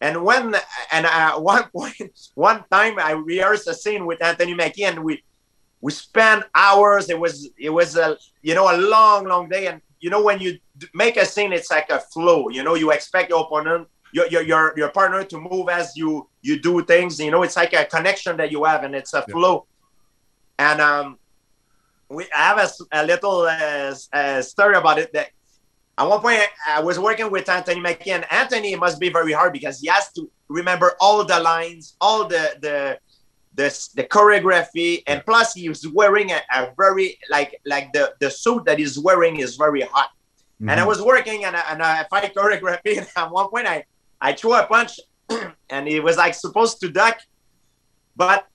And 0.00 0.24
when 0.24 0.54
and 0.92 1.06
uh, 1.06 1.10
at 1.12 1.42
one 1.52 1.64
point, 1.76 2.18
one 2.34 2.64
time 2.70 2.98
I 2.98 3.12
rehearsed 3.12 3.66
a 3.68 3.74
scene 3.74 4.06
with 4.06 4.22
Anthony 4.22 4.54
Mackie, 4.54 4.84
and 4.84 5.04
we 5.04 5.22
we 5.80 5.92
spent 5.92 6.44
hours. 6.54 7.10
It 7.10 7.18
was 7.18 7.50
it 7.58 7.70
was 7.70 7.96
a 7.96 8.16
you 8.42 8.54
know 8.54 8.74
a 8.74 8.78
long 8.78 9.26
long 9.26 9.48
day. 9.48 9.66
And 9.66 9.80
you 9.98 10.08
know 10.08 10.22
when 10.22 10.40
you 10.40 10.58
make 10.94 11.16
a 11.16 11.26
scene, 11.26 11.52
it's 11.52 11.70
like 11.70 11.90
a 11.90 11.98
flow. 11.98 12.48
You 12.48 12.62
know 12.62 12.74
you 12.74 12.92
expect 12.92 13.30
your 13.30 13.44
opponent 13.44 13.88
your, 14.12 14.26
your 14.28 14.42
your 14.42 14.74
your 14.76 14.88
partner 14.90 15.24
to 15.24 15.38
move 15.38 15.68
as 15.68 15.96
you 15.96 16.28
you 16.42 16.60
do 16.60 16.84
things. 16.84 17.18
You 17.18 17.30
know, 17.30 17.42
it's 17.42 17.56
like 17.56 17.72
a 17.72 17.84
connection 17.84 18.36
that 18.38 18.50
you 18.50 18.64
have, 18.64 18.84
and 18.84 18.94
it's 18.94 19.14
a 19.14 19.22
flow. 19.22 19.66
And 20.60 20.78
um, 20.82 21.18
we 22.10 22.26
I 22.36 22.48
have 22.48 22.72
a 22.92 23.06
little 23.06 23.48
uh, 23.48 23.94
uh, 24.12 24.42
story 24.42 24.76
about 24.76 24.98
it 24.98 25.10
that 25.14 25.30
at 25.96 26.04
one 26.04 26.20
point 26.20 26.42
I 26.68 26.80
was 26.82 26.98
working 26.98 27.30
with 27.30 27.48
Anthony 27.48 27.80
Mackie, 27.80 28.10
and 28.10 28.30
Anthony 28.30 28.76
must 28.76 29.00
be 29.00 29.08
very 29.08 29.32
hard 29.32 29.54
because 29.54 29.80
he 29.80 29.88
has 29.88 30.12
to 30.12 30.30
remember 30.48 30.92
all 31.00 31.24
the 31.24 31.40
lines, 31.40 31.96
all 31.98 32.28
the 32.28 32.58
the 32.60 32.98
the, 33.54 33.68
the 33.94 34.04
choreography, 34.04 35.02
and 35.06 35.24
plus 35.24 35.54
he 35.54 35.70
was 35.70 35.88
wearing 35.88 36.30
a, 36.30 36.42
a 36.54 36.68
very 36.76 37.18
like 37.30 37.58
like 37.64 37.90
the 37.94 38.12
the 38.20 38.30
suit 38.30 38.66
that 38.66 38.78
he's 38.78 38.98
wearing 38.98 39.40
is 39.40 39.56
very 39.56 39.80
hot. 39.80 40.10
And 40.60 40.78
I 40.78 40.84
was 40.84 41.00
working 41.00 41.46
and 41.46 41.56
I, 41.56 41.62
and 41.70 41.82
I 41.82 42.04
fight 42.10 42.34
choreography, 42.34 42.98
and 42.98 43.08
at 43.16 43.30
one 43.30 43.48
point 43.48 43.66
I 43.66 43.86
I 44.20 44.34
threw 44.34 44.52
a 44.56 44.66
punch, 44.66 45.00
and 45.70 45.88
he 45.88 46.00
was 46.00 46.18
like 46.18 46.34
supposed 46.34 46.80
to 46.82 46.90
duck, 46.90 47.18
but 48.14 48.46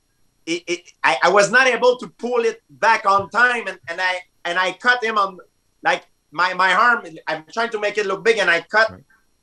it, 0.45 0.63
it, 0.67 0.93
I, 1.03 1.17
I 1.23 1.29
was 1.29 1.51
not 1.51 1.67
able 1.67 1.97
to 1.97 2.07
pull 2.07 2.41
it 2.41 2.61
back 2.69 3.05
on 3.05 3.29
time, 3.29 3.67
and, 3.67 3.79
and 3.87 3.99
I 3.99 4.21
and 4.43 4.59
I 4.59 4.73
cut 4.73 5.03
him 5.03 5.17
on 5.17 5.37
like 5.83 6.05
my 6.31 6.53
my 6.53 6.73
arm. 6.73 7.05
I'm 7.27 7.45
trying 7.51 7.71
to 7.71 7.79
make 7.79 7.97
it 7.97 8.05
look 8.05 8.23
big, 8.23 8.37
and 8.37 8.49
I 8.49 8.61
cut 8.61 8.93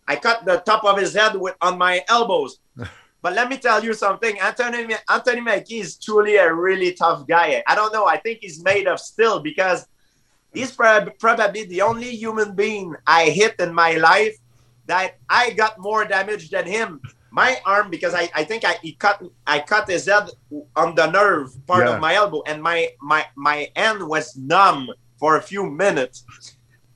I 0.07 0.17
cut 0.17 0.45
the 0.45 0.59
top 0.59 0.85
of 0.85 0.99
his 0.99 1.15
head 1.15 1.37
with 1.37 1.57
on 1.61 1.79
my 1.79 2.05
elbows. 2.09 2.59
but 3.23 3.33
let 3.33 3.49
me 3.49 3.57
tell 3.57 3.83
you 3.85 3.95
something, 3.95 4.38
Anthony 4.41 4.95
Anthony 5.09 5.41
Mackie 5.41 5.81
is 5.81 5.97
truly 5.97 6.37
a 6.37 6.53
really 6.53 6.93
tough 6.95 7.27
guy. 7.27 7.62
I 7.67 7.75
don't 7.75 7.93
know. 7.93 8.07
I 8.07 8.19
think 8.19 8.41
he's 8.41 8.62
made 8.62 8.87
of 8.87 9.01
steel 9.01 9.41
because 9.41 9.87
he's 10.53 10.73
prob- 10.73 11.19
probably 11.19 11.65
the 11.65 11.83
only 11.83 12.15
human 12.15 12.55
being 12.55 12.95
I 13.07 13.31
hit 13.31 13.57
in 13.59 13.75
my 13.75 13.93
life 13.95 14.37
that 14.87 15.19
I 15.29 15.51
got 15.51 15.79
more 15.79 16.05
damage 16.05 16.51
than 16.51 16.67
him. 16.67 17.01
My 17.33 17.59
arm, 17.64 17.88
because 17.90 18.14
I, 18.14 18.29
I 18.35 18.45
think 18.45 18.64
I 18.64 18.75
he 18.83 18.92
cut 18.92 19.23
I 19.47 19.61
cut 19.61 19.88
his 19.88 20.05
head 20.07 20.29
on 20.77 20.95
the 20.95 21.11
nerve 21.11 21.49
part 21.66 21.87
Yeah. 21.87 21.95
of 21.95 22.01
my 22.01 22.14
elbow, 22.14 22.42
and 22.47 22.62
my 22.62 22.88
my 23.01 23.25
my 23.37 23.68
hand 23.75 24.07
was 24.07 24.37
numb 24.37 24.90
for 25.18 25.37
a 25.37 25.42
few 25.42 25.64
minutes. 25.68 26.25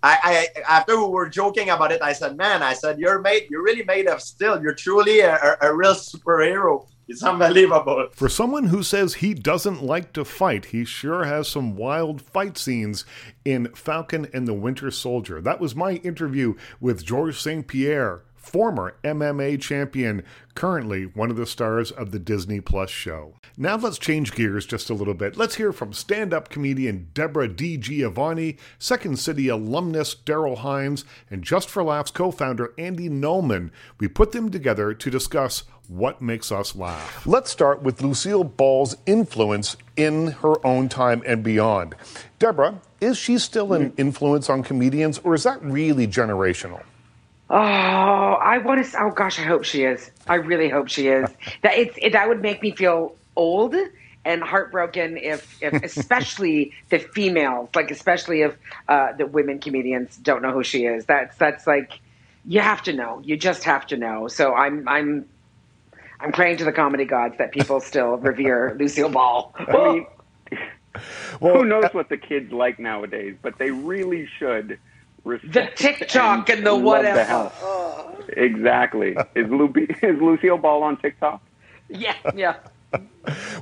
I, 0.03 0.49
I 0.57 0.61
after 0.79 0.99
we 1.01 1.07
were 1.09 1.29
joking 1.29 1.70
about 1.70 1.90
it, 1.90 2.03
I 2.03 2.12
said, 2.12 2.37
"Man, 2.37 2.62
I 2.62 2.75
said 2.75 2.99
you're 2.99 3.20
made, 3.20 3.46
you're 3.51 3.62
really 3.62 3.85
made 3.85 4.07
of 4.09 4.20
steel. 4.20 4.61
You're 4.62 4.75
truly 4.75 5.20
a, 5.20 5.35
a, 5.37 5.68
a 5.70 5.75
real 5.75 5.94
superhero. 5.94 6.87
It's 7.09 7.22
unbelievable." 7.22 8.09
For 8.12 8.29
someone 8.29 8.64
who 8.64 8.83
says 8.83 9.14
he 9.14 9.33
doesn't 9.33 9.83
like 9.83 10.12
to 10.12 10.25
fight, 10.25 10.66
he 10.66 10.85
sure 10.85 11.25
has 11.25 11.49
some 11.49 11.77
wild 11.77 12.20
fight 12.20 12.59
scenes 12.59 13.07
in 13.44 13.72
Falcon 13.75 14.29
and 14.35 14.46
the 14.46 14.53
Winter 14.55 14.90
Soldier. 14.90 15.40
That 15.40 15.61
was 15.61 15.75
my 15.75 15.92
interview 16.05 16.55
with 16.79 17.05
Georges 17.05 17.40
St. 17.40 17.66
Pierre, 17.66 18.22
former 18.46 18.96
MMA 19.02 19.61
champion, 19.61 20.22
currently 20.54 21.04
one 21.04 21.30
of 21.30 21.37
the 21.37 21.46
stars 21.46 21.90
of 21.90 22.12
the 22.12 22.18
Disney 22.18 22.61
Plus 22.61 22.90
show. 22.90 23.35
Now 23.56 23.76
let's 23.76 23.98
change 23.98 24.32
gears 24.35 24.64
just 24.64 24.88
a 24.88 24.94
little 24.94 25.14
bit. 25.14 25.37
Let's 25.37 25.56
hear 25.56 25.72
from 25.72 25.92
stand 25.92 26.32
up 26.32 26.48
comedian 26.48 27.09
Deborah 27.12 27.48
DiGiovanni, 27.48 28.56
Second 28.78 29.18
City 29.18 29.48
alumnus 29.48 30.14
Darryl 30.14 30.59
Hinds, 30.59 31.04
and 31.28 31.42
Just 31.42 31.68
for 31.68 31.82
Laughs 31.82 32.11
co 32.11 32.30
founder 32.30 32.72
Andy 32.78 33.09
Nulman. 33.09 33.70
We 33.98 34.09
put 34.09 34.32
them 34.32 34.50
together 34.50 34.94
to 34.94 35.11
discuss 35.11 35.64
what 35.88 36.22
makes 36.22 36.50
us 36.52 36.74
laugh. 36.76 37.26
Let's 37.26 37.50
start 37.50 37.82
with 37.82 38.02
Lucille 38.02 38.44
Ball's 38.44 38.96
influence 39.06 39.76
in 39.96 40.28
her 40.28 40.64
own 40.66 40.88
time 40.88 41.22
and 41.26 41.42
beyond. 41.42 41.94
Deborah, 42.38 42.80
is 43.00 43.16
she 43.16 43.38
still 43.38 43.72
an 43.72 43.90
mm. 43.90 43.98
influence 43.98 44.48
on 44.48 44.62
comedians, 44.62 45.18
or 45.18 45.35
is 45.35 45.44
that 45.44 45.62
really 45.62 46.06
generational? 46.06 46.82
Oh, 47.48 47.56
I 47.56 48.59
want 48.59 48.85
to. 48.85 49.02
Oh 49.02 49.11
gosh, 49.11 49.38
I 49.38 49.42
hope 49.42 49.64
she 49.64 49.85
is. 49.85 50.11
I 50.26 50.37
really 50.37 50.68
hope 50.68 50.88
she 50.88 51.09
is. 51.09 51.28
That 51.62 51.78
it's 51.78 51.96
it, 52.00 52.12
that 52.12 52.28
would 52.28 52.42
make 52.42 52.62
me 52.62 52.72
feel 52.72 53.14
old 53.37 53.74
and 54.24 54.42
heartbroken 54.42 55.16
if, 55.16 55.62
if 55.62 55.72
especially 55.85 56.72
the 56.90 56.98
females, 56.98 57.70
like 57.74 57.90
especially 57.90 58.42
if 58.42 58.56
uh, 58.88 59.12
the 59.12 59.26
women 59.26 59.61
comedians 59.61 60.16
don't 60.16 60.42
know 60.42 60.52
who 60.52 60.64
she 60.64 60.87
is. 60.87 61.06
That's 61.06 61.37
that's 61.37 61.66
like 61.66 62.00
you 62.44 62.61
have 62.61 62.82
to 62.85 62.92
know. 62.92 63.20
You 63.24 63.37
just 63.37 63.64
have 63.64 63.87
to 63.88 63.96
know. 63.96 64.26
So 64.28 64.52
I'm 64.52 64.88
I'm 64.88 65.28
I'm 66.18 66.32
praying 66.32 66.59
to 66.59 66.64
the 66.64 66.72
comedy 66.72 67.04
gods 67.04 67.38
that 67.38 67.52
people 67.52 67.80
still 67.80 68.16
revere 68.16 68.76
Lucille 68.78 69.09
Ball. 69.09 69.54
I 69.56 69.72
mean, 69.72 70.06
who 71.40 71.64
knows 71.64 71.92
what 71.92 72.09
the 72.09 72.16
kids 72.16 72.52
like 72.52 72.80
nowadays, 72.80 73.37
but 73.40 73.59
they 73.59 73.70
really 73.70 74.28
should 74.38 74.78
respect 75.26 75.52
The 75.54 75.82
TikTok 75.82 76.48
and 76.50 76.64
the 76.66 76.72
love 76.72 76.82
whatever. 76.82 77.24
hell. 77.24 78.16
Exactly. 78.28 79.16
Is, 79.34 79.48
Lu- 79.50 79.72
is 79.76 80.20
Lucille 80.20 80.58
Ball 80.58 80.82
on 80.82 80.96
TikTok? 80.96 81.42
yeah, 81.88 82.14
yeah. 82.34 82.56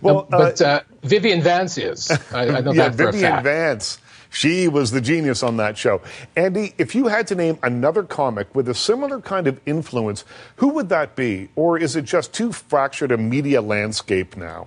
Well, 0.03 0.27
but 0.31 0.61
uh, 0.61 0.81
Vivian 1.03 1.40
Vance 1.42 1.79
is. 1.79 2.11
I, 2.33 2.48
I 2.48 2.61
know 2.61 2.72
yeah, 2.72 2.88
that 2.88 2.96
for 2.96 3.12
Vivian 3.12 3.24
a 3.24 3.35
fact. 3.37 3.44
Vance. 3.44 3.98
She 4.31 4.66
was 4.68 4.90
the 4.90 5.00
genius 5.00 5.42
on 5.42 5.57
that 5.59 5.79
show. 5.79 6.00
Andy, 6.37 6.74
if 6.77 6.94
you 6.94 7.07
had 7.07 7.27
to 7.29 7.35
name 7.37 7.59
another 7.62 8.03
comic 8.03 8.53
with 8.55 8.68
a 8.68 8.74
similar 8.74 9.20
kind 9.20 9.46
of 9.46 9.61
influence, 9.64 10.24
who 10.57 10.68
would 10.70 10.88
that 10.88 11.14
be? 11.14 11.48
Or 11.55 11.79
is 11.79 11.94
it 11.96 12.05
just 12.05 12.33
too 12.35 12.50
fractured 12.53 13.12
a 13.12 13.16
media 13.16 13.62
landscape 13.62 14.37
now? 14.37 14.66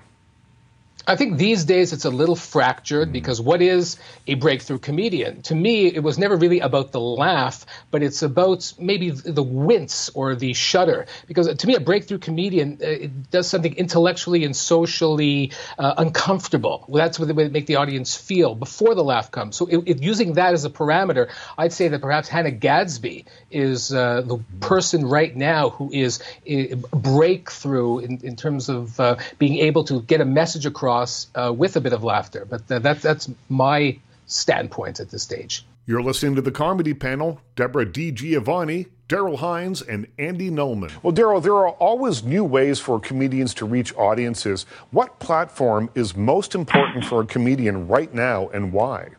I 1.09 1.15
think 1.15 1.37
these 1.37 1.63
days 1.63 1.93
it's 1.93 2.03
a 2.03 2.09
little 2.09 2.35
fractured 2.35 3.13
because 3.13 3.39
what 3.39 3.61
is 3.61 3.97
a 4.27 4.33
breakthrough 4.33 4.79
comedian? 4.79 5.41
To 5.43 5.55
me, 5.55 5.85
it 5.85 6.03
was 6.03 6.17
never 6.17 6.35
really 6.35 6.59
about 6.59 6.91
the 6.91 6.99
laugh, 6.99 7.65
but 7.91 8.03
it's 8.03 8.23
about 8.23 8.73
maybe 8.77 9.11
the 9.11 9.41
wince 9.41 10.09
or 10.13 10.35
the 10.35 10.51
shudder. 10.51 11.05
Because 11.25 11.55
to 11.55 11.67
me, 11.67 11.75
a 11.75 11.79
breakthrough 11.79 12.17
comedian 12.17 12.79
uh, 12.81 12.87
it 12.87 13.31
does 13.31 13.47
something 13.47 13.73
intellectually 13.75 14.43
and 14.43 14.53
socially 14.53 15.53
uh, 15.79 15.93
uncomfortable. 15.97 16.83
Well, 16.89 17.01
that's 17.01 17.17
what 17.17 17.29
they 17.29 17.33
would 17.33 17.53
make 17.53 17.67
the 17.67 17.77
audience 17.77 18.17
feel 18.17 18.53
before 18.53 18.93
the 18.93 19.03
laugh 19.03 19.31
comes. 19.31 19.55
So, 19.55 19.67
it, 19.67 19.77
it, 19.85 20.03
using 20.03 20.33
that 20.33 20.53
as 20.53 20.65
a 20.65 20.69
parameter, 20.69 21.29
I'd 21.57 21.71
say 21.71 21.87
that 21.87 22.01
perhaps 22.01 22.27
Hannah 22.27 22.51
Gadsby 22.51 23.23
is 23.49 23.93
uh, 23.93 24.23
the 24.25 24.39
person 24.59 25.05
right 25.05 25.33
now 25.33 25.69
who 25.69 25.89
is 25.89 26.21
a 26.45 26.75
breakthrough 26.75 27.99
in, 27.99 28.19
in 28.23 28.35
terms 28.35 28.67
of 28.67 28.99
uh, 28.99 29.15
being 29.39 29.59
able 29.59 29.85
to 29.85 30.01
get 30.01 30.19
a 30.19 30.25
message 30.25 30.65
across 30.65 30.96
uh, 31.03 31.53
with 31.55 31.75
a 31.75 31.81
bit 31.81 31.93
of 31.93 32.03
laughter. 32.03 32.45
But 32.45 32.69
uh, 32.71 32.79
that, 32.79 33.01
that's 33.01 33.29
my 33.49 33.97
standpoint 34.25 34.99
at 34.99 35.09
this 35.09 35.23
stage. 35.23 35.65
You're 35.85 36.03
listening 36.03 36.35
to 36.35 36.41
the 36.41 36.51
comedy 36.51 36.93
panel 36.93 37.39
Deborah 37.55 37.85
D. 37.85 38.11
Giovanni, 38.11 38.87
Darryl 39.07 39.37
Hinds, 39.37 39.81
and 39.81 40.05
Andy 40.19 40.51
Nulman. 40.51 40.91
Well, 41.01 41.13
Darryl, 41.13 41.41
there 41.41 41.55
are 41.55 41.69
always 41.69 42.23
new 42.23 42.43
ways 42.43 42.77
for 42.79 42.99
comedians 42.99 43.53
to 43.53 43.65
reach 43.65 43.95
audiences. 43.95 44.65
What 44.91 45.19
platform 45.19 45.89
is 45.95 46.13
most 46.13 46.55
important 46.55 47.05
for 47.05 47.21
a 47.21 47.25
comedian 47.25 47.87
right 47.87 48.13
now 48.13 48.49
and 48.49 48.73
why? 48.73 49.11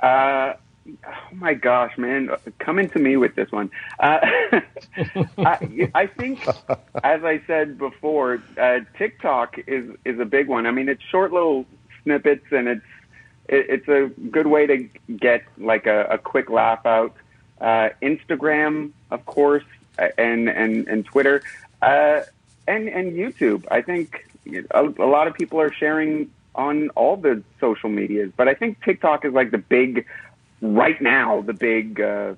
Uh, 0.00 0.54
oh 0.88 1.34
my 1.34 1.54
gosh, 1.54 1.96
man, 1.96 2.30
coming 2.58 2.88
to 2.90 2.98
me 2.98 3.16
with 3.16 3.34
this 3.34 3.50
one. 3.52 3.70
Uh, 3.98 4.18
I, 5.38 5.90
I 5.94 6.06
think, 6.06 6.46
as 7.02 7.24
I 7.24 7.40
said 7.46 7.78
before, 7.78 8.42
uh, 8.58 8.80
TikTok 8.98 9.58
is 9.66 9.90
is 10.04 10.18
a 10.18 10.24
big 10.24 10.48
one. 10.48 10.66
I 10.66 10.70
mean, 10.70 10.88
it's 10.88 11.02
short 11.02 11.32
little 11.32 11.66
snippets, 12.02 12.46
and 12.50 12.68
it's 12.68 12.84
it, 13.48 13.66
it's 13.68 13.88
a 13.88 14.10
good 14.30 14.46
way 14.46 14.66
to 14.66 14.88
get 15.16 15.44
like 15.58 15.86
a, 15.86 16.04
a 16.04 16.18
quick 16.18 16.50
laugh 16.50 16.84
out. 16.86 17.14
Uh, 17.60 17.90
Instagram, 18.02 18.90
of 19.10 19.24
course, 19.26 19.64
and 20.18 20.48
and 20.48 20.88
and 20.88 21.04
Twitter, 21.04 21.42
uh, 21.80 22.22
and 22.66 22.88
and 22.88 23.12
YouTube. 23.12 23.64
I 23.70 23.82
think 23.82 24.26
a, 24.72 24.84
a 24.84 25.06
lot 25.06 25.28
of 25.28 25.34
people 25.34 25.60
are 25.60 25.72
sharing 25.72 26.30
on 26.54 26.90
all 26.90 27.16
the 27.16 27.42
social 27.60 27.88
medias, 27.88 28.32
but 28.36 28.48
I 28.48 28.54
think 28.54 28.82
TikTok 28.82 29.24
is 29.24 29.32
like 29.32 29.52
the 29.52 29.58
big 29.58 30.06
right 30.62 31.00
now 31.02 31.42
the 31.42 31.52
big 31.52 32.00
uh, 32.00 32.34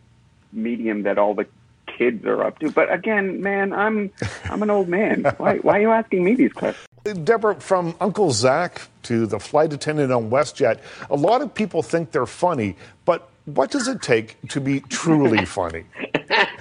medium 0.52 1.02
that 1.02 1.18
all 1.18 1.34
the 1.34 1.46
kids 1.86 2.24
are 2.24 2.42
up 2.42 2.58
to. 2.58 2.70
But 2.70 2.92
again, 2.92 3.40
man, 3.40 3.72
I'm 3.72 4.10
I'm 4.44 4.62
an 4.62 4.70
old 4.70 4.88
man. 4.88 5.24
Why 5.36 5.58
why 5.58 5.78
are 5.78 5.80
you 5.80 5.90
asking 5.90 6.24
me 6.24 6.34
these 6.34 6.52
questions? 6.52 6.88
Deborah, 7.24 7.60
from 7.60 7.94
Uncle 8.00 8.30
Zach 8.30 8.80
to 9.02 9.26
the 9.26 9.38
flight 9.38 9.74
attendant 9.74 10.10
on 10.10 10.30
WestJet, 10.30 10.80
a 11.10 11.16
lot 11.16 11.42
of 11.42 11.52
people 11.52 11.82
think 11.82 12.12
they're 12.12 12.24
funny, 12.24 12.76
but 13.04 13.28
what 13.44 13.70
does 13.70 13.88
it 13.88 14.00
take 14.00 14.38
to 14.48 14.60
be 14.60 14.80
truly 14.80 15.44
funny? 15.58 15.84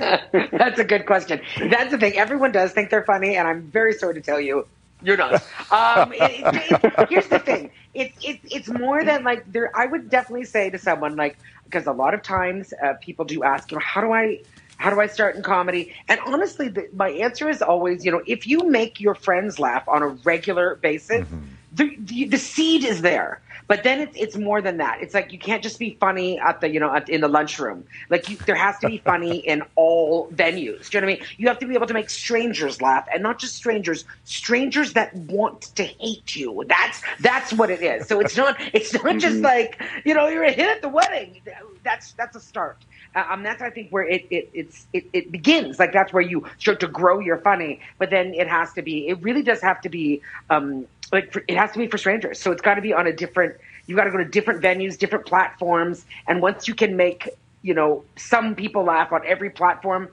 That's 0.51 0.79
a 0.79 0.83
good 0.83 1.05
question. 1.05 1.39
That's 1.69 1.91
the 1.91 1.97
thing. 1.97 2.17
Everyone 2.17 2.51
does 2.51 2.73
think 2.73 2.89
they're 2.89 3.05
funny, 3.05 3.37
and 3.37 3.47
I'm 3.47 3.61
very 3.61 3.93
sorry 3.93 4.15
to 4.15 4.21
tell 4.21 4.41
you, 4.41 4.67
you're 5.01 5.17
not. 5.17 5.33
Um, 5.71 6.13
it, 6.13 6.21
it, 6.21 6.83
it, 6.83 7.09
here's 7.09 7.27
the 7.27 7.39
thing. 7.39 7.71
It's 7.93 8.13
it, 8.23 8.39
it's 8.43 8.69
more 8.69 9.03
than 9.03 9.23
like 9.23 9.51
there. 9.51 9.71
I 9.75 9.85
would 9.85 10.09
definitely 10.09 10.45
say 10.45 10.69
to 10.69 10.77
someone 10.77 11.15
like 11.15 11.37
because 11.73 11.87
a 11.87 11.91
lot 11.91 12.13
of 12.13 12.21
times 12.21 12.71
uh, 12.83 12.93
people 13.01 13.25
do 13.25 13.43
ask, 13.43 13.71
you 13.71 13.77
know, 13.77 13.83
how 13.83 13.99
do 13.99 14.11
I 14.11 14.41
how 14.77 14.89
do 14.89 14.99
I 14.99 15.07
start 15.07 15.35
in 15.35 15.43
comedy? 15.43 15.93
And 16.07 16.19
honestly, 16.25 16.67
the, 16.67 16.89
my 16.93 17.09
answer 17.09 17.49
is 17.49 17.61
always, 17.61 18.05
you 18.05 18.11
know, 18.11 18.21
if 18.27 18.45
you 18.45 18.69
make 18.69 18.99
your 18.99 19.15
friends 19.15 19.59
laugh 19.59 19.87
on 19.87 20.01
a 20.03 20.07
regular 20.07 20.75
basis, 20.75 21.25
the, 21.73 21.95
the, 21.99 22.25
the 22.25 22.37
seed 22.37 22.85
is 22.85 23.01
there. 23.01 23.41
But 23.67 23.83
then 23.83 24.01
it's 24.01 24.17
it's 24.17 24.37
more 24.37 24.61
than 24.61 24.77
that. 24.77 24.99
It's 25.01 25.13
like 25.13 25.31
you 25.31 25.39
can't 25.39 25.63
just 25.63 25.79
be 25.79 25.97
funny 25.99 26.39
at 26.39 26.61
the 26.61 26.69
you 26.69 26.79
know 26.79 26.93
at, 26.93 27.09
in 27.09 27.21
the 27.21 27.29
lunchroom. 27.29 27.85
Like 28.09 28.29
you, 28.29 28.37
there 28.45 28.55
has 28.55 28.77
to 28.79 28.87
be 28.87 28.97
funny 28.99 29.37
in 29.47 29.63
all 29.75 30.29
venues. 30.31 30.89
Do 30.89 30.97
you 30.97 31.01
know 31.01 31.07
what 31.07 31.13
I 31.13 31.17
mean? 31.19 31.25
You 31.37 31.47
have 31.47 31.59
to 31.59 31.67
be 31.67 31.73
able 31.75 31.87
to 31.87 31.93
make 31.93 32.09
strangers 32.09 32.81
laugh, 32.81 33.07
and 33.13 33.23
not 33.23 33.39
just 33.39 33.55
strangers, 33.55 34.05
strangers 34.25 34.93
that 34.93 35.15
want 35.15 35.61
to 35.75 35.83
hate 35.83 36.35
you. 36.35 36.63
That's 36.67 37.01
that's 37.21 37.53
what 37.53 37.69
it 37.69 37.81
is. 37.81 38.07
So 38.07 38.19
it's 38.19 38.35
not 38.35 38.57
it's 38.73 38.93
not 39.01 39.17
just 39.19 39.39
Mhm. 39.39 39.43
like 39.43 39.81
you 40.05 40.13
know 40.13 40.27
you're 40.27 40.43
a 40.43 40.51
hit 40.51 40.69
at 40.69 40.81
the 40.81 40.89
wedding. 40.89 41.41
That's 41.83 42.13
that's 42.13 42.35
a 42.35 42.41
start. 42.41 42.85
Uh, 43.15 43.23
um, 43.29 43.43
that's 43.43 43.61
I 43.61 43.69
think 43.69 43.89
where 43.91 44.03
it 44.03 44.25
it 44.29 44.49
it's 44.53 44.87
it, 44.93 45.05
it 45.13 45.31
begins. 45.31 45.79
Like 45.79 45.93
that's 45.93 46.11
where 46.13 46.23
you 46.23 46.45
start 46.59 46.79
to 46.81 46.87
grow 46.87 47.19
your 47.19 47.37
funny. 47.37 47.79
But 47.97 48.09
then 48.09 48.33
it 48.33 48.47
has 48.47 48.73
to 48.73 48.81
be. 48.81 49.07
It 49.07 49.21
really 49.21 49.43
does 49.43 49.61
have 49.61 49.81
to 49.81 49.89
be. 49.89 50.21
Um, 50.49 50.87
like 51.13 51.31
for, 51.31 51.43
it 51.47 51.55
has 51.55 51.71
to 51.71 51.79
be 51.79 51.87
for 51.87 51.97
strangers. 51.97 52.39
So 52.41 52.51
it's 52.51 52.61
got 52.61 52.75
to 52.75 52.81
be 52.81 52.91
on 52.91 53.07
a 53.07 53.13
different. 53.13 53.55
You 53.85 53.95
got 53.95 54.05
to 54.05 54.11
go 54.11 54.17
to 54.17 54.25
different 54.25 54.61
venues, 54.61 54.97
different 54.97 55.25
platforms, 55.25 56.05
and 56.27 56.41
once 56.41 56.67
you 56.67 56.73
can 56.75 56.97
make 56.97 57.29
you 57.61 57.73
know 57.73 58.03
some 58.17 58.55
people 58.55 58.83
laugh 58.83 59.13
on 59.13 59.21
every 59.25 59.51
platform, 59.51 60.09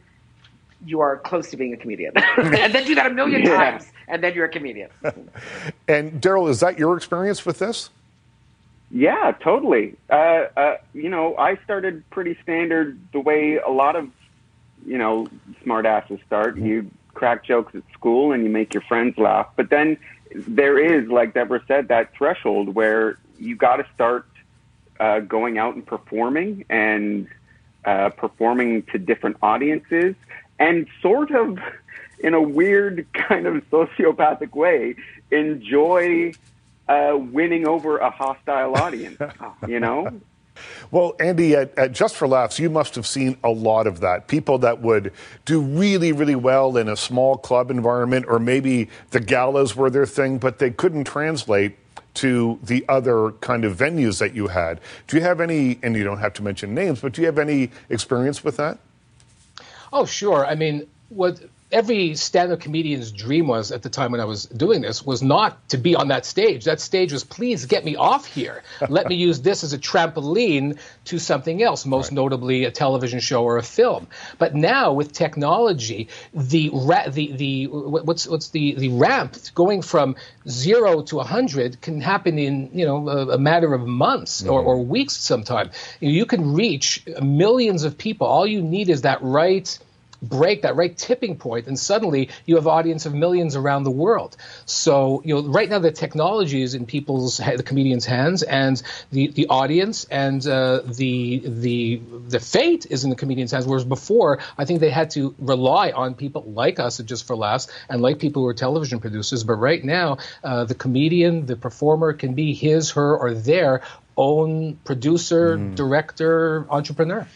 you 0.84 1.00
are 1.00 1.16
close 1.18 1.50
to 1.50 1.56
being 1.56 1.72
a 1.72 1.76
comedian. 1.76 2.12
and 2.36 2.72
then 2.74 2.84
do 2.84 2.94
that 2.94 3.06
a 3.06 3.10
million 3.10 3.42
Yeah. 3.42 3.56
times, 3.56 3.86
and 4.06 4.22
then 4.22 4.34
you're 4.34 4.44
a 4.44 4.50
comedian. 4.50 4.90
And 5.88 6.20
Darryl, 6.22 6.48
is 6.48 6.60
that 6.60 6.78
your 6.78 6.96
experience 6.96 7.44
with 7.44 7.58
this? 7.58 7.90
Yeah, 8.92 9.32
totally. 9.40 9.94
Uh, 10.08 10.46
uh, 10.56 10.76
you 10.94 11.08
know, 11.08 11.36
I 11.36 11.56
started 11.64 12.08
pretty 12.10 12.36
standard 12.42 12.98
the 13.12 13.20
way 13.20 13.56
a 13.56 13.70
lot 13.70 13.94
of, 13.96 14.08
you 14.84 14.98
know, 14.98 15.28
smart 15.62 15.86
asses 15.86 16.18
start. 16.26 16.56
You 16.58 16.90
crack 17.14 17.44
jokes 17.44 17.74
at 17.74 17.82
school 17.92 18.32
and 18.32 18.42
you 18.42 18.50
make 18.50 18.74
your 18.74 18.82
friends 18.82 19.16
laugh. 19.16 19.46
But 19.56 19.70
then 19.70 19.96
there 20.34 20.78
is, 20.78 21.08
like 21.08 21.34
Deborah 21.34 21.62
said, 21.66 21.88
that 21.88 22.14
threshold 22.14 22.74
where 22.74 23.18
you 23.38 23.56
got 23.56 23.76
to 23.76 23.86
start 23.94 24.26
uh, 24.98 25.20
going 25.20 25.58
out 25.58 25.74
and 25.74 25.84
performing 25.84 26.64
and 26.68 27.26
uh, 27.84 28.10
performing 28.10 28.82
to 28.84 28.98
different 28.98 29.36
audiences 29.42 30.14
and 30.58 30.86
sort 31.00 31.30
of 31.30 31.58
in 32.18 32.34
a 32.34 32.40
weird 32.40 33.06
kind 33.14 33.46
of 33.46 33.68
sociopathic 33.70 34.54
way 34.54 34.94
enjoy 35.30 36.32
uh, 36.88 37.16
winning 37.16 37.66
over 37.66 37.98
a 37.98 38.10
hostile 38.10 38.76
audience. 38.76 39.20
you 39.66 39.80
know, 39.80 40.20
Well, 40.90 41.14
Andy, 41.20 41.54
at, 41.54 41.76
at 41.78 41.92
Just 41.92 42.16
for 42.16 42.26
Laughs, 42.26 42.58
you 42.58 42.68
must 42.68 42.94
have 42.96 43.06
seen 43.06 43.36
a 43.44 43.50
lot 43.50 43.86
of 43.86 44.00
that. 44.00 44.26
People 44.28 44.58
that 44.58 44.80
would 44.80 45.12
do 45.44 45.60
really, 45.60 46.12
really 46.12 46.34
well 46.34 46.76
in 46.76 46.88
a 46.88 46.96
small 46.96 47.36
club 47.36 47.70
environment, 47.70 48.26
or 48.28 48.38
maybe 48.38 48.88
the 49.10 49.20
galas 49.20 49.76
were 49.76 49.90
their 49.90 50.06
thing, 50.06 50.38
but 50.38 50.58
they 50.58 50.70
couldn't 50.70 51.04
translate 51.04 51.76
to 52.14 52.58
the 52.62 52.84
other 52.88 53.30
kind 53.40 53.64
of 53.64 53.76
venues 53.76 54.18
that 54.18 54.34
you 54.34 54.48
had. 54.48 54.80
Do 55.06 55.16
you 55.16 55.22
have 55.22 55.40
any, 55.40 55.78
and 55.82 55.94
you 55.94 56.02
don't 56.02 56.18
have 56.18 56.34
to 56.34 56.42
mention 56.42 56.74
names, 56.74 57.00
but 57.00 57.12
do 57.12 57.22
you 57.22 57.26
have 57.26 57.38
any 57.38 57.70
experience 57.88 58.42
with 58.42 58.56
that? 58.56 58.78
Oh, 59.92 60.04
sure. 60.06 60.44
I 60.44 60.54
mean, 60.56 60.86
what 61.08 61.40
every 61.72 62.14
stand-up 62.16 62.60
comedian's 62.60 63.12
dream 63.12 63.46
was 63.46 63.70
at 63.70 63.82
the 63.82 63.90
time 63.90 64.12
when 64.12 64.20
I 64.20 64.24
was 64.24 64.46
doing 64.46 64.80
this 64.80 65.04
was 65.04 65.22
not 65.22 65.68
to 65.68 65.78
be 65.78 65.94
on 65.94 66.08
that 66.08 66.26
stage. 66.26 66.64
That 66.64 66.80
stage 66.80 67.12
was, 67.12 67.22
please 67.22 67.66
get 67.66 67.84
me 67.84 67.96
off 67.96 68.26
here. 68.26 68.62
Let 68.88 69.06
me 69.06 69.14
use 69.28 69.40
this 69.40 69.62
as 69.62 69.72
a 69.72 69.78
trampoline 69.78 70.78
to 71.06 71.18
something 71.18 71.62
else, 71.62 71.86
most 71.86 72.12
notably 72.12 72.64
a 72.64 72.70
television 72.70 73.20
show 73.20 73.44
or 73.44 73.56
a 73.56 73.62
film. 73.62 74.08
But 74.38 74.54
now 74.54 74.92
with 74.92 75.12
technology, 75.12 76.08
the 76.34 76.70
ra- 76.72 77.08
the 77.08 77.32
the 77.32 77.66
what's 77.66 78.26
what's 78.26 78.48
the 78.48 78.74
the 78.74 78.88
ramp 78.88 79.36
going 79.54 79.82
from 79.82 80.16
zero 80.48 81.02
to 81.02 81.20
a 81.20 81.24
hundred 81.24 81.80
can 81.80 82.00
happen 82.00 82.38
in 82.38 82.70
you 82.72 82.84
know 82.84 83.08
a, 83.08 83.34
a 83.34 83.38
matter 83.38 83.74
of 83.74 83.86
months 83.86 84.42
or, 84.42 84.60
mm-hmm. 84.60 84.68
or 84.68 84.84
weeks. 84.84 85.16
Sometime 85.16 85.70
you 86.00 86.26
can 86.26 86.52
reach 86.54 87.04
millions 87.22 87.84
of 87.84 87.96
people. 87.96 88.26
All 88.26 88.46
you 88.46 88.62
need 88.62 88.88
is 88.88 89.02
that 89.02 89.22
right 89.22 89.78
break 90.22 90.62
that 90.62 90.76
right 90.76 90.96
tipping 90.96 91.36
point 91.36 91.66
and 91.66 91.78
suddenly 91.78 92.28
you 92.46 92.56
have 92.56 92.66
audience 92.66 93.06
of 93.06 93.14
millions 93.14 93.56
around 93.56 93.84
the 93.84 93.90
world. 93.90 94.36
So 94.66 95.22
you 95.24 95.34
know 95.34 95.42
right 95.48 95.68
now 95.68 95.78
the 95.78 95.90
technology 95.90 96.62
is 96.62 96.74
in 96.74 96.86
people's 96.86 97.38
the 97.38 97.62
comedians 97.62 98.04
hands 98.06 98.42
and 98.42 98.80
the 99.10 99.28
the 99.28 99.46
audience 99.48 100.04
and 100.04 100.46
uh, 100.46 100.82
the 100.84 101.42
the 101.44 102.00
the 102.28 102.40
fate 102.40 102.86
is 102.90 103.04
in 103.04 103.10
the 103.10 103.16
comedians 103.16 103.52
hands. 103.52 103.66
Whereas 103.66 103.84
before 103.84 104.40
i 104.58 104.64
think 104.64 104.80
they 104.80 104.90
had 104.90 105.10
to 105.10 105.34
rely 105.38 105.90
on 105.90 106.14
people 106.14 106.42
like 106.46 106.78
us 106.78 107.00
at 107.00 107.06
just 107.06 107.26
for 107.26 107.36
laughs 107.36 107.68
and 107.88 108.02
like 108.02 108.18
people 108.18 108.42
who 108.42 108.48
are 108.48 108.54
television 108.54 109.00
producers. 109.00 109.44
But 109.44 109.54
right 109.54 109.82
now 109.82 110.18
uh, 110.44 110.64
the 110.64 110.74
comedian 110.74 111.46
the 111.46 111.56
performer 111.56 112.12
can 112.12 112.34
be 112.34 112.52
his 112.54 112.90
her 112.92 113.16
or 113.16 113.34
their 113.34 113.82
own 114.16 114.76
producer 114.84 115.56
director 115.56 116.66
entrepreneur 116.68 117.26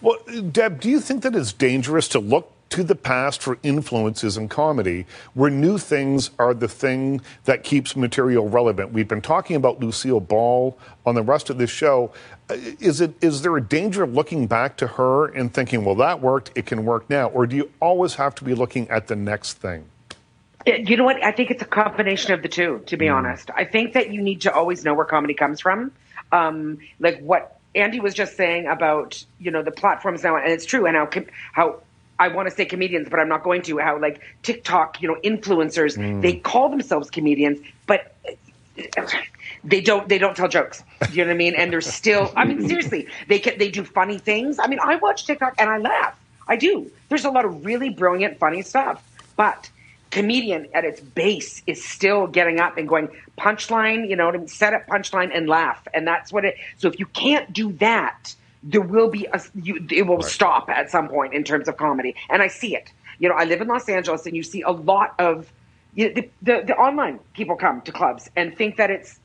Well, 0.00 0.18
Deb, 0.52 0.80
do 0.80 0.90
you 0.90 1.00
think 1.00 1.22
that 1.22 1.34
it's 1.34 1.52
dangerous 1.52 2.08
to 2.08 2.18
look 2.18 2.52
to 2.68 2.82
the 2.82 2.96
past 2.96 3.42
for 3.42 3.58
influences 3.62 4.36
in 4.36 4.48
comedy 4.48 5.06
where 5.34 5.50
new 5.50 5.78
things 5.78 6.30
are 6.38 6.52
the 6.52 6.68
thing 6.68 7.20
that 7.44 7.62
keeps 7.62 7.96
material 7.96 8.48
relevant? 8.48 8.92
We've 8.92 9.08
been 9.08 9.22
talking 9.22 9.56
about 9.56 9.80
Lucille 9.80 10.20
Ball 10.20 10.76
on 11.04 11.14
the 11.14 11.22
rest 11.22 11.48
of 11.48 11.58
this 11.58 11.70
show. 11.70 12.12
Uh, 12.50 12.54
Is 12.80 13.00
it 13.00 13.14
is 13.22 13.42
there 13.42 13.56
a 13.56 13.62
danger 13.62 14.02
of 14.02 14.14
looking 14.14 14.46
back 14.46 14.76
to 14.78 14.86
her 14.86 15.26
and 15.26 15.52
thinking, 15.52 15.84
well, 15.84 15.94
that 15.96 16.20
worked, 16.20 16.50
it 16.54 16.66
can 16.66 16.84
work 16.84 17.08
now? 17.08 17.28
Or 17.28 17.46
do 17.46 17.56
you 17.56 17.70
always 17.80 18.14
have 18.14 18.34
to 18.36 18.44
be 18.44 18.54
looking 18.54 18.88
at 18.90 19.06
the 19.06 19.16
next 19.16 19.54
thing? 19.54 19.86
You 20.66 20.96
know 20.96 21.04
what? 21.04 21.22
I 21.22 21.30
think 21.30 21.52
it's 21.52 21.62
a 21.62 21.66
combination 21.66 22.32
of 22.32 22.42
the 22.42 22.48
two, 22.48 22.82
to 22.86 22.96
be 22.96 23.08
honest. 23.08 23.50
I 23.54 23.64
think 23.64 23.92
that 23.92 24.12
you 24.12 24.20
need 24.20 24.40
to 24.40 24.52
always 24.52 24.84
know 24.84 24.94
where 24.94 25.04
comedy 25.04 25.34
comes 25.34 25.60
from. 25.60 25.92
Um, 26.32 26.78
like 26.98 27.20
what 27.20 27.55
Andy 27.76 28.00
was 28.00 28.14
just 28.14 28.36
saying 28.36 28.66
about, 28.66 29.22
you 29.38 29.50
know, 29.50 29.62
the 29.62 29.70
platforms 29.70 30.22
now, 30.22 30.36
and 30.36 30.50
it's 30.50 30.64
true, 30.64 30.86
and 30.86 30.96
how, 30.96 31.08
how 31.52 31.80
I 32.18 32.28
want 32.28 32.48
to 32.48 32.54
say 32.54 32.64
comedians, 32.64 33.08
but 33.10 33.20
I'm 33.20 33.28
not 33.28 33.42
going 33.42 33.62
to, 33.62 33.78
how 33.78 33.98
like 34.00 34.20
TikTok, 34.42 35.02
you 35.02 35.08
know, 35.08 35.16
influencers, 35.22 35.96
Mm. 35.96 36.22
they 36.22 36.34
call 36.36 36.70
themselves 36.70 37.10
comedians, 37.10 37.58
but 37.86 38.14
they 39.64 39.80
don't 39.80 40.08
they 40.08 40.18
don't 40.18 40.36
tell 40.36 40.48
jokes. 40.48 40.82
You 41.12 41.24
know 41.24 41.28
what 41.28 41.34
I 41.34 41.36
mean? 41.36 41.54
And 41.54 41.72
they're 41.72 41.80
still 41.80 42.32
I 42.36 42.44
mean 42.44 42.66
seriously, 42.68 43.08
they 43.28 43.38
can 43.38 43.58
they 43.58 43.70
do 43.70 43.84
funny 43.84 44.18
things. 44.18 44.58
I 44.58 44.66
mean, 44.66 44.78
I 44.82 44.96
watch 44.96 45.26
TikTok 45.26 45.54
and 45.58 45.68
I 45.68 45.78
laugh. 45.78 46.18
I 46.48 46.56
do. 46.56 46.90
There's 47.08 47.24
a 47.24 47.30
lot 47.30 47.44
of 47.44 47.64
really 47.64 47.90
brilliant 47.90 48.38
funny 48.38 48.62
stuff. 48.62 49.02
But 49.36 49.70
comedian 50.10 50.68
at 50.74 50.84
its 50.84 51.00
base 51.00 51.62
is 51.66 51.84
still 51.84 52.26
getting 52.26 52.60
up 52.60 52.76
and 52.78 52.88
going 52.88 53.08
punchline, 53.38 54.08
you 54.08 54.16
know, 54.16 54.30
to 54.30 54.48
set 54.48 54.74
up 54.74 54.86
punchline 54.86 55.30
and 55.34 55.48
laugh. 55.48 55.86
And 55.92 56.06
that's 56.06 56.32
what 56.32 56.44
it 56.44 56.56
so 56.78 56.88
if 56.88 56.98
you 56.98 57.06
can't 57.06 57.52
do 57.52 57.72
that, 57.74 58.34
there 58.62 58.80
will 58.80 59.08
be 59.08 59.26
a 59.26 59.40
you, 59.54 59.86
it 59.90 60.06
will 60.06 60.22
stop 60.22 60.68
at 60.68 60.90
some 60.90 61.08
point 61.08 61.34
in 61.34 61.44
terms 61.44 61.68
of 61.68 61.76
comedy. 61.76 62.14
And 62.30 62.42
I 62.42 62.48
see 62.48 62.74
it. 62.74 62.92
You 63.18 63.28
know, 63.28 63.34
I 63.34 63.44
live 63.44 63.60
in 63.60 63.68
Los 63.68 63.88
Angeles 63.88 64.26
and 64.26 64.36
you 64.36 64.42
see 64.42 64.62
a 64.62 64.70
lot 64.70 65.14
of 65.18 65.52
you 65.94 66.08
know, 66.08 66.14
the, 66.14 66.30
the, 66.42 66.64
the 66.66 66.76
online 66.76 67.18
people 67.34 67.56
come 67.56 67.80
to 67.82 67.92
clubs 67.92 68.30
and 68.36 68.56
think 68.56 68.76
that 68.76 68.90
it's 68.90 69.18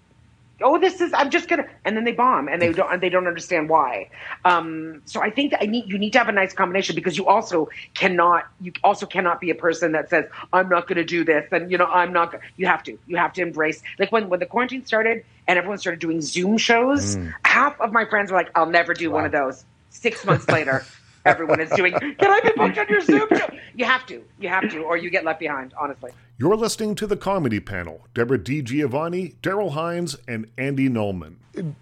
oh 0.63 0.79
this 0.79 1.01
is 1.01 1.11
i'm 1.13 1.29
just 1.29 1.47
gonna 1.49 1.65
and 1.85 1.95
then 1.95 2.03
they 2.03 2.11
bomb 2.11 2.47
and 2.47 2.61
they 2.61 2.71
don't 2.71 2.91
and 2.91 3.01
they 3.01 3.09
don't 3.09 3.27
understand 3.27 3.69
why. 3.69 4.09
Um, 4.45 5.01
so 5.05 5.21
i 5.21 5.29
think 5.29 5.51
that 5.51 5.61
i 5.61 5.65
need 5.65 5.87
you 5.87 5.97
need 5.97 6.11
to 6.13 6.19
have 6.19 6.29
a 6.29 6.31
nice 6.31 6.53
combination 6.53 6.95
because 6.95 7.17
you 7.17 7.27
also 7.27 7.69
cannot 7.93 8.45
you 8.59 8.71
also 8.83 9.05
cannot 9.05 9.39
be 9.41 9.49
a 9.49 9.55
person 9.55 9.91
that 9.93 10.09
says 10.09 10.25
i'm 10.53 10.69
not 10.69 10.87
gonna 10.87 11.03
do 11.03 11.23
this 11.23 11.45
and 11.51 11.71
you 11.71 11.77
know 11.77 11.85
i'm 11.85 12.13
not 12.13 12.31
go-" 12.31 12.39
you 12.57 12.65
have 12.67 12.83
to 12.83 12.97
you 13.07 13.17
have 13.17 13.33
to 13.33 13.41
embrace 13.41 13.81
like 13.99 14.11
when 14.11 14.29
when 14.29 14.39
the 14.39 14.45
quarantine 14.45 14.85
started 14.85 15.23
and 15.47 15.57
everyone 15.57 15.77
started 15.77 15.99
doing 15.99 16.21
zoom 16.21 16.57
shows 16.57 17.15
Mm. 17.17 17.33
half 17.43 17.79
of 17.81 17.91
my 17.91 18.05
friends 18.05 18.31
were 18.31 18.37
like 18.37 18.51
i'll 18.55 18.65
never 18.69 18.93
do 18.93 19.09
one 19.11 19.25
of 19.25 19.31
those. 19.31 19.65
Six 19.89 20.23
months 20.25 20.47
later 20.47 20.85
everyone 21.25 21.59
is 21.59 21.69
doing 21.71 21.93
can 21.93 22.31
i 22.31 22.39
be 22.41 22.51
booked 22.55 22.77
on 22.77 22.87
your 22.87 23.01
zoom 23.01 23.27
show 23.35 23.49
you 23.75 23.85
have 23.85 24.05
to 24.05 24.23
you 24.39 24.49
have 24.49 24.69
to 24.69 24.79
or 24.79 24.97
you 24.97 25.09
get 25.09 25.23
left 25.23 25.39
behind 25.39 25.73
honestly 25.79 26.11
You're 26.37 26.57
listening 26.57 26.95
to 26.95 27.05
the 27.05 27.17
comedy 27.17 27.59
panel. 27.59 28.07
Deborah 28.15 28.39
D. 28.43 28.63
Giovanni, 28.63 29.35
Darryl 29.43 29.73
Hinds, 29.73 30.17
and 30.27 30.47
Andy 30.57 30.89
Nulman. 30.89 31.35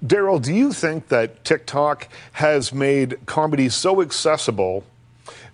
Darryl, 0.06 0.42
do 0.42 0.54
you 0.54 0.74
think 0.74 1.08
that 1.08 1.46
TikTok 1.46 2.10
has 2.34 2.74
made 2.74 3.26
comedy 3.26 3.70
so 3.70 4.02
accessible 4.02 4.84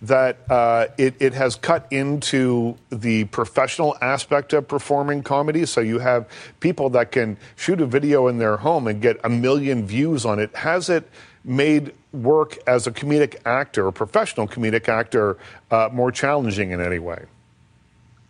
that 0.01 0.37
uh, 0.49 0.87
it, 0.97 1.13
it 1.19 1.33
has 1.33 1.55
cut 1.55 1.85
into 1.91 2.75
the 2.89 3.25
professional 3.25 3.95
aspect 4.01 4.53
of 4.53 4.67
performing 4.67 5.21
comedy? 5.21 5.67
So 5.67 5.81
you 5.81 5.99
have 5.99 6.27
people 6.59 6.89
that 6.91 7.11
can 7.11 7.37
shoot 7.55 7.79
a 7.81 7.85
video 7.85 8.27
in 8.27 8.39
their 8.39 8.57
home 8.57 8.87
and 8.87 8.99
get 9.01 9.19
a 9.23 9.29
million 9.29 9.85
views 9.85 10.25
on 10.25 10.39
it. 10.39 10.55
Has 10.55 10.89
it 10.89 11.07
made 11.45 11.93
work 12.11 12.57
as 12.67 12.87
a 12.87 12.91
comedic 12.91 13.35
actor, 13.45 13.87
a 13.87 13.93
professional 13.93 14.47
comedic 14.47 14.89
actor, 14.89 15.37
uh, 15.71 15.89
more 15.91 16.11
challenging 16.11 16.71
in 16.71 16.81
any 16.81 16.99
way? 16.99 17.25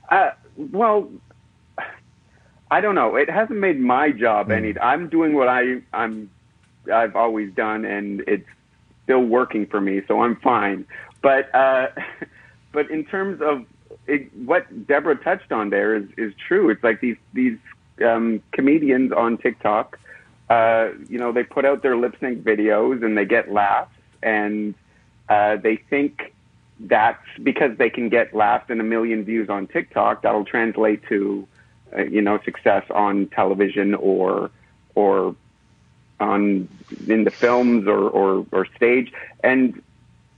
Uh, 0.10 0.32
well, 0.58 1.10
I 2.70 2.82
don't 2.82 2.96
know. 2.96 3.16
It 3.16 3.30
hasn't 3.30 3.60
made 3.60 3.80
my 3.80 4.12
job 4.12 4.52
any. 4.52 4.78
I'm 4.80 5.08
doing 5.10 5.34
what 5.34 5.48
I 5.48 5.82
I'm 5.94 6.30
I've 6.92 7.16
always 7.16 7.54
done, 7.54 7.86
and 7.86 8.24
it's 8.28 8.48
still 9.04 9.22
working 9.22 9.66
for 9.66 9.80
me, 9.80 10.02
so 10.08 10.22
I'm 10.22 10.36
fine. 10.38 10.86
But 11.22 11.54
uh, 11.56 11.88
but 12.72 12.90
in 12.90 13.06
terms 13.06 13.42
of 13.42 13.66
it, 14.08 14.36
what 14.46 14.88
Deborah 14.88 15.16
touched 15.16 15.52
on 15.52 15.70
there 15.70 15.96
is 15.96 16.06
is 16.18 16.34
true. 16.48 16.70
It's 16.70 16.84
like 16.84 17.02
these 17.02 17.18
these 17.34 17.58
um, 18.06 18.42
comedians 18.52 19.12
on 19.12 19.38
TikTok, 19.38 20.00
uh, 20.50 20.90
you 21.10 21.18
know, 21.18 21.32
they 21.32 21.44
put 21.44 21.66
out 21.66 21.82
their 21.82 21.98
lip 21.98 22.16
sync 22.20 22.44
videos 22.44 23.04
and 23.04 23.18
they 23.18 23.26
get 23.26 23.52
laughs, 23.52 23.96
and 24.22 24.76
uh, 25.30 25.56
they 25.58 25.78
think 25.78 26.34
that's 26.80 27.24
because 27.42 27.78
they 27.78 27.90
can 27.90 28.10
get 28.10 28.34
laughs 28.34 28.70
and 28.70 28.82
a 28.82 28.84
million 28.84 29.24
views 29.24 29.50
on 29.50 29.68
TikTok. 29.68 30.22
That'll 30.24 30.46
translate 30.46 31.04
to, 31.08 31.48
uh, 31.98 32.04
you 32.04 32.22
know, 32.22 32.40
success 32.44 32.84
on 32.90 33.28
television 33.28 33.96
or 33.96 34.52
or 34.94 35.36
on 36.20 36.68
in 37.08 37.24
the 37.24 37.32
films 37.32 37.88
or, 37.88 38.10
or, 38.10 38.46
or 38.52 38.66
stage. 38.76 39.12
And 39.44 39.82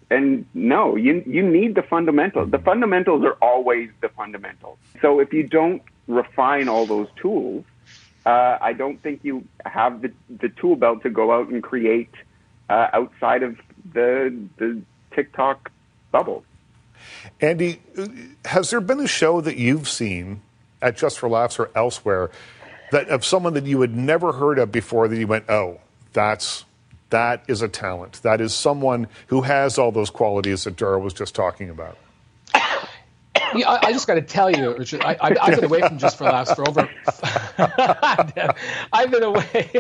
and 0.10 0.46
no, 0.54 0.96
you 0.96 1.24
you 1.26 1.44
need 1.44 1.76
the 1.76 1.84
fundamentals. 1.84 2.52
The 2.52 2.60
fundamentals 2.60 3.24
are 3.26 3.38
always 3.42 3.90
the 4.02 4.10
fundamentals. 4.10 4.78
So 5.02 5.20
if 5.20 5.34
you 5.34 5.44
don't 5.44 5.82
refine 6.08 6.70
all 6.70 6.86
those 6.86 7.08
tools, 7.18 7.66
uh, 8.28 8.58
I 8.60 8.74
don't 8.74 9.02
think 9.02 9.22
you 9.24 9.48
have 9.66 10.02
the 10.02 10.12
the 10.30 10.50
tool 10.50 10.76
belt 10.76 11.02
to 11.04 11.10
go 11.10 11.32
out 11.32 11.48
and 11.48 11.64
create 11.64 12.12
uh, 12.70 12.90
outside 12.92 13.42
of 13.42 13.58
the 13.94 14.36
the 14.58 14.82
TikTok 15.12 15.72
bubble. 16.12 16.44
Andy, 17.40 17.80
has 18.44 18.70
there 18.70 18.82
been 18.82 19.00
a 19.00 19.08
show 19.08 19.40
that 19.40 19.56
you've 19.56 19.88
seen 19.88 20.42
at 20.82 20.98
Just 20.98 21.20
for 21.20 21.30
Laughs 21.30 21.58
or 21.58 21.72
elsewhere 21.74 22.30
that 22.92 23.08
of 23.08 23.24
someone 23.24 23.54
that 23.54 23.66
you 23.66 23.80
had 23.80 23.96
never 23.96 24.34
heard 24.34 24.60
of 24.60 24.74
before 24.74 25.08
that 25.08 25.18
you 25.18 25.28
went, 25.28 25.50
oh, 25.50 25.80
that's 26.12 26.66
that 27.12 27.44
is 27.48 27.62
a 27.62 27.70
talent. 27.70 28.22
That 28.24 28.42
is 28.42 28.54
someone 28.54 29.08
who 29.28 29.44
has 29.44 29.78
all 29.78 29.94
those 29.94 30.10
qualities 30.10 30.66
that 30.66 30.76
Dara 30.76 31.00
was 31.00 31.14
just 31.14 31.34
talking 31.34 31.70
about. 31.70 31.98
Yeah, 33.56 33.70
I, 33.70 33.88
I, 33.88 33.92
just 33.94 34.08
got 34.08 34.16
to 34.16 34.22
tell 34.22 34.52
you, 34.52 34.76
Richard, 34.76 35.02
I, 35.02 35.34
have 35.40 35.56
been 35.56 35.64
away 35.64 35.80
from 35.80 35.98
Just 35.98 36.18
for 36.18 36.26
Laughs 36.26 36.54
for 36.54 36.68
over. 36.68 36.90
I've 38.94 39.12
been 39.12 39.24
away 39.24 39.72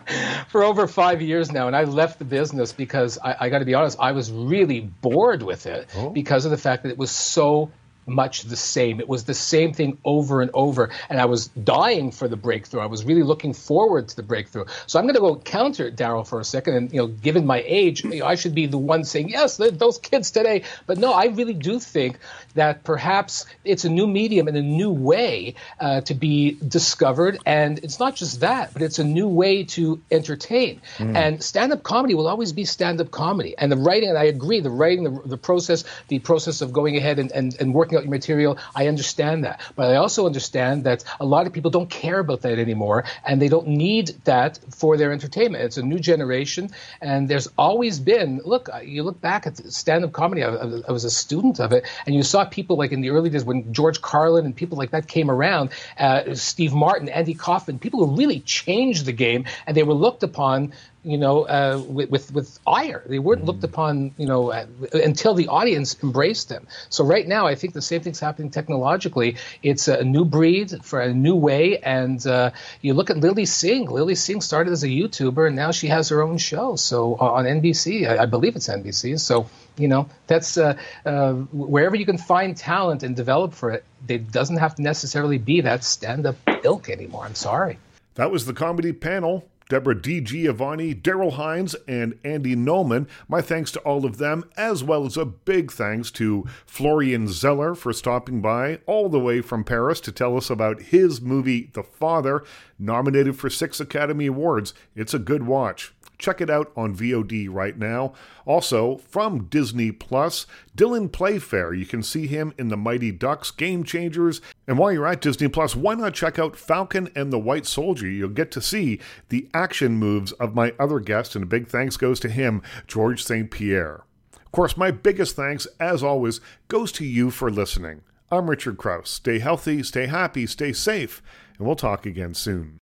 for 0.48 0.64
over 0.64 0.86
five 0.86 1.20
years 1.20 1.52
now, 1.52 1.66
and 1.66 1.76
I 1.76 1.84
left 1.84 2.18
the 2.18 2.24
business 2.24 2.72
because 2.72 3.18
I, 3.22 3.36
I 3.40 3.48
got 3.48 3.58
to 3.58 3.64
be 3.64 3.74
honest, 3.74 3.98
I 4.00 4.12
was 4.12 4.30
really 4.30 4.80
bored 4.80 5.42
with 5.42 5.66
it 5.66 5.88
oh. 5.96 6.10
because 6.10 6.44
of 6.44 6.50
the 6.50 6.56
fact 6.56 6.84
that 6.84 6.90
it 6.90 6.98
was 6.98 7.10
so 7.10 7.70
much 8.08 8.42
the 8.42 8.56
same. 8.56 9.00
It 9.00 9.08
was 9.08 9.24
the 9.24 9.34
same 9.34 9.72
thing 9.72 9.98
over 10.04 10.40
and 10.40 10.50
over. 10.54 10.90
And 11.08 11.20
I 11.20 11.26
was 11.26 11.48
dying 11.48 12.10
for 12.10 12.26
the 12.26 12.36
breakthrough. 12.36 12.80
I 12.80 12.86
was 12.86 13.04
really 13.04 13.22
looking 13.22 13.52
forward 13.52 14.08
to 14.08 14.16
the 14.16 14.22
breakthrough. 14.22 14.64
So 14.86 14.98
I'm 14.98 15.04
going 15.04 15.14
to 15.14 15.20
go 15.20 15.36
counter 15.36 15.90
Darryl 15.90 16.26
for 16.26 16.40
a 16.40 16.44
second. 16.44 16.74
And, 16.74 16.92
you 16.92 16.98
know, 16.98 17.06
given 17.06 17.46
my 17.46 17.62
age, 17.64 18.02
you 18.02 18.10
know, 18.10 18.26
I 18.26 18.34
should 18.34 18.54
be 18.54 18.66
the 18.66 18.78
one 18.78 19.04
saying, 19.04 19.28
yes, 19.28 19.58
those 19.58 19.98
kids 19.98 20.30
today. 20.30 20.62
But 20.86 20.98
no, 20.98 21.12
I 21.12 21.26
really 21.26 21.54
do 21.54 21.78
think 21.78 22.18
that 22.58 22.82
perhaps 22.82 23.46
it's 23.64 23.84
a 23.84 23.88
new 23.88 24.06
medium 24.06 24.48
and 24.48 24.56
a 24.56 24.62
new 24.62 24.90
way 24.90 25.54
uh, 25.78 26.00
to 26.02 26.14
be 26.14 26.58
discovered. 26.66 27.38
And 27.46 27.78
it's 27.78 27.98
not 28.00 28.16
just 28.16 28.40
that, 28.40 28.72
but 28.72 28.82
it's 28.82 28.98
a 28.98 29.04
new 29.04 29.28
way 29.28 29.64
to 29.76 30.00
entertain. 30.10 30.80
Mm. 30.98 31.16
And 31.16 31.42
stand 31.42 31.72
up 31.72 31.82
comedy 31.82 32.14
will 32.14 32.26
always 32.26 32.52
be 32.52 32.64
stand 32.64 33.00
up 33.00 33.10
comedy. 33.10 33.54
And 33.56 33.70
the 33.70 33.76
writing, 33.76 34.08
and 34.08 34.18
I 34.18 34.24
agree, 34.24 34.60
the 34.60 34.70
writing, 34.70 35.04
the, 35.04 35.22
the 35.24 35.38
process, 35.38 35.84
the 36.08 36.18
process 36.18 36.60
of 36.60 36.72
going 36.72 36.96
ahead 36.96 37.20
and, 37.20 37.30
and, 37.30 37.56
and 37.60 37.72
working 37.72 37.96
out 37.96 38.02
your 38.02 38.10
material. 38.10 38.58
I 38.74 38.88
understand 38.88 39.44
that. 39.44 39.60
But 39.76 39.90
I 39.92 39.96
also 39.96 40.26
understand 40.26 40.84
that 40.84 41.04
a 41.20 41.24
lot 41.24 41.46
of 41.46 41.52
people 41.52 41.70
don't 41.70 41.88
care 41.88 42.18
about 42.18 42.42
that 42.42 42.58
anymore 42.58 43.04
and 43.24 43.40
they 43.40 43.48
don't 43.48 43.68
need 43.68 44.08
that 44.24 44.58
for 44.70 44.96
their 44.96 45.12
entertainment. 45.12 45.62
It's 45.62 45.76
a 45.76 45.82
new 45.82 46.00
generation 46.00 46.70
and 47.00 47.28
there's 47.28 47.48
always 47.56 48.00
been, 48.00 48.40
look, 48.44 48.68
you 48.84 49.04
look 49.04 49.20
back 49.20 49.46
at 49.46 49.56
stand 49.72 50.04
up 50.04 50.12
comedy, 50.12 50.42
I, 50.42 50.48
I, 50.48 50.92
was 50.92 51.04
a 51.04 51.10
student 51.10 51.60
of 51.60 51.72
it, 51.72 51.86
and 52.06 52.14
you 52.14 52.22
saw 52.22 52.47
people 52.50 52.76
like 52.76 52.92
in 52.92 53.00
the 53.00 53.10
early 53.10 53.30
days 53.30 53.44
when 53.44 53.72
George 53.72 54.00
Carlin 54.00 54.44
and 54.44 54.54
people 54.54 54.78
like 54.78 54.90
that 54.90 55.08
came 55.08 55.30
around, 55.30 55.70
uh, 55.98 56.34
Steve 56.34 56.72
Martin, 56.72 57.08
Andy 57.08 57.34
Kaufman, 57.34 57.78
people 57.78 58.06
who 58.06 58.16
really 58.16 58.40
changed 58.40 59.06
the 59.06 59.12
game 59.12 59.46
and 59.66 59.76
they 59.76 59.82
were 59.82 59.94
looked 59.94 60.22
upon 60.22 60.72
you 61.08 61.16
know, 61.16 61.44
uh, 61.44 61.82
with, 61.88 62.10
with, 62.10 62.34
with 62.34 62.58
ire. 62.66 63.02
They 63.06 63.18
weren't 63.18 63.46
looked 63.46 63.60
mm. 63.60 63.70
upon, 63.72 64.14
you 64.18 64.26
know, 64.26 64.52
uh, 64.52 64.66
until 64.92 65.32
the 65.32 65.48
audience 65.48 65.96
embraced 66.02 66.50
them. 66.50 66.66
So 66.90 67.02
right 67.02 67.26
now, 67.26 67.46
I 67.46 67.54
think 67.54 67.72
the 67.72 67.80
same 67.80 68.02
thing's 68.02 68.20
happening 68.20 68.50
technologically. 68.50 69.36
It's 69.62 69.88
a 69.88 70.04
new 70.04 70.26
breed 70.26 70.84
for 70.84 71.00
a 71.00 71.14
new 71.14 71.34
way, 71.34 71.78
and 71.78 72.24
uh, 72.26 72.50
you 72.82 72.92
look 72.92 73.08
at 73.08 73.16
Lilly 73.16 73.46
Singh. 73.46 73.86
Lilly 73.86 74.16
Singh 74.16 74.42
started 74.42 74.70
as 74.70 74.84
a 74.84 74.88
YouTuber, 74.88 75.46
and 75.46 75.56
now 75.56 75.70
she 75.70 75.86
has 75.86 76.10
her 76.10 76.20
own 76.20 76.36
show. 76.36 76.76
So 76.76 77.14
uh, 77.14 77.38
on 77.38 77.46
NBC, 77.46 78.06
I, 78.06 78.24
I 78.24 78.26
believe 78.26 78.54
it's 78.54 78.68
NBC. 78.68 79.18
So 79.18 79.48
you 79.78 79.88
know, 79.88 80.10
that's 80.26 80.58
uh, 80.58 80.76
uh, 81.06 81.32
wherever 81.32 81.96
you 81.96 82.04
can 82.04 82.18
find 82.18 82.54
talent 82.54 83.02
and 83.02 83.16
develop 83.16 83.54
for 83.54 83.70
it. 83.70 83.84
It 84.08 84.30
doesn't 84.30 84.58
have 84.58 84.74
to 84.74 84.82
necessarily 84.82 85.38
be 85.38 85.62
that 85.62 85.84
stand-up 85.84 86.36
ilk 86.64 86.90
anymore. 86.90 87.24
I'm 87.24 87.34
sorry. 87.34 87.78
That 88.16 88.30
was 88.30 88.44
the 88.44 88.52
comedy 88.52 88.92
panel. 88.92 89.48
Deborah 89.68 90.00
D. 90.00 90.20
Giovanni, 90.20 90.94
Darryl 90.94 91.32
Hinds, 91.32 91.74
and 91.86 92.18
Andy 92.24 92.56
Nulman. 92.56 93.08
My 93.28 93.40
thanks 93.40 93.70
to 93.72 93.80
all 93.80 94.04
of 94.04 94.18
them, 94.18 94.44
as 94.56 94.82
well 94.82 95.04
as 95.06 95.16
a 95.16 95.24
big 95.24 95.70
thanks 95.70 96.10
to 96.12 96.44
Florian 96.66 97.28
Zeller 97.28 97.74
for 97.74 97.92
stopping 97.92 98.40
by 98.40 98.80
all 98.86 99.08
the 99.08 99.20
way 99.20 99.40
from 99.40 99.64
Paris 99.64 100.00
to 100.00 100.12
tell 100.12 100.36
us 100.36 100.50
about 100.50 100.82
his 100.82 101.20
movie, 101.20 101.70
The 101.72 101.82
Father, 101.82 102.44
nominated 102.78 103.36
for 103.38 103.50
six 103.50 103.80
Academy 103.80 104.26
Awards. 104.26 104.74
It's 104.94 105.14
a 105.14 105.18
good 105.18 105.44
watch. 105.44 105.92
Check 106.18 106.40
it 106.40 106.50
out 106.50 106.72
on 106.76 106.96
VOD 106.96 107.48
right 107.48 107.78
now. 107.78 108.12
Also, 108.44 108.96
from 108.96 109.44
Disney 109.44 109.92
Plus, 109.92 110.46
Dylan 110.76 111.12
Playfair. 111.12 111.72
You 111.72 111.86
can 111.86 112.02
see 112.02 112.26
him 112.26 112.52
in 112.58 112.68
The 112.68 112.76
Mighty 112.76 113.12
Ducks, 113.12 113.52
Game 113.52 113.84
Changers. 113.84 114.40
And 114.66 114.78
while 114.78 114.92
you're 114.92 115.06
at 115.06 115.20
Disney 115.20 115.46
Plus, 115.46 115.76
why 115.76 115.94
not 115.94 116.14
check 116.14 116.38
out 116.38 116.56
Falcon 116.56 117.08
and 117.14 117.32
the 117.32 117.38
Winter 117.38 117.64
Soldier? 117.64 118.08
You'll 118.08 118.30
get 118.30 118.50
to 118.52 118.60
see 118.60 118.98
the 119.28 119.48
action 119.54 119.92
moves 119.92 120.32
of 120.32 120.54
my 120.54 120.74
other 120.78 120.98
guest, 120.98 121.36
and 121.36 121.44
a 121.44 121.46
big 121.46 121.68
thanks 121.68 121.96
goes 121.96 122.18
to 122.20 122.28
him, 122.28 122.62
Georges 122.88 123.24
St. 123.24 123.50
Pierre. 123.50 124.02
Of 124.34 124.52
course, 124.52 124.76
my 124.76 124.90
biggest 124.90 125.36
thanks, 125.36 125.66
as 125.78 126.02
always, 126.02 126.40
goes 126.66 126.90
to 126.92 127.04
you 127.04 127.30
for 127.30 127.50
listening. 127.50 128.02
I'm 128.30 128.50
Richard 128.50 128.76
Krause. 128.76 129.08
Stay 129.08 129.38
healthy, 129.38 129.82
stay 129.82 130.06
happy, 130.06 130.46
stay 130.46 130.72
safe, 130.72 131.22
and 131.56 131.66
we'll 131.66 131.76
talk 131.76 132.06
again 132.06 132.34
soon. 132.34 132.78